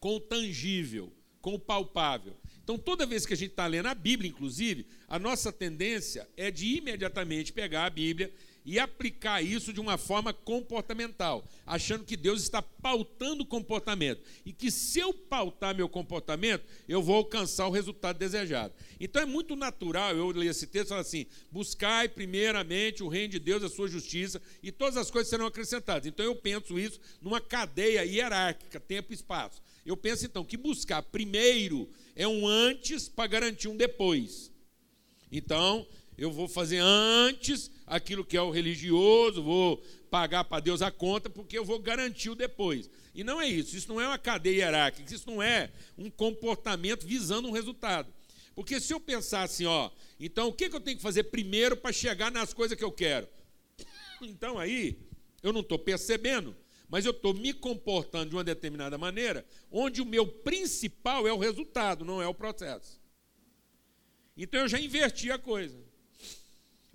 com 0.00 0.16
o 0.16 0.20
tangível, 0.20 1.12
com 1.40 1.54
o 1.54 1.58
palpável. 1.58 2.36
Então, 2.66 2.76
toda 2.76 3.06
vez 3.06 3.24
que 3.24 3.32
a 3.32 3.36
gente 3.36 3.52
está 3.52 3.64
lendo 3.64 3.86
a 3.86 3.94
Bíblia, 3.94 4.28
inclusive, 4.28 4.88
a 5.06 5.20
nossa 5.20 5.52
tendência 5.52 6.28
é 6.36 6.50
de 6.50 6.66
imediatamente 6.66 7.52
pegar 7.52 7.84
a 7.84 7.90
Bíblia 7.90 8.34
e 8.64 8.76
aplicar 8.80 9.40
isso 9.40 9.72
de 9.72 9.78
uma 9.78 9.96
forma 9.96 10.32
comportamental, 10.32 11.48
achando 11.64 12.04
que 12.04 12.16
Deus 12.16 12.42
está 12.42 12.60
pautando 12.60 13.44
o 13.44 13.46
comportamento 13.46 14.20
e 14.44 14.52
que 14.52 14.72
se 14.72 14.98
eu 14.98 15.14
pautar 15.14 15.76
meu 15.76 15.88
comportamento, 15.88 16.64
eu 16.88 17.00
vou 17.00 17.14
alcançar 17.14 17.68
o 17.68 17.70
resultado 17.70 18.18
desejado. 18.18 18.74
Então 18.98 19.22
é 19.22 19.26
muito 19.26 19.54
natural 19.54 20.16
eu 20.16 20.32
ler 20.32 20.50
esse 20.50 20.66
texto 20.66 20.86
e 20.86 20.88
falar 20.88 21.02
assim: 21.02 21.26
buscai 21.52 22.08
primeiramente 22.08 23.00
o 23.00 23.08
reino 23.08 23.28
de 23.28 23.38
Deus, 23.38 23.62
a 23.62 23.68
sua 23.68 23.86
justiça, 23.86 24.42
e 24.60 24.72
todas 24.72 24.96
as 24.96 25.08
coisas 25.08 25.30
serão 25.30 25.46
acrescentadas. 25.46 26.04
Então 26.04 26.26
eu 26.26 26.34
penso 26.34 26.76
isso 26.76 26.98
numa 27.22 27.40
cadeia 27.40 28.04
hierárquica, 28.04 28.80
tempo 28.80 29.12
e 29.12 29.14
espaço. 29.14 29.62
Eu 29.86 29.96
penso 29.96 30.26
então 30.26 30.44
que 30.44 30.56
buscar 30.56 31.00
primeiro 31.00 31.88
é 32.16 32.26
um 32.26 32.46
antes 32.46 33.08
para 33.08 33.28
garantir 33.28 33.68
um 33.68 33.76
depois. 33.76 34.50
Então, 35.30 35.86
eu 36.18 36.30
vou 36.30 36.48
fazer 36.48 36.78
antes 36.78 37.70
aquilo 37.86 38.24
que 38.24 38.36
é 38.36 38.42
o 38.42 38.50
religioso, 38.50 39.42
vou 39.42 39.82
pagar 40.10 40.44
para 40.44 40.60
Deus 40.60 40.82
a 40.82 40.90
conta, 40.90 41.30
porque 41.30 41.56
eu 41.56 41.64
vou 41.64 41.78
garantir 41.78 42.30
o 42.30 42.34
depois. 42.34 42.90
E 43.14 43.22
não 43.22 43.40
é 43.40 43.48
isso, 43.48 43.76
isso 43.76 43.88
não 43.88 44.00
é 44.00 44.06
uma 44.06 44.18
cadeia 44.18 44.64
hierárquica, 44.64 45.14
isso 45.14 45.30
não 45.30 45.40
é 45.40 45.70
um 45.96 46.10
comportamento 46.10 47.06
visando 47.06 47.48
um 47.48 47.52
resultado. 47.52 48.12
Porque 48.56 48.80
se 48.80 48.92
eu 48.92 48.98
pensar 48.98 49.42
assim, 49.42 49.66
ó, 49.66 49.90
então 50.18 50.48
o 50.48 50.52
que, 50.52 50.68
que 50.68 50.74
eu 50.74 50.80
tenho 50.80 50.96
que 50.96 51.02
fazer 51.02 51.24
primeiro 51.24 51.76
para 51.76 51.92
chegar 51.92 52.32
nas 52.32 52.52
coisas 52.52 52.76
que 52.76 52.84
eu 52.84 52.92
quero? 52.92 53.28
Então 54.20 54.58
aí, 54.58 54.98
eu 55.42 55.52
não 55.52 55.60
estou 55.60 55.78
percebendo, 55.78 56.56
mas 56.88 57.04
eu 57.04 57.10
estou 57.10 57.34
me 57.34 57.52
comportando 57.52 58.30
de 58.30 58.36
uma 58.36 58.44
determinada 58.44 58.96
maneira, 58.96 59.44
onde 59.70 60.00
o 60.00 60.06
meu 60.06 60.26
principal 60.26 61.26
é 61.26 61.32
o 61.32 61.38
resultado, 61.38 62.04
não 62.04 62.22
é 62.22 62.26
o 62.28 62.34
processo. 62.34 63.00
Então 64.36 64.60
eu 64.60 64.68
já 64.68 64.78
inverti 64.78 65.30
a 65.30 65.38
coisa. 65.38 65.78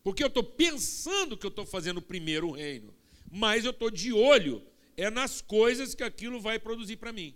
Porque 0.04 0.24
eu 0.24 0.28
estou 0.28 0.44
pensando 0.44 1.38
que 1.38 1.46
eu 1.46 1.50
estou 1.50 1.66
fazendo 1.66 2.02
primeiro 2.02 2.50
o 2.50 2.52
reino. 2.52 2.94
mais 3.32 3.64
eu 3.64 3.72
estou 3.72 3.90
de 3.90 4.12
olho 4.12 4.62
é 4.98 5.10
nas 5.10 5.42
coisas 5.42 5.96
que 5.96 6.04
aquilo 6.04 6.40
vai 6.40 6.60
produzir 6.60 6.98
para 6.98 7.14
mim. 7.14 7.36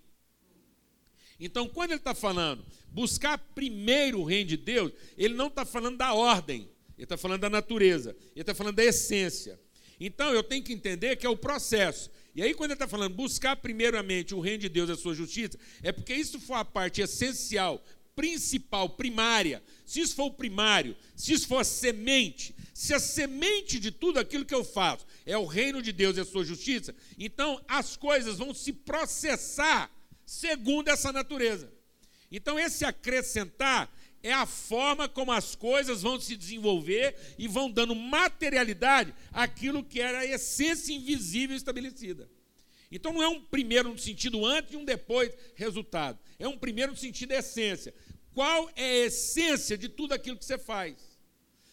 Então, 1.39 1.67
quando 1.67 1.91
ele 1.91 1.99
está 1.99 2.13
falando 2.13 2.65
buscar 2.89 3.37
primeiro 3.37 4.21
o 4.21 4.23
reino 4.23 4.49
de 4.49 4.57
Deus, 4.57 4.91
ele 5.17 5.33
não 5.33 5.47
está 5.47 5.65
falando 5.65 5.97
da 5.97 6.13
ordem, 6.13 6.69
ele 6.97 7.03
está 7.03 7.17
falando 7.17 7.41
da 7.41 7.49
natureza, 7.49 8.15
ele 8.31 8.41
está 8.41 8.55
falando 8.55 8.75
da 8.75 8.85
essência. 8.85 9.59
Então, 9.99 10.33
eu 10.33 10.43
tenho 10.43 10.63
que 10.63 10.73
entender 10.73 11.15
que 11.15 11.25
é 11.25 11.29
o 11.29 11.37
processo. 11.37 12.09
E 12.35 12.43
aí, 12.43 12.53
quando 12.53 12.71
ele 12.71 12.75
está 12.75 12.87
falando 12.87 13.15
buscar 13.15 13.55
primeiramente 13.55 14.35
o 14.35 14.41
reino 14.41 14.59
de 14.59 14.69
Deus 14.69 14.89
e 14.89 14.91
a 14.91 14.97
sua 14.97 15.15
justiça, 15.15 15.57
é 15.81 15.91
porque 15.91 16.13
isso 16.13 16.39
for 16.39 16.55
a 16.55 16.65
parte 16.65 17.01
essencial, 17.01 17.81
principal, 18.13 18.89
primária. 18.89 19.63
Se 19.85 20.01
isso 20.01 20.15
for 20.15 20.25
o 20.25 20.33
primário, 20.33 20.97
se 21.15 21.31
isso 21.31 21.47
for 21.47 21.59
a 21.59 21.63
semente, 21.63 22.53
se 22.73 22.93
a 22.93 22.99
semente 22.99 23.79
de 23.79 23.89
tudo 23.89 24.19
aquilo 24.19 24.43
que 24.43 24.53
eu 24.53 24.65
faço 24.65 25.05
é 25.25 25.37
o 25.37 25.45
reino 25.45 25.81
de 25.81 25.93
Deus 25.93 26.17
e 26.17 26.19
a 26.19 26.25
sua 26.25 26.43
justiça, 26.43 26.93
então 27.17 27.63
as 27.67 27.95
coisas 27.95 28.37
vão 28.37 28.53
se 28.53 28.73
processar 28.73 29.89
segundo 30.25 30.89
essa 30.89 31.13
natureza. 31.13 31.71
Então, 32.31 32.59
esse 32.59 32.83
acrescentar 32.83 33.89
é 34.25 34.33
a 34.33 34.47
forma 34.47 35.07
como 35.07 35.31
as 35.31 35.53
coisas 35.53 36.01
vão 36.01 36.19
se 36.19 36.35
desenvolver 36.35 37.15
e 37.37 37.47
vão 37.47 37.69
dando 37.69 37.93
materialidade 37.93 39.13
àquilo 39.31 39.83
que 39.83 40.01
era 40.01 40.19
a 40.19 40.25
essência 40.25 40.91
invisível 40.91 41.55
estabelecida. 41.55 42.27
Então 42.91 43.13
não 43.13 43.21
é 43.21 43.27
um 43.27 43.39
primeiro 43.39 43.89
no 43.89 43.99
sentido 43.99 44.43
antes 44.43 44.73
e 44.73 44.77
um 44.77 44.83
depois 44.83 45.31
resultado. 45.53 46.17
É 46.39 46.47
um 46.47 46.57
primeiro 46.57 46.93
no 46.93 46.97
sentido 46.97 47.33
essência. 47.33 47.93
Qual 48.33 48.67
é 48.75 48.83
a 48.83 49.05
essência 49.05 49.77
de 49.77 49.87
tudo 49.87 50.13
aquilo 50.13 50.37
que 50.37 50.45
você 50.45 50.57
faz? 50.57 50.95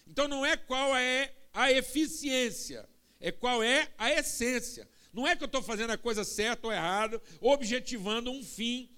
Então 0.06 0.28
não 0.28 0.44
é 0.44 0.54
qual 0.54 0.94
é 0.94 1.32
a 1.54 1.72
eficiência, 1.72 2.86
é 3.18 3.32
qual 3.32 3.62
é 3.62 3.88
a 3.96 4.12
essência. 4.12 4.86
Não 5.10 5.26
é 5.26 5.34
que 5.34 5.42
eu 5.42 5.46
estou 5.46 5.62
fazendo 5.62 5.92
a 5.92 5.98
coisa 5.98 6.22
certa 6.22 6.66
ou 6.66 6.72
errada, 6.72 7.20
objetivando 7.40 8.30
um 8.30 8.44
fim 8.44 8.90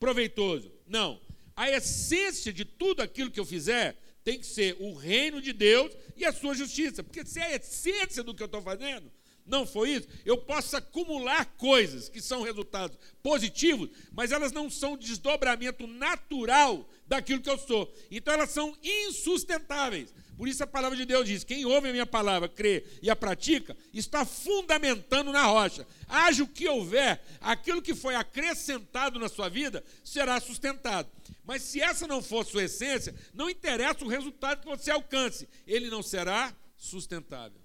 proveitoso. 0.00 0.72
Não. 0.88 1.20
A 1.56 1.70
essência 1.70 2.52
de 2.52 2.64
tudo 2.64 3.00
aquilo 3.00 3.30
que 3.30 3.40
eu 3.40 3.46
fizer 3.46 3.98
tem 4.22 4.38
que 4.38 4.46
ser 4.46 4.76
o 4.78 4.92
reino 4.92 5.40
de 5.40 5.52
Deus 5.52 5.90
e 6.16 6.24
a 6.24 6.32
sua 6.32 6.54
justiça. 6.54 7.02
Porque 7.02 7.24
se 7.24 7.40
a 7.40 7.54
essência 7.56 8.22
do 8.22 8.34
que 8.34 8.42
eu 8.42 8.46
estou 8.46 8.60
fazendo 8.60 9.10
não 9.46 9.64
foi 9.64 9.90
isso, 9.90 10.08
eu 10.24 10.36
posso 10.36 10.76
acumular 10.76 11.44
coisas 11.56 12.08
que 12.08 12.20
são 12.20 12.42
resultados 12.42 12.98
positivos, 13.22 13.88
mas 14.12 14.32
elas 14.32 14.50
não 14.50 14.68
são 14.68 14.96
desdobramento 14.96 15.86
natural 15.86 16.88
daquilo 17.06 17.40
que 17.40 17.48
eu 17.48 17.56
sou. 17.56 17.94
Então 18.10 18.34
elas 18.34 18.50
são 18.50 18.76
insustentáveis. 18.82 20.12
Por 20.36 20.48
isso 20.48 20.62
a 20.64 20.66
palavra 20.66 20.96
de 20.96 21.04
Deus 21.04 21.26
diz: 21.26 21.44
quem 21.44 21.64
ouve 21.64 21.88
a 21.88 21.92
minha 21.92 22.04
palavra, 22.04 22.48
crê 22.48 22.84
e 23.00 23.08
a 23.08 23.16
pratica, 23.16 23.76
está 23.94 24.24
fundamentando 24.24 25.32
na 25.32 25.44
rocha. 25.44 25.86
Haja 26.08 26.42
o 26.42 26.48
que 26.48 26.68
houver, 26.68 27.22
aquilo 27.40 27.80
que 27.80 27.94
foi 27.94 28.16
acrescentado 28.16 29.18
na 29.18 29.28
sua 29.28 29.48
vida 29.48 29.82
será 30.02 30.40
sustentado. 30.40 31.08
Mas 31.46 31.62
se 31.62 31.80
essa 31.80 32.06
não 32.06 32.20
for 32.20 32.44
sua 32.44 32.64
essência, 32.64 33.14
não 33.32 33.48
interessa 33.48 34.04
o 34.04 34.08
resultado 34.08 34.60
que 34.60 34.66
você 34.66 34.90
alcance, 34.90 35.48
ele 35.66 35.88
não 35.88 36.02
será 36.02 36.54
sustentável. 36.76 37.60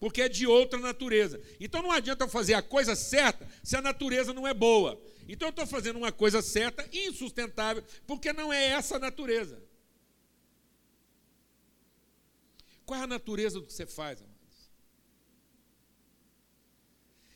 Porque 0.00 0.22
é 0.22 0.28
de 0.28 0.46
outra 0.46 0.80
natureza. 0.80 1.40
Então 1.60 1.82
não 1.82 1.92
adianta 1.92 2.24
eu 2.24 2.28
fazer 2.28 2.54
a 2.54 2.62
coisa 2.62 2.96
certa 2.96 3.46
se 3.62 3.76
a 3.76 3.82
natureza 3.82 4.32
não 4.32 4.48
é 4.48 4.54
boa. 4.54 5.00
Então 5.28 5.48
eu 5.48 5.50
estou 5.50 5.66
fazendo 5.66 5.96
uma 5.96 6.10
coisa 6.10 6.40
certa, 6.40 6.88
insustentável, 6.92 7.84
porque 8.06 8.32
não 8.32 8.52
é 8.52 8.64
essa 8.64 8.96
a 8.96 8.98
natureza. 8.98 9.62
Qual 12.84 12.98
é 12.98 13.04
a 13.04 13.06
natureza 13.06 13.60
do 13.60 13.66
que 13.66 13.72
você 13.72 13.86
faz, 13.86 14.20
amados? 14.20 14.72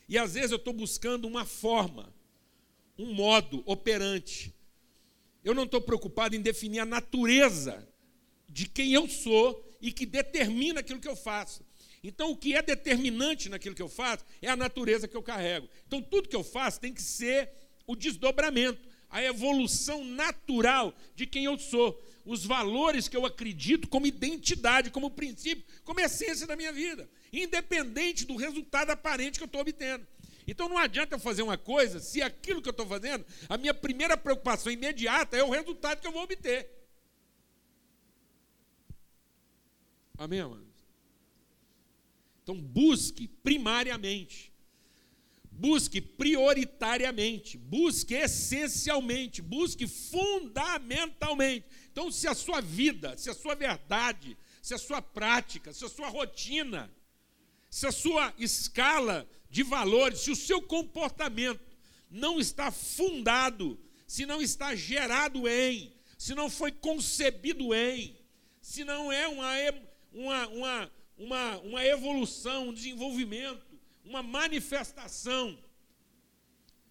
E 0.08 0.16
às 0.18 0.34
vezes 0.34 0.50
eu 0.50 0.56
estou 0.56 0.72
buscando 0.72 1.26
uma 1.26 1.44
forma, 1.44 2.12
um 2.98 3.12
modo 3.12 3.62
operante. 3.66 4.54
Eu 5.44 5.54
não 5.54 5.64
estou 5.64 5.80
preocupado 5.80 6.34
em 6.34 6.40
definir 6.40 6.80
a 6.80 6.84
natureza 6.84 7.86
de 8.48 8.68
quem 8.68 8.92
eu 8.92 9.08
sou 9.08 9.64
e 9.80 9.92
que 9.92 10.06
determina 10.06 10.80
aquilo 10.80 11.00
que 11.00 11.08
eu 11.08 11.16
faço. 11.16 11.64
Então, 12.02 12.30
o 12.30 12.36
que 12.36 12.54
é 12.54 12.62
determinante 12.62 13.48
naquilo 13.48 13.74
que 13.74 13.82
eu 13.82 13.88
faço 13.88 14.24
é 14.40 14.48
a 14.48 14.56
natureza 14.56 15.08
que 15.08 15.16
eu 15.16 15.22
carrego. 15.22 15.68
Então, 15.86 16.00
tudo 16.00 16.28
que 16.28 16.36
eu 16.36 16.44
faço 16.44 16.80
tem 16.80 16.92
que 16.92 17.02
ser 17.02 17.50
o 17.86 17.96
desdobramento, 17.96 18.80
a 19.08 19.22
evolução 19.22 20.04
natural 20.04 20.94
de 21.14 21.26
quem 21.26 21.44
eu 21.44 21.58
sou 21.58 22.00
os 22.24 22.44
valores 22.44 23.06
que 23.08 23.16
eu 23.16 23.24
acredito 23.24 23.88
como 23.88 24.06
identidade, 24.06 24.90
como 24.90 25.10
princípio, 25.10 25.64
como 25.84 26.00
essência 26.00 26.46
da 26.46 26.56
minha 26.56 26.72
vida, 26.72 27.08
independente 27.32 28.24
do 28.24 28.36
resultado 28.36 28.90
aparente 28.90 29.38
que 29.38 29.44
eu 29.44 29.46
estou 29.46 29.60
obtendo. 29.60 30.06
Então 30.46 30.68
não 30.68 30.78
adianta 30.78 31.14
eu 31.14 31.18
fazer 31.18 31.42
uma 31.42 31.58
coisa 31.58 31.98
se 31.98 32.22
aquilo 32.22 32.62
que 32.62 32.68
eu 32.68 32.72
estou 32.72 32.86
fazendo, 32.86 33.24
a 33.48 33.56
minha 33.56 33.74
primeira 33.74 34.16
preocupação 34.16 34.70
imediata 34.70 35.36
é 35.36 35.42
o 35.42 35.50
resultado 35.50 36.00
que 36.00 36.06
eu 36.06 36.12
vou 36.12 36.22
obter. 36.22 36.70
Amém, 40.16 40.40
amados? 40.40 40.64
Então 42.42 42.60
busque 42.60 43.26
primariamente, 43.26 44.52
busque 45.50 46.00
prioritariamente, 46.00 47.58
busque 47.58 48.14
essencialmente, 48.14 49.42
busque 49.42 49.86
fundamentalmente 49.86 51.66
então, 51.96 52.12
se 52.12 52.28
a 52.28 52.34
sua 52.34 52.60
vida, 52.60 53.16
se 53.16 53.30
a 53.30 53.34
sua 53.34 53.54
verdade, 53.54 54.36
se 54.60 54.74
a 54.74 54.78
sua 54.78 55.00
prática, 55.00 55.72
se 55.72 55.82
a 55.82 55.88
sua 55.88 56.10
rotina, 56.10 56.92
se 57.70 57.86
a 57.86 57.90
sua 57.90 58.34
escala 58.36 59.26
de 59.56 59.62
valores, 59.62 60.20
se 60.20 60.30
o 60.30 60.36
seu 60.36 60.60
comportamento 60.60 61.64
não 62.10 62.38
está 62.38 62.70
fundado, 62.70 63.80
se 64.06 64.26
não 64.26 64.42
está 64.42 64.74
gerado 64.74 65.48
em, 65.48 65.94
se 66.18 66.34
não 66.34 66.50
foi 66.50 66.70
concebido 66.70 67.74
em, 67.74 68.18
se 68.60 68.84
não 68.84 69.10
é 69.10 69.26
uma, 69.26 69.54
uma, 70.12 70.48
uma, 70.48 70.92
uma, 71.16 71.58
uma 71.60 71.84
evolução, 71.86 72.68
um 72.68 72.74
desenvolvimento, 72.74 73.64
uma 74.04 74.22
manifestação 74.22 75.58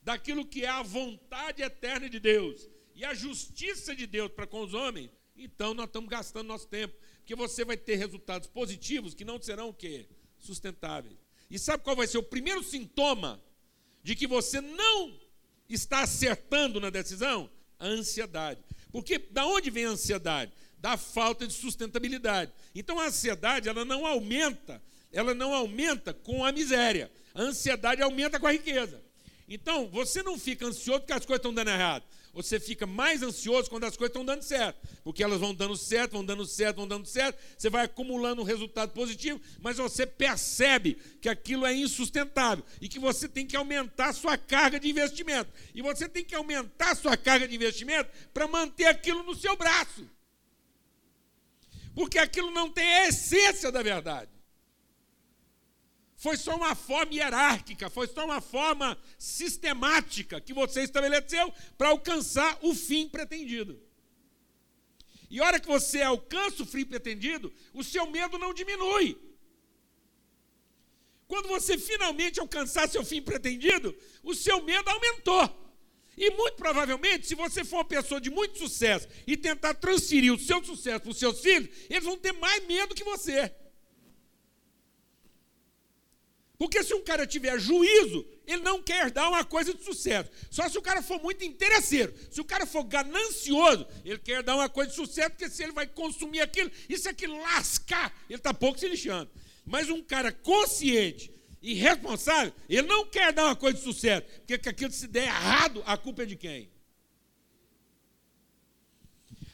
daquilo 0.01 0.43
que 0.43 0.65
é 0.65 0.69
a 0.69 0.81
vontade 0.81 1.61
eterna 1.61 2.09
de 2.09 2.19
Deus, 2.19 2.67
e 2.95 3.05
a 3.05 3.13
justiça 3.13 3.95
de 3.95 4.07
Deus 4.07 4.31
para 4.31 4.47
com 4.47 4.61
os 4.61 4.73
homens, 4.73 5.11
então 5.37 5.75
nós 5.75 5.85
estamos 5.85 6.09
gastando 6.09 6.47
nosso 6.47 6.67
tempo, 6.67 6.95
porque 7.17 7.35
você 7.35 7.63
vai 7.63 7.77
ter 7.77 7.97
resultados 7.97 8.47
positivos 8.47 9.13
que 9.13 9.23
não 9.23 9.39
serão 9.39 9.69
o 9.69 9.73
quê? 9.73 10.09
Sustentáveis. 10.39 11.24
E 11.49 11.59
sabe 11.59 11.83
qual 11.83 11.95
vai 11.95 12.07
ser 12.07 12.17
o 12.17 12.23
primeiro 12.23 12.63
sintoma 12.63 13.41
de 14.03 14.15
que 14.15 14.27
você 14.27 14.61
não 14.61 15.19
está 15.69 16.01
acertando 16.01 16.79
na 16.79 16.89
decisão? 16.89 17.49
A 17.79 17.87
ansiedade. 17.87 18.63
Porque 18.91 19.17
da 19.17 19.45
onde 19.45 19.69
vem 19.69 19.85
a 19.85 19.89
ansiedade? 19.89 20.51
Da 20.79 20.97
falta 20.97 21.47
de 21.47 21.53
sustentabilidade. 21.53 22.51
Então 22.73 22.99
a 22.99 23.07
ansiedade, 23.07 23.67
ela 23.67 23.83
não 23.83 24.05
aumenta, 24.05 24.81
ela 25.11 25.33
não 25.33 25.53
aumenta 25.53 26.13
com 26.13 26.45
a 26.45 26.51
miséria. 26.51 27.11
A 27.33 27.41
ansiedade 27.41 28.01
aumenta 28.01 28.39
com 28.39 28.47
a 28.47 28.51
riqueza. 28.51 29.03
Então, 29.47 29.87
você 29.89 30.23
não 30.23 30.39
fica 30.39 30.65
ansioso 30.65 31.01
porque 31.01 31.13
as 31.13 31.25
coisas 31.25 31.39
estão 31.39 31.53
dando 31.53 31.69
errado 31.69 32.03
você 32.35 32.59
fica 32.59 32.85
mais 32.85 33.23
ansioso 33.23 33.69
quando 33.69 33.85
as 33.85 33.95
coisas 33.95 34.11
estão 34.11 34.25
dando 34.25 34.43
certo, 34.43 34.77
porque 35.05 35.23
elas 35.23 35.39
vão 35.39 35.55
dando 35.55 35.77
certo, 35.77 36.11
vão 36.11 36.25
dando 36.25 36.45
certo, 36.45 36.75
vão 36.75 36.87
dando 36.87 37.07
certo, 37.07 37.39
você 37.57 37.69
vai 37.69 37.85
acumulando 37.85 38.41
um 38.41 38.45
resultado 38.45 38.91
positivo, 38.91 39.39
mas 39.61 39.77
você 39.77 40.05
percebe 40.05 40.95
que 41.21 41.29
aquilo 41.29 41.65
é 41.65 41.73
insustentável 41.73 42.65
e 42.81 42.89
que 42.89 42.99
você 42.99 43.29
tem 43.29 43.47
que 43.47 43.55
aumentar 43.55 44.09
a 44.09 44.13
sua 44.13 44.37
carga 44.37 44.77
de 44.77 44.89
investimento. 44.89 45.49
E 45.73 45.81
você 45.81 46.09
tem 46.09 46.25
que 46.25 46.35
aumentar 46.35 46.91
a 46.91 46.95
sua 46.95 47.15
carga 47.15 47.47
de 47.47 47.55
investimento 47.55 48.11
para 48.33 48.47
manter 48.47 48.87
aquilo 48.87 49.23
no 49.23 49.33
seu 49.33 49.55
braço. 49.55 50.05
Porque 51.95 52.19
aquilo 52.19 52.51
não 52.51 52.69
tem 52.69 52.85
a 52.85 53.07
essência 53.07 53.71
da 53.71 53.81
verdade 53.81 54.34
foi 56.25 56.37
só 56.37 56.55
uma 56.55 56.73
forma 56.73 57.13
hierárquica, 57.13 57.87
foi 57.87 58.07
só 58.07 58.25
uma 58.25 58.41
forma 58.41 58.97
sistemática 59.15 60.41
que 60.41 60.55
você 60.55 60.81
estabeleceu 60.81 61.53
para 61.77 61.89
alcançar 61.89 62.57
o 62.63 62.73
fim 62.73 63.07
pretendido. 63.07 63.79
E 65.29 65.39
a 65.39 65.45
hora 65.45 65.59
que 65.59 65.67
você 65.67 66.01
alcança 66.01 66.63
o 66.63 66.65
fim 66.65 66.83
pretendido, 66.83 67.53
o 67.75 67.83
seu 67.83 68.09
medo 68.09 68.39
não 68.39 68.55
diminui. 68.55 69.15
Quando 71.27 71.47
você 71.47 71.77
finalmente 71.77 72.39
alcançar 72.39 72.89
seu 72.89 73.05
fim 73.05 73.21
pretendido, 73.21 73.95
o 74.23 74.33
seu 74.33 74.63
medo 74.63 74.89
aumentou. 74.89 75.45
E 76.17 76.31
muito 76.31 76.55
provavelmente, 76.55 77.27
se 77.27 77.35
você 77.35 77.63
for 77.63 77.77
uma 77.77 77.85
pessoa 77.85 78.19
de 78.19 78.31
muito 78.31 78.57
sucesso 78.57 79.07
e 79.27 79.37
tentar 79.37 79.75
transferir 79.75 80.33
o 80.33 80.39
seu 80.39 80.63
sucesso 80.63 81.01
para 81.01 81.11
os 81.11 81.19
seus 81.19 81.39
filhos, 81.39 81.69
eles 81.87 82.03
vão 82.03 82.17
ter 82.17 82.31
mais 82.31 82.65
medo 82.65 82.95
que 82.95 83.03
você. 83.03 83.53
Porque 86.57 86.83
se 86.83 86.93
um 86.93 87.03
cara 87.03 87.27
tiver 87.27 87.59
juízo, 87.59 88.25
ele 88.47 88.61
não 88.61 88.81
quer 88.81 89.11
dar 89.11 89.27
uma 89.27 89.43
coisa 89.43 89.73
de 89.73 89.83
sucesso. 89.83 90.29
Só 90.49 90.67
se 90.69 90.77
o 90.77 90.81
cara 90.81 91.01
for 91.01 91.21
muito 91.21 91.43
interesseiro. 91.43 92.13
Se 92.31 92.39
o 92.39 92.45
cara 92.45 92.65
for 92.65 92.83
ganancioso, 92.83 93.85
ele 94.05 94.19
quer 94.19 94.41
dar 94.41 94.55
uma 94.55 94.69
coisa 94.69 94.89
de 94.89 94.95
sucesso, 94.95 95.31
porque 95.31 95.49
se 95.49 95.63
ele 95.63 95.73
vai 95.73 95.85
consumir 95.85 96.41
aquilo, 96.41 96.71
e 96.87 96.97
se 96.97 97.09
aquilo 97.09 97.39
lascar, 97.41 98.15
ele 98.29 98.39
está 98.39 98.53
pouco 98.53 98.79
se 98.79 98.87
lixando. 98.87 99.29
Mas 99.65 99.89
um 99.89 100.01
cara 100.01 100.31
consciente 100.31 101.31
e 101.61 101.73
responsável, 101.73 102.53
ele 102.69 102.87
não 102.87 103.05
quer 103.05 103.33
dar 103.33 103.45
uma 103.45 103.55
coisa 103.55 103.77
de 103.77 103.83
sucesso, 103.83 104.25
porque 104.37 104.57
que 104.57 104.69
aquilo 104.69 104.91
se 104.91 105.07
der 105.07 105.23
errado, 105.23 105.83
a 105.85 105.97
culpa 105.97 106.23
é 106.23 106.25
de 106.25 106.35
quem? 106.35 106.69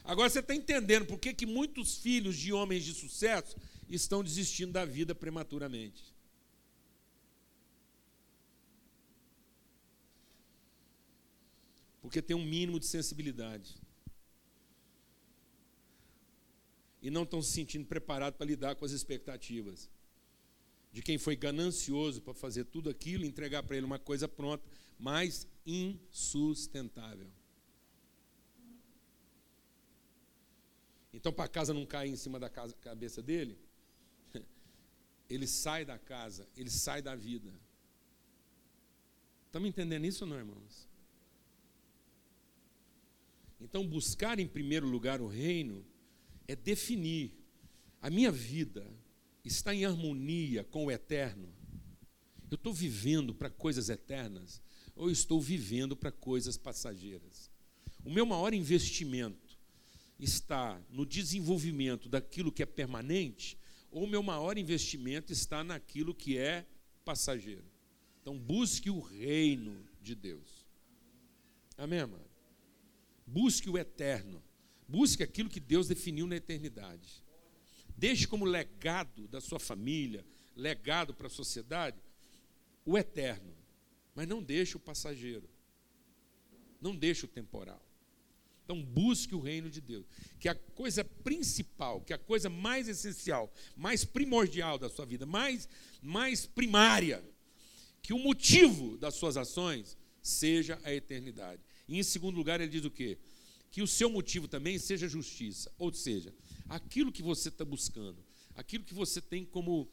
Agora 0.04 0.28
você 0.28 0.40
está 0.40 0.54
entendendo 0.54 1.06
por 1.06 1.18
que, 1.18 1.32
que 1.32 1.46
muitos 1.46 1.96
filhos 1.96 2.36
de 2.36 2.52
homens 2.52 2.84
de 2.84 2.92
sucesso 2.92 3.56
estão 3.88 4.22
desistindo 4.22 4.72
da 4.72 4.84
vida 4.84 5.14
prematuramente. 5.14 6.11
Porque 12.12 12.20
tem 12.20 12.36
um 12.36 12.44
mínimo 12.44 12.78
de 12.78 12.84
sensibilidade. 12.84 13.74
E 17.00 17.10
não 17.10 17.22
estão 17.22 17.40
se 17.40 17.50
sentindo 17.50 17.86
preparados 17.86 18.36
para 18.36 18.44
lidar 18.44 18.74
com 18.74 18.84
as 18.84 18.92
expectativas 18.92 19.88
de 20.92 21.00
quem 21.00 21.16
foi 21.16 21.34
ganancioso 21.34 22.20
para 22.20 22.34
fazer 22.34 22.66
tudo 22.66 22.90
aquilo, 22.90 23.24
entregar 23.24 23.62
para 23.62 23.78
ele 23.78 23.86
uma 23.86 23.98
coisa 23.98 24.28
pronta, 24.28 24.62
mas 24.98 25.48
insustentável. 25.64 27.30
Então, 31.14 31.32
para 31.32 31.46
a 31.46 31.48
casa 31.48 31.72
não 31.72 31.86
cair 31.86 32.10
em 32.10 32.16
cima 32.16 32.38
da 32.38 32.50
casa, 32.50 32.74
cabeça 32.74 33.22
dele, 33.22 33.58
ele 35.30 35.46
sai 35.46 35.86
da 35.86 35.98
casa, 35.98 36.46
ele 36.54 36.68
sai 36.68 37.00
da 37.00 37.16
vida. 37.16 37.50
Estamos 39.46 39.66
entendendo 39.66 40.04
isso, 40.04 40.26
não, 40.26 40.36
irmãos? 40.36 40.91
Então, 43.62 43.86
buscar 43.86 44.38
em 44.38 44.46
primeiro 44.46 44.86
lugar 44.86 45.20
o 45.20 45.26
reino 45.26 45.84
é 46.48 46.56
definir 46.56 47.42
a 48.02 48.10
minha 48.10 48.32
vida 48.32 48.84
está 49.44 49.72
em 49.72 49.84
harmonia 49.84 50.64
com 50.64 50.86
o 50.86 50.90
eterno. 50.90 51.48
Eu 52.50 52.56
estou 52.56 52.74
vivendo 52.74 53.32
para 53.32 53.48
coisas 53.48 53.88
eternas 53.88 54.60
ou 54.94 55.08
estou 55.08 55.40
vivendo 55.40 55.96
para 55.96 56.10
coisas 56.10 56.56
passageiras? 56.56 57.50
O 58.04 58.10
meu 58.10 58.26
maior 58.26 58.52
investimento 58.52 59.56
está 60.18 60.80
no 60.90 61.06
desenvolvimento 61.06 62.08
daquilo 62.08 62.52
que 62.52 62.62
é 62.62 62.66
permanente 62.66 63.56
ou 63.90 64.04
o 64.04 64.08
meu 64.08 64.22
maior 64.22 64.58
investimento 64.58 65.32
está 65.32 65.62
naquilo 65.62 66.14
que 66.14 66.36
é 66.36 66.66
passageiro? 67.04 67.70
Então, 68.20 68.36
busque 68.36 68.90
o 68.90 69.00
reino 69.00 69.84
de 70.00 70.14
Deus. 70.14 70.66
Amém, 71.76 72.00
amado? 72.00 72.31
Busque 73.26 73.70
o 73.70 73.78
eterno. 73.78 74.42
Busque 74.86 75.22
aquilo 75.22 75.48
que 75.48 75.60
Deus 75.60 75.88
definiu 75.88 76.26
na 76.26 76.36
eternidade. 76.36 77.22
Deixe 77.96 78.26
como 78.26 78.44
legado 78.44 79.28
da 79.28 79.40
sua 79.40 79.58
família, 79.58 80.24
legado 80.56 81.14
para 81.14 81.28
a 81.28 81.30
sociedade, 81.30 81.98
o 82.84 82.98
eterno. 82.98 83.56
Mas 84.14 84.26
não 84.26 84.42
deixe 84.42 84.76
o 84.76 84.80
passageiro. 84.80 85.48
Não 86.80 86.94
deixe 86.94 87.24
o 87.24 87.28
temporal. 87.28 87.82
Então 88.64 88.82
busque 88.82 89.34
o 89.34 89.40
reino 89.40 89.70
de 89.70 89.80
Deus. 89.80 90.06
Que 90.38 90.48
a 90.48 90.54
coisa 90.54 91.04
principal, 91.04 92.00
que 92.00 92.12
a 92.12 92.18
coisa 92.18 92.48
mais 92.48 92.88
essencial, 92.88 93.52
mais 93.76 94.04
primordial 94.04 94.78
da 94.78 94.88
sua 94.88 95.04
vida, 95.04 95.26
mais, 95.26 95.68
mais 96.00 96.46
primária, 96.46 97.22
que 98.00 98.12
o 98.12 98.18
motivo 98.18 98.96
das 98.98 99.14
suas 99.14 99.36
ações 99.36 99.96
seja 100.22 100.80
a 100.84 100.92
eternidade. 100.92 101.62
E 101.92 101.98
em 101.98 102.02
segundo 102.02 102.36
lugar, 102.36 102.60
ele 102.60 102.70
diz 102.70 102.84
o 102.84 102.90
quê? 102.90 103.18
que 103.72 103.80
o 103.80 103.86
seu 103.86 104.10
motivo 104.10 104.46
também 104.46 104.78
seja 104.78 105.08
justiça. 105.08 105.72
Ou 105.78 105.92
seja, 105.92 106.32
aquilo 106.68 107.10
que 107.10 107.22
você 107.22 107.48
está 107.48 107.64
buscando, 107.64 108.22
aquilo 108.54 108.84
que 108.84 108.92
você 108.92 109.20
tem 109.20 109.46
como, 109.46 109.88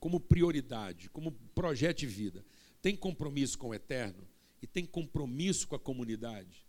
como 0.00 0.18
prioridade, 0.18 1.08
como 1.10 1.30
projeto 1.54 2.00
de 2.00 2.06
vida, 2.08 2.44
tem 2.82 2.96
compromisso 2.96 3.56
com 3.56 3.68
o 3.68 3.74
eterno 3.74 4.26
e 4.60 4.66
tem 4.66 4.84
compromisso 4.84 5.68
com 5.68 5.76
a 5.76 5.78
comunidade. 5.78 6.66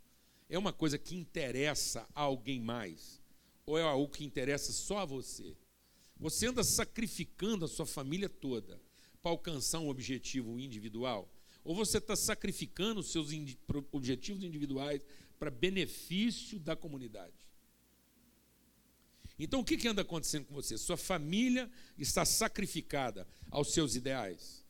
É 0.48 0.56
uma 0.56 0.72
coisa 0.72 0.96
que 0.96 1.16
interessa 1.16 2.06
a 2.14 2.22
alguém 2.22 2.60
mais? 2.60 3.20
Ou 3.66 3.76
é 3.76 3.82
algo 3.82 4.12
que 4.12 4.24
interessa 4.24 4.72
só 4.72 4.98
a 4.98 5.04
você? 5.04 5.56
Você 6.16 6.46
anda 6.46 6.62
sacrificando 6.62 7.64
a 7.64 7.68
sua 7.68 7.86
família 7.86 8.28
toda 8.28 8.80
para 9.20 9.32
alcançar 9.32 9.80
um 9.80 9.88
objetivo 9.88 10.60
individual? 10.60 11.28
Ou 11.64 11.74
você 11.74 11.98
está 11.98 12.16
sacrificando 12.16 13.00
os 13.00 13.10
seus 13.10 13.30
objetivos 13.92 14.42
individuais 14.42 15.04
para 15.38 15.50
benefício 15.50 16.58
da 16.58 16.74
comunidade. 16.74 17.34
Então, 19.38 19.60
o 19.60 19.64
que, 19.64 19.76
que 19.76 19.88
anda 19.88 20.02
acontecendo 20.02 20.46
com 20.46 20.54
você? 20.54 20.76
Sua 20.76 20.96
família 20.96 21.70
está 21.98 22.24
sacrificada 22.24 23.26
aos 23.50 23.72
seus 23.72 23.96
ideais? 23.96 24.64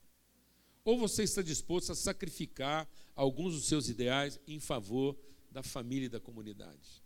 Ou 0.85 0.99
você 0.99 1.23
está 1.23 1.43
disposto 1.43 1.93
a 1.93 1.95
sacrificar 1.95 2.89
alguns 3.15 3.55
dos 3.55 3.67
seus 3.67 3.89
ideais 3.89 4.41
em 4.47 4.59
favor 4.59 5.17
da 5.51 5.63
família 5.63 6.07
e 6.07 6.11
da 6.11 6.21
comunidade? 6.21 7.03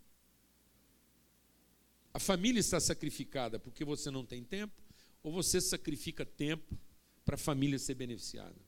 A 2.15 2.19
família 2.19 2.61
está 2.61 2.81
sacrificada 2.81 3.59
porque 3.59 3.85
você 3.85 4.11
não 4.11 4.25
tem 4.25 4.43
tempo? 4.43 4.75
Ou 5.23 5.33
você 5.33 5.61
sacrifica 5.61 6.25
tempo 6.25 6.79
para 7.25 7.35
a 7.35 7.39
família 7.39 7.79
ser 7.79 7.95
beneficiada? 7.95 8.66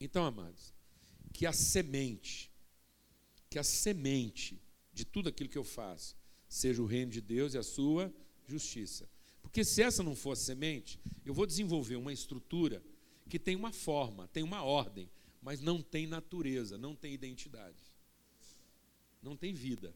Então, 0.00 0.24
amados, 0.24 0.72
que 1.32 1.46
a 1.46 1.52
semente, 1.52 2.50
que 3.50 3.58
a 3.58 3.62
semente 3.62 4.60
de 4.92 5.04
tudo 5.04 5.28
aquilo 5.28 5.50
que 5.50 5.58
eu 5.58 5.64
faço 5.64 6.16
seja 6.48 6.82
o 6.82 6.86
reino 6.86 7.12
de 7.12 7.20
Deus 7.20 7.54
e 7.54 7.58
a 7.58 7.62
sua 7.62 8.12
justiça. 8.46 9.08
Porque 9.42 9.64
se 9.64 9.82
essa 9.82 10.02
não 10.02 10.16
for 10.16 10.32
a 10.32 10.36
semente, 10.36 10.98
eu 11.24 11.34
vou 11.34 11.46
desenvolver 11.46 11.96
uma 11.96 12.12
estrutura 12.12 12.82
que 13.28 13.38
tem 13.38 13.54
uma 13.54 13.72
forma, 13.72 14.26
tem 14.28 14.42
uma 14.42 14.62
ordem, 14.62 15.08
mas 15.40 15.60
não 15.60 15.80
tem 15.80 16.06
natureza, 16.06 16.76
não 16.76 16.94
tem 16.94 17.14
identidade. 17.14 17.82
Não 19.22 19.36
tem 19.36 19.52
vida. 19.52 19.94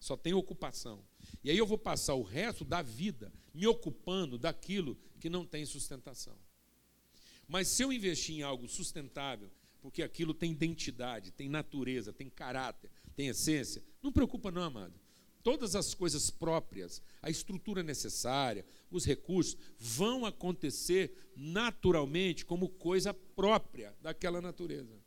Só 0.00 0.16
tem 0.16 0.34
ocupação. 0.34 1.04
E 1.44 1.50
aí 1.50 1.56
eu 1.56 1.66
vou 1.66 1.78
passar 1.78 2.14
o 2.14 2.22
resto 2.22 2.64
da 2.64 2.82
vida 2.82 3.32
me 3.54 3.66
ocupando 3.66 4.38
daquilo 4.38 4.98
que 5.20 5.30
não 5.30 5.46
tem 5.46 5.64
sustentação. 5.64 6.36
Mas 7.52 7.68
se 7.68 7.82
eu 7.82 7.92
investir 7.92 8.34
em 8.36 8.42
algo 8.42 8.66
sustentável, 8.66 9.50
porque 9.82 10.02
aquilo 10.02 10.32
tem 10.32 10.52
identidade, 10.52 11.30
tem 11.30 11.50
natureza, 11.50 12.10
tem 12.10 12.30
caráter, 12.30 12.90
tem 13.14 13.28
essência. 13.28 13.84
Não 14.02 14.10
preocupa 14.10 14.50
não, 14.50 14.62
amado. 14.62 14.94
Todas 15.42 15.76
as 15.76 15.92
coisas 15.92 16.30
próprias, 16.30 17.02
a 17.20 17.28
estrutura 17.28 17.82
necessária, 17.82 18.64
os 18.90 19.04
recursos 19.04 19.58
vão 19.78 20.24
acontecer 20.24 21.30
naturalmente 21.36 22.46
como 22.46 22.70
coisa 22.70 23.12
própria 23.12 23.94
daquela 24.00 24.40
natureza. 24.40 24.98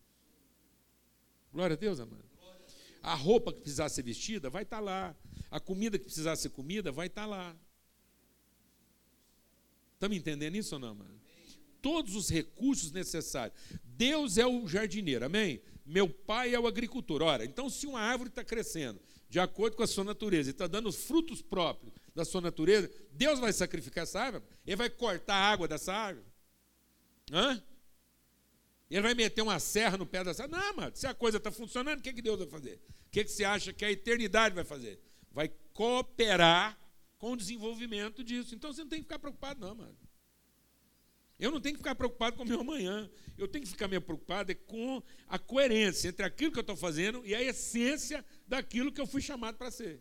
Glória 1.52 1.74
a 1.74 1.80
Deus, 1.80 2.00
amado. 2.00 2.30
A 3.02 3.16
roupa 3.16 3.52
que 3.52 3.62
precisar 3.62 3.90
ser 3.90 4.04
vestida 4.04 4.52
vai 4.52 4.62
estar 4.62 4.82
lá. 4.82 5.16
A 5.50 5.60
comida 5.60 5.98
que 5.98 6.06
precisar 6.06 6.36
ser 6.36 6.50
comida 6.50 6.92
vai 6.92 7.08
estar 7.08 7.26
lá. 7.26 7.58
Estamos 9.96 10.16
entendendo 10.16 10.56
isso 10.58 10.76
ou 10.76 10.80
não, 10.80 10.90
amado? 10.90 11.25
Todos 11.86 12.16
os 12.16 12.30
recursos 12.30 12.92
necessários. 12.92 13.56
Deus 13.84 14.40
é 14.40 14.48
o 14.48 14.68
jardineiro, 14.68 15.24
amém? 15.24 15.62
Meu 15.86 16.10
pai 16.10 16.56
é 16.56 16.60
o 16.60 16.66
agricultor. 16.66 17.22
Ora, 17.22 17.46
então 17.46 17.70
se 17.70 17.86
uma 17.86 18.00
árvore 18.00 18.30
está 18.30 18.44
crescendo 18.44 19.00
de 19.30 19.40
acordo 19.40 19.78
com 19.78 19.84
a 19.84 19.88
sua 19.88 20.04
natureza 20.04 20.50
e 20.50 20.52
está 20.52 20.66
dando 20.66 20.90
os 20.90 20.96
frutos 20.96 21.44
próprios 21.44 21.94
da 22.16 22.26
sua 22.26 22.42
natureza, 22.42 22.90
Deus 23.12 23.40
vai 23.40 23.54
sacrificar 23.54 24.02
essa 24.02 24.20
árvore? 24.20 24.44
Ele 24.66 24.76
vai 24.76 24.90
cortar 24.90 25.36
a 25.36 25.52
água 25.52 25.68
dessa 25.68 25.94
árvore? 25.94 26.26
Hã? 27.32 27.64
Ele 28.90 29.02
vai 29.02 29.14
meter 29.14 29.44
uma 29.44 29.60
serra 29.60 29.96
no 29.96 30.08
pé 30.08 30.24
dessa 30.24 30.42
árvore? 30.42 30.60
Não, 30.60 30.76
mano, 30.78 30.92
se 30.96 31.06
a 31.06 31.14
coisa 31.14 31.38
está 31.38 31.52
funcionando, 31.52 32.00
o 32.00 32.02
que, 32.02 32.14
que 32.14 32.22
Deus 32.24 32.40
vai 32.40 32.48
fazer? 32.48 32.82
O 33.06 33.12
que, 33.12 33.24
que 33.24 33.30
você 33.30 33.44
acha 33.44 33.72
que 33.72 33.86
a 33.86 33.92
eternidade 33.92 34.56
vai 34.56 34.64
fazer? 34.64 35.00
Vai 35.32 35.52
cooperar 35.72 36.80
com 37.20 37.34
o 37.34 37.38
desenvolvimento 37.38 38.24
disso. 38.24 38.56
Então 38.56 38.74
você 38.74 38.82
não 38.82 38.90
tem 38.90 39.02
que 39.02 39.06
ficar 39.06 39.20
preocupado, 39.20 39.62
não, 39.62 39.76
mano. 39.76 40.05
Eu 41.40 41.52
não 41.52 41.60
tenho 41.60 41.76
que 41.76 41.80
ficar 41.80 41.96
preocupado 41.96 42.38
com 42.38 42.44
o 42.44 42.48
meu 42.48 42.62
amanhã. 42.62 43.10
Eu 43.38 43.48
tenho 43.48 43.64
que 43.64 43.70
ficar 43.70 43.88
meio 43.88 44.02
preocupado 44.02 44.52
é 44.52 44.56
com 44.56 45.04
a 45.28 45.38
coerência 45.38 46.08
entre 46.08 46.26
aquilo 46.26 46.52
que 46.52 46.60
eu 46.60 46.62
estou 46.62 46.78
fazendo 46.78 47.26
e 47.26 47.36
a 47.36 47.42
essência 47.42 48.24
daquilo 48.48 48.92
que 48.92 49.02
eu 49.02 49.08
fui 49.08 49.22
chamado 49.22 49.58
para 49.58 49.70
ser. 49.70 50.00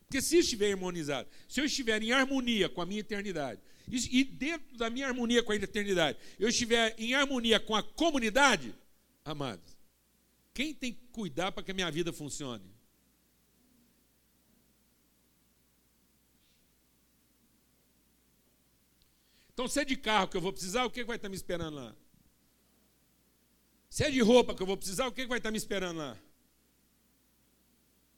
Porque 0.00 0.22
se 0.22 0.38
estiver 0.38 0.72
harmonizado, 0.72 1.28
se 1.48 1.60
eu 1.60 1.64
estiver 1.64 2.00
em 2.02 2.12
harmonia 2.12 2.68
com 2.68 2.80
a 2.80 2.86
minha 2.86 3.00
eternidade, 3.00 3.60
e 3.88 4.22
dentro 4.22 4.76
da 4.76 4.88
minha 4.88 5.08
harmonia 5.08 5.42
com 5.42 5.52
a 5.52 5.56
eternidade, 5.56 6.18
eu 6.38 6.48
estiver 6.48 6.94
em 6.98 7.14
harmonia 7.14 7.58
com 7.58 7.74
a 7.74 7.82
comunidade, 7.82 8.74
amados, 9.24 9.76
quem 10.54 10.74
tem 10.74 10.92
que 10.92 11.06
cuidar 11.06 11.50
para 11.50 11.62
que 11.62 11.70
a 11.70 11.74
minha 11.74 11.90
vida 11.90 12.12
funcione? 12.12 12.64
Então, 19.52 19.68
se 19.68 19.80
é 19.80 19.84
de 19.84 19.96
carro 19.96 20.28
que 20.28 20.36
eu 20.36 20.40
vou 20.40 20.52
precisar, 20.52 20.84
o 20.84 20.90
que 20.90 21.04
vai 21.04 21.16
estar 21.16 21.28
me 21.28 21.36
esperando 21.36 21.76
lá? 21.76 21.94
Se 23.90 24.04
é 24.04 24.10
de 24.10 24.20
roupa 24.20 24.54
que 24.54 24.62
eu 24.62 24.66
vou 24.66 24.76
precisar, 24.76 25.06
o 25.06 25.12
que 25.12 25.26
vai 25.26 25.38
estar 25.38 25.50
me 25.50 25.58
esperando 25.58 25.98
lá? 25.98 26.18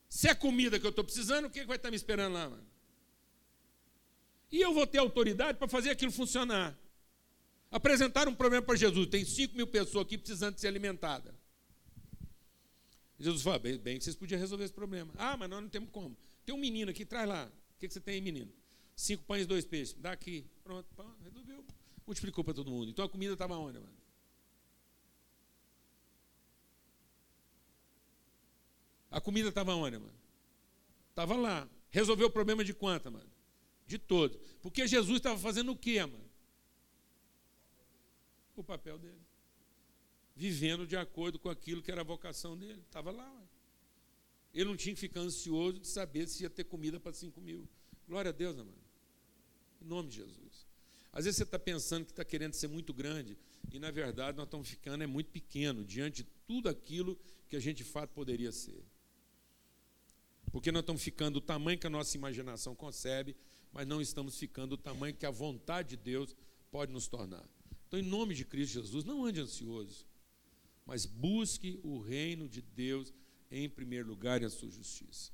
Se 0.08 0.28
é 0.28 0.34
comida 0.34 0.78
que 0.78 0.86
eu 0.86 0.90
estou 0.90 1.02
precisando, 1.02 1.46
o 1.46 1.50
que 1.50 1.64
vai 1.64 1.76
estar 1.76 1.90
me 1.90 1.96
esperando 1.96 2.34
lá, 2.34 2.48
mano? 2.48 2.64
E 4.52 4.60
eu 4.60 4.72
vou 4.72 4.86
ter 4.86 4.98
autoridade 4.98 5.58
para 5.58 5.66
fazer 5.66 5.90
aquilo 5.90 6.12
funcionar. 6.12 6.78
Apresentaram 7.72 8.30
um 8.30 8.34
problema 8.36 8.64
para 8.64 8.76
Jesus. 8.76 9.08
Tem 9.08 9.24
5 9.24 9.56
mil 9.56 9.66
pessoas 9.66 10.06
aqui 10.06 10.16
precisando 10.16 10.54
de 10.54 10.60
ser 10.60 10.68
alimentadas. 10.68 11.34
Jesus 13.18 13.42
fala, 13.42 13.58
bem, 13.58 13.76
bem 13.76 13.98
que 13.98 14.04
vocês 14.04 14.14
podiam 14.14 14.38
resolver 14.38 14.62
esse 14.62 14.72
problema. 14.72 15.12
Ah, 15.16 15.36
mas 15.36 15.50
nós 15.50 15.60
não 15.60 15.68
temos 15.68 15.90
como. 15.90 16.16
Tem 16.46 16.54
um 16.54 16.58
menino 16.58 16.92
aqui, 16.92 17.04
traz 17.04 17.28
lá. 17.28 17.46
O 17.46 17.80
que, 17.80 17.88
que 17.88 17.94
você 17.94 18.00
tem 18.00 18.14
aí, 18.14 18.20
menino? 18.20 18.52
Cinco 18.96 19.24
pães 19.24 19.46
dois 19.46 19.64
peixes. 19.64 19.94
Dá 19.94 20.12
aqui. 20.12 20.46
Pronto, 20.62 20.86
pá, 20.94 21.04
resolveu. 21.22 21.64
Multiplicou 22.06 22.44
para 22.44 22.54
todo 22.54 22.70
mundo. 22.70 22.90
Então 22.90 23.04
a 23.04 23.08
comida 23.08 23.32
estava 23.32 23.56
onde, 23.56 23.78
mano? 23.78 23.96
A 29.10 29.20
comida 29.20 29.48
estava 29.48 29.74
onde, 29.74 29.98
mano? 29.98 30.14
Estava 31.10 31.36
lá. 31.36 31.68
Resolveu 31.90 32.26
o 32.26 32.30
problema 32.30 32.64
de 32.64 32.74
quanta, 32.74 33.10
mano? 33.10 33.30
De 33.86 33.98
todos. 33.98 34.36
Porque 34.60 34.86
Jesus 34.86 35.16
estava 35.18 35.38
fazendo 35.38 35.72
o 35.72 35.76
quê, 35.76 36.00
mano? 36.04 36.30
O 38.56 38.62
papel 38.62 38.98
dele 38.98 39.24
vivendo 40.36 40.86
de 40.86 40.96
acordo 40.96 41.38
com 41.38 41.48
aquilo 41.48 41.82
que 41.82 41.90
era 41.90 42.00
a 42.00 42.04
vocação 42.04 42.56
dele. 42.56 42.80
Estava 42.80 43.10
lá. 43.10 43.30
Ué. 43.30 43.48
Ele 44.52 44.64
não 44.66 44.76
tinha 44.76 44.94
que 44.94 45.00
ficar 45.00 45.20
ansioso 45.20 45.78
de 45.80 45.86
saber 45.86 46.28
se 46.28 46.42
ia 46.42 46.50
ter 46.50 46.64
comida 46.64 46.98
para 47.00 47.12
5 47.12 47.40
mil. 47.40 47.68
Glória 48.06 48.28
a 48.30 48.32
Deus, 48.32 48.58
amado. 48.58 48.83
Em 49.84 49.88
nome 49.88 50.08
de 50.08 50.16
Jesus. 50.16 50.66
Às 51.12 51.24
vezes 51.24 51.36
você 51.36 51.42
está 51.44 51.58
pensando 51.58 52.04
que 52.04 52.12
está 52.12 52.24
querendo 52.24 52.54
ser 52.54 52.68
muito 52.68 52.92
grande, 52.92 53.36
e 53.72 53.78
na 53.78 53.90
verdade 53.90 54.36
nós 54.36 54.46
estamos 54.46 54.68
ficando 54.68 55.04
é 55.04 55.06
muito 55.06 55.30
pequeno 55.30 55.84
diante 55.84 56.22
de 56.22 56.28
tudo 56.46 56.68
aquilo 56.68 57.18
que 57.48 57.56
a 57.56 57.60
gente 57.60 57.78
de 57.78 57.84
fato 57.84 58.10
poderia 58.10 58.50
ser. 58.50 58.84
Porque 60.50 60.72
nós 60.72 60.80
estamos 60.80 61.02
ficando 61.02 61.36
o 61.36 61.40
tamanho 61.40 61.78
que 61.78 61.86
a 61.86 61.90
nossa 61.90 62.16
imaginação 62.16 62.74
concebe, 62.74 63.36
mas 63.72 63.86
não 63.86 64.00
estamos 64.00 64.38
ficando 64.38 64.72
o 64.72 64.78
tamanho 64.78 65.14
que 65.14 65.26
a 65.26 65.30
vontade 65.30 65.90
de 65.90 65.96
Deus 65.96 66.34
pode 66.70 66.92
nos 66.92 67.06
tornar. 67.06 67.48
Então, 67.86 68.00
em 68.00 68.02
nome 68.02 68.34
de 68.34 68.44
Cristo 68.44 68.74
Jesus, 68.74 69.04
não 69.04 69.24
ande 69.24 69.40
ansioso 69.40 70.06
mas 70.86 71.06
busque 71.06 71.80
o 71.82 71.98
reino 71.98 72.48
de 72.48 72.60
Deus 72.60 73.12
em 73.50 73.68
primeiro 73.68 74.08
lugar 74.08 74.42
e 74.42 74.44
a 74.44 74.50
sua 74.50 74.68
justiça. 74.68 75.32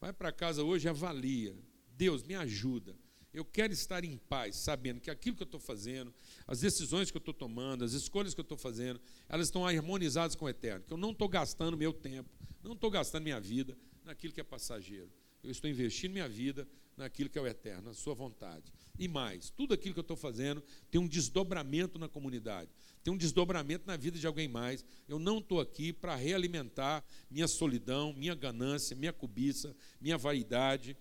Vai 0.00 0.12
para 0.12 0.32
casa 0.32 0.62
hoje 0.62 0.86
e 0.86 0.90
avalia. 0.90 1.56
Deus, 1.96 2.22
me 2.22 2.34
ajuda. 2.34 2.96
Eu 3.32 3.44
quero 3.44 3.72
estar 3.72 4.04
em 4.04 4.16
paz, 4.16 4.56
sabendo 4.56 5.00
que 5.00 5.10
aquilo 5.10 5.36
que 5.36 5.42
eu 5.42 5.46
estou 5.46 5.60
fazendo, 5.60 6.12
as 6.46 6.60
decisões 6.60 7.10
que 7.10 7.16
eu 7.16 7.20
estou 7.20 7.34
tomando, 7.34 7.84
as 7.84 7.92
escolhas 7.92 8.34
que 8.34 8.40
eu 8.40 8.44
estou 8.44 8.58
fazendo, 8.58 9.00
elas 9.28 9.46
estão 9.46 9.64
harmonizadas 9.64 10.34
com 10.34 10.46
o 10.46 10.48
eterno. 10.48 10.84
Que 10.84 10.92
eu 10.92 10.98
não 10.98 11.12
estou 11.12 11.28
gastando 11.28 11.76
meu 11.76 11.92
tempo, 11.92 12.28
não 12.62 12.72
estou 12.72 12.90
gastando 12.90 13.22
minha 13.22 13.40
vida 13.40 13.78
naquilo 14.04 14.32
que 14.32 14.40
é 14.40 14.44
passageiro. 14.44 15.10
Eu 15.42 15.50
estou 15.50 15.70
investindo 15.70 16.12
minha 16.12 16.28
vida 16.28 16.68
naquilo 16.96 17.30
que 17.30 17.38
é 17.38 17.42
o 17.42 17.46
eterno, 17.46 17.84
na 17.84 17.94
sua 17.94 18.14
vontade. 18.14 18.70
E 18.98 19.08
mais, 19.08 19.48
tudo 19.48 19.72
aquilo 19.72 19.94
que 19.94 20.00
eu 20.00 20.02
estou 20.02 20.16
fazendo 20.16 20.62
tem 20.90 21.00
um 21.00 21.08
desdobramento 21.08 21.98
na 21.98 22.08
comunidade, 22.08 22.70
tem 23.02 23.12
um 23.12 23.16
desdobramento 23.16 23.86
na 23.86 23.96
vida 23.96 24.18
de 24.18 24.26
alguém 24.26 24.48
mais. 24.48 24.84
Eu 25.08 25.18
não 25.18 25.38
estou 25.38 25.60
aqui 25.60 25.92
para 25.92 26.14
realimentar 26.14 27.02
minha 27.30 27.48
solidão, 27.48 28.12
minha 28.12 28.34
ganância, 28.34 28.94
minha 28.94 29.12
cobiça, 29.12 29.74
minha 30.00 30.18
vaidade 30.18 30.96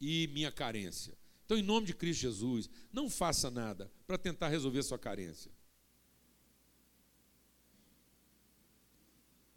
e 0.00 0.28
minha 0.28 0.52
carência. 0.52 1.18
Então, 1.50 1.58
em 1.58 1.64
nome 1.64 1.84
de 1.84 1.94
Cristo 1.94 2.20
Jesus, 2.20 2.70
não 2.92 3.10
faça 3.10 3.50
nada 3.50 3.90
para 4.06 4.16
tentar 4.16 4.46
resolver 4.46 4.84
sua 4.84 4.96
carência. 4.96 5.50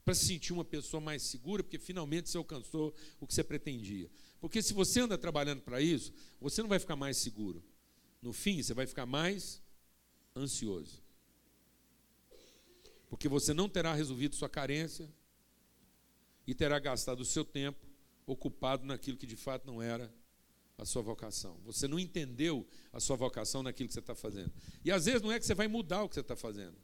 Para 0.04 0.16
se 0.16 0.26
sentir 0.26 0.54
uma 0.54 0.66
pessoa 0.66 1.00
mais 1.00 1.22
segura, 1.22 1.62
porque 1.62 1.78
finalmente 1.78 2.32
você 2.32 2.38
alcançou 2.40 2.96
o 3.20 3.28
que 3.28 3.34
você 3.36 3.44
pretendia. 3.44 4.10
Porque 4.42 4.60
se 4.60 4.74
você 4.74 5.02
anda 5.02 5.20
trabalhando 5.20 5.62
para 5.62 5.80
isso, 5.82 6.12
você 6.42 6.64
não 6.64 6.68
vai 6.68 6.80
ficar 6.80 6.96
mais 6.96 7.18
seguro. 7.18 7.64
No 8.24 8.34
fim, 8.34 8.64
você 8.64 8.74
vai 8.74 8.88
ficar 8.88 9.06
mais 9.06 9.62
ansioso. 10.36 11.00
Porque 13.08 13.30
você 13.30 13.54
não 13.54 13.70
terá 13.70 13.94
resolvido 13.94 14.34
sua 14.34 14.50
carência 14.50 15.08
e 16.48 16.56
terá 16.56 16.80
gastado 16.80 17.20
o 17.20 17.26
seu 17.26 17.46
tempo 17.46 17.86
ocupado 18.26 18.84
naquilo 18.84 19.16
que 19.16 19.28
de 19.28 19.36
fato 19.36 19.68
não 19.68 19.80
era 19.80 20.12
a 20.78 20.86
sua 20.86 21.02
vocação. 21.02 21.58
Você 21.66 21.88
não 21.88 22.00
entendeu 22.00 22.68
a 22.92 23.00
sua 23.00 23.16
vocação 23.16 23.64
naquilo 23.64 23.88
que 23.88 23.94
você 23.94 24.00
está 24.00 24.16
fazendo. 24.16 24.52
E 24.84 24.92
às 24.92 25.06
vezes 25.06 25.22
não 25.22 25.32
é 25.32 25.40
que 25.40 25.46
você 25.46 25.54
vai 25.54 25.68
mudar 25.68 26.04
o 26.04 26.10
que 26.10 26.16
você 26.16 26.22
está 26.22 26.36
fazendo. 26.36 26.76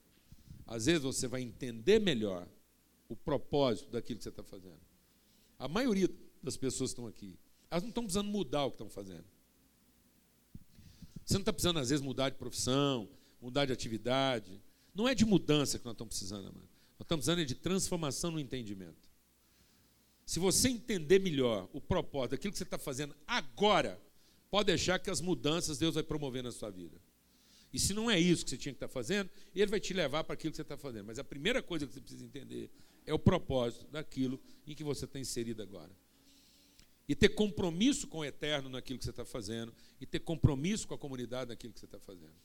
Às 0.65 0.85
vezes 0.85 1.01
você 1.01 1.27
vai 1.27 1.41
entender 1.41 1.99
melhor 1.99 2.47
o 3.07 3.15
propósito 3.15 3.89
daquilo 3.89 4.17
que 4.17 4.23
você 4.23 4.29
está 4.29 4.43
fazendo. 4.43 4.79
A 5.57 5.67
maioria 5.67 6.09
das 6.41 6.55
pessoas 6.55 6.91
que 6.91 6.93
estão 6.93 7.07
aqui 7.07 7.37
elas 7.69 7.83
não 7.83 7.89
estão 7.89 8.03
precisando 8.03 8.29
mudar 8.29 8.65
o 8.65 8.71
que 8.71 8.75
estão 8.75 8.89
fazendo. 8.89 9.25
Você 11.23 11.35
não 11.35 11.41
está 11.41 11.53
precisando, 11.53 11.77
às 11.77 11.89
vezes, 11.89 12.03
mudar 12.03 12.29
de 12.29 12.37
profissão, 12.37 13.07
mudar 13.39 13.65
de 13.65 13.73
atividade. 13.73 14.61
Não 14.95 15.07
é 15.07 15.13
de 15.13 15.23
mudança 15.23 15.77
que 15.77 15.85
nós 15.85 15.93
estamos 15.93 16.15
precisando, 16.15 16.47
amado. 16.47 16.67
Nós 16.97 17.05
estamos 17.05 17.25
precisando 17.25 17.45
de 17.45 17.55
transformação 17.55 18.31
no 18.31 18.39
entendimento. 18.39 19.08
Se 20.29 20.37
você 20.37 20.69
entender 20.69 21.17
melhor 21.17 21.67
o 21.73 21.81
propósito 21.81 22.31
daquilo 22.33 22.51
que 22.51 22.59
você 22.59 22.63
está 22.63 22.77
fazendo 22.77 23.15
agora, 23.25 23.99
pode 24.51 24.67
deixar 24.67 24.99
que 24.99 25.09
as 25.09 25.21
mudanças 25.21 25.79
Deus 25.79 25.95
vai 25.95 26.03
promover 26.03 26.43
na 26.43 26.51
sua 26.51 26.69
vida. 26.69 27.01
E 27.73 27.79
se 27.79 27.95
não 27.95 28.11
é 28.11 28.19
isso 28.19 28.43
que 28.43 28.51
você 28.51 28.57
tinha 28.57 28.71
que 28.71 28.75
estar 28.75 28.87
fazendo, 28.87 29.27
Ele 29.55 29.65
vai 29.65 29.79
te 29.79 29.91
levar 29.91 30.23
para 30.23 30.35
aquilo 30.35 30.51
que 30.51 30.57
você 30.57 30.61
está 30.61 30.77
fazendo. 30.77 31.05
Mas 31.07 31.17
a 31.17 31.23
primeira 31.23 31.63
coisa 31.63 31.87
que 31.87 31.93
você 31.95 31.99
precisa 31.99 32.23
entender 32.23 32.69
é 33.07 33.11
o 33.11 33.17
propósito 33.17 33.87
daquilo 33.87 34.39
em 34.67 34.75
que 34.75 34.83
você 34.83 35.05
está 35.05 35.17
inserido 35.17 35.63
agora 35.63 35.89
e 37.07 37.15
ter 37.15 37.29
compromisso 37.29 38.07
com 38.07 38.19
o 38.19 38.23
eterno 38.23 38.69
naquilo 38.69 38.99
que 38.99 39.05
você 39.05 39.09
está 39.09 39.25
fazendo, 39.25 39.73
e 39.99 40.05
ter 40.05 40.19
compromisso 40.19 40.87
com 40.87 40.93
a 40.93 40.97
comunidade 40.99 41.49
naquilo 41.49 41.73
que 41.73 41.79
você 41.79 41.87
está 41.87 41.99
fazendo. 41.99 42.35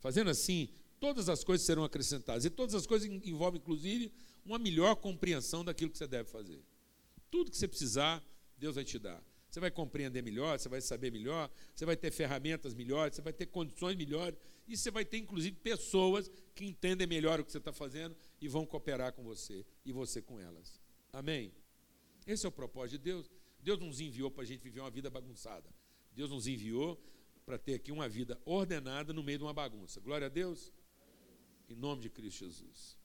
Fazendo 0.00 0.30
assim, 0.30 0.70
todas 0.98 1.28
as 1.28 1.44
coisas 1.44 1.66
serão 1.66 1.84
acrescentadas, 1.84 2.46
e 2.46 2.48
todas 2.48 2.74
as 2.74 2.86
coisas 2.86 3.06
envolvem, 3.06 3.60
inclusive, 3.60 4.10
uma 4.46 4.58
melhor 4.58 4.96
compreensão 4.96 5.62
daquilo 5.62 5.90
que 5.90 5.98
você 5.98 6.06
deve 6.06 6.26
fazer. 6.30 6.58
Tudo 7.30 7.50
que 7.50 7.56
você 7.56 7.68
precisar, 7.68 8.24
Deus 8.56 8.74
vai 8.74 8.84
te 8.84 8.98
dar. 8.98 9.22
Você 9.50 9.60
vai 9.60 9.70
compreender 9.70 10.22
melhor, 10.22 10.58
você 10.58 10.68
vai 10.68 10.80
saber 10.80 11.10
melhor, 11.10 11.50
você 11.74 11.86
vai 11.86 11.96
ter 11.96 12.10
ferramentas 12.10 12.74
melhores, 12.74 13.16
você 13.16 13.22
vai 13.22 13.32
ter 13.32 13.46
condições 13.46 13.96
melhores, 13.96 14.38
e 14.66 14.76
você 14.76 14.90
vai 14.90 15.04
ter, 15.04 15.16
inclusive, 15.16 15.56
pessoas 15.56 16.30
que 16.54 16.66
entendem 16.66 17.06
melhor 17.06 17.40
o 17.40 17.44
que 17.44 17.50
você 17.50 17.58
está 17.58 17.72
fazendo 17.72 18.14
e 18.40 18.46
vão 18.46 18.66
cooperar 18.66 19.14
com 19.14 19.24
você, 19.24 19.64
e 19.84 19.92
você 19.92 20.20
com 20.20 20.38
elas. 20.38 20.78
Amém? 21.12 21.52
Esse 22.26 22.44
é 22.44 22.48
o 22.48 22.52
propósito 22.52 22.98
de 22.98 23.04
Deus. 23.04 23.30
Deus 23.62 23.78
nos 23.78 24.00
enviou 24.00 24.30
para 24.30 24.42
a 24.42 24.46
gente 24.46 24.62
viver 24.62 24.80
uma 24.80 24.90
vida 24.90 25.08
bagunçada. 25.08 25.68
Deus 26.12 26.30
nos 26.30 26.46
enviou 26.46 27.02
para 27.46 27.56
ter 27.56 27.74
aqui 27.74 27.90
uma 27.90 28.06
vida 28.06 28.38
ordenada 28.44 29.14
no 29.14 29.22
meio 29.22 29.38
de 29.38 29.44
uma 29.44 29.54
bagunça. 29.54 29.98
Glória 30.00 30.26
a 30.26 30.30
Deus. 30.30 30.70
Em 31.66 31.74
nome 31.74 32.02
de 32.02 32.10
Cristo 32.10 32.40
Jesus. 32.44 32.97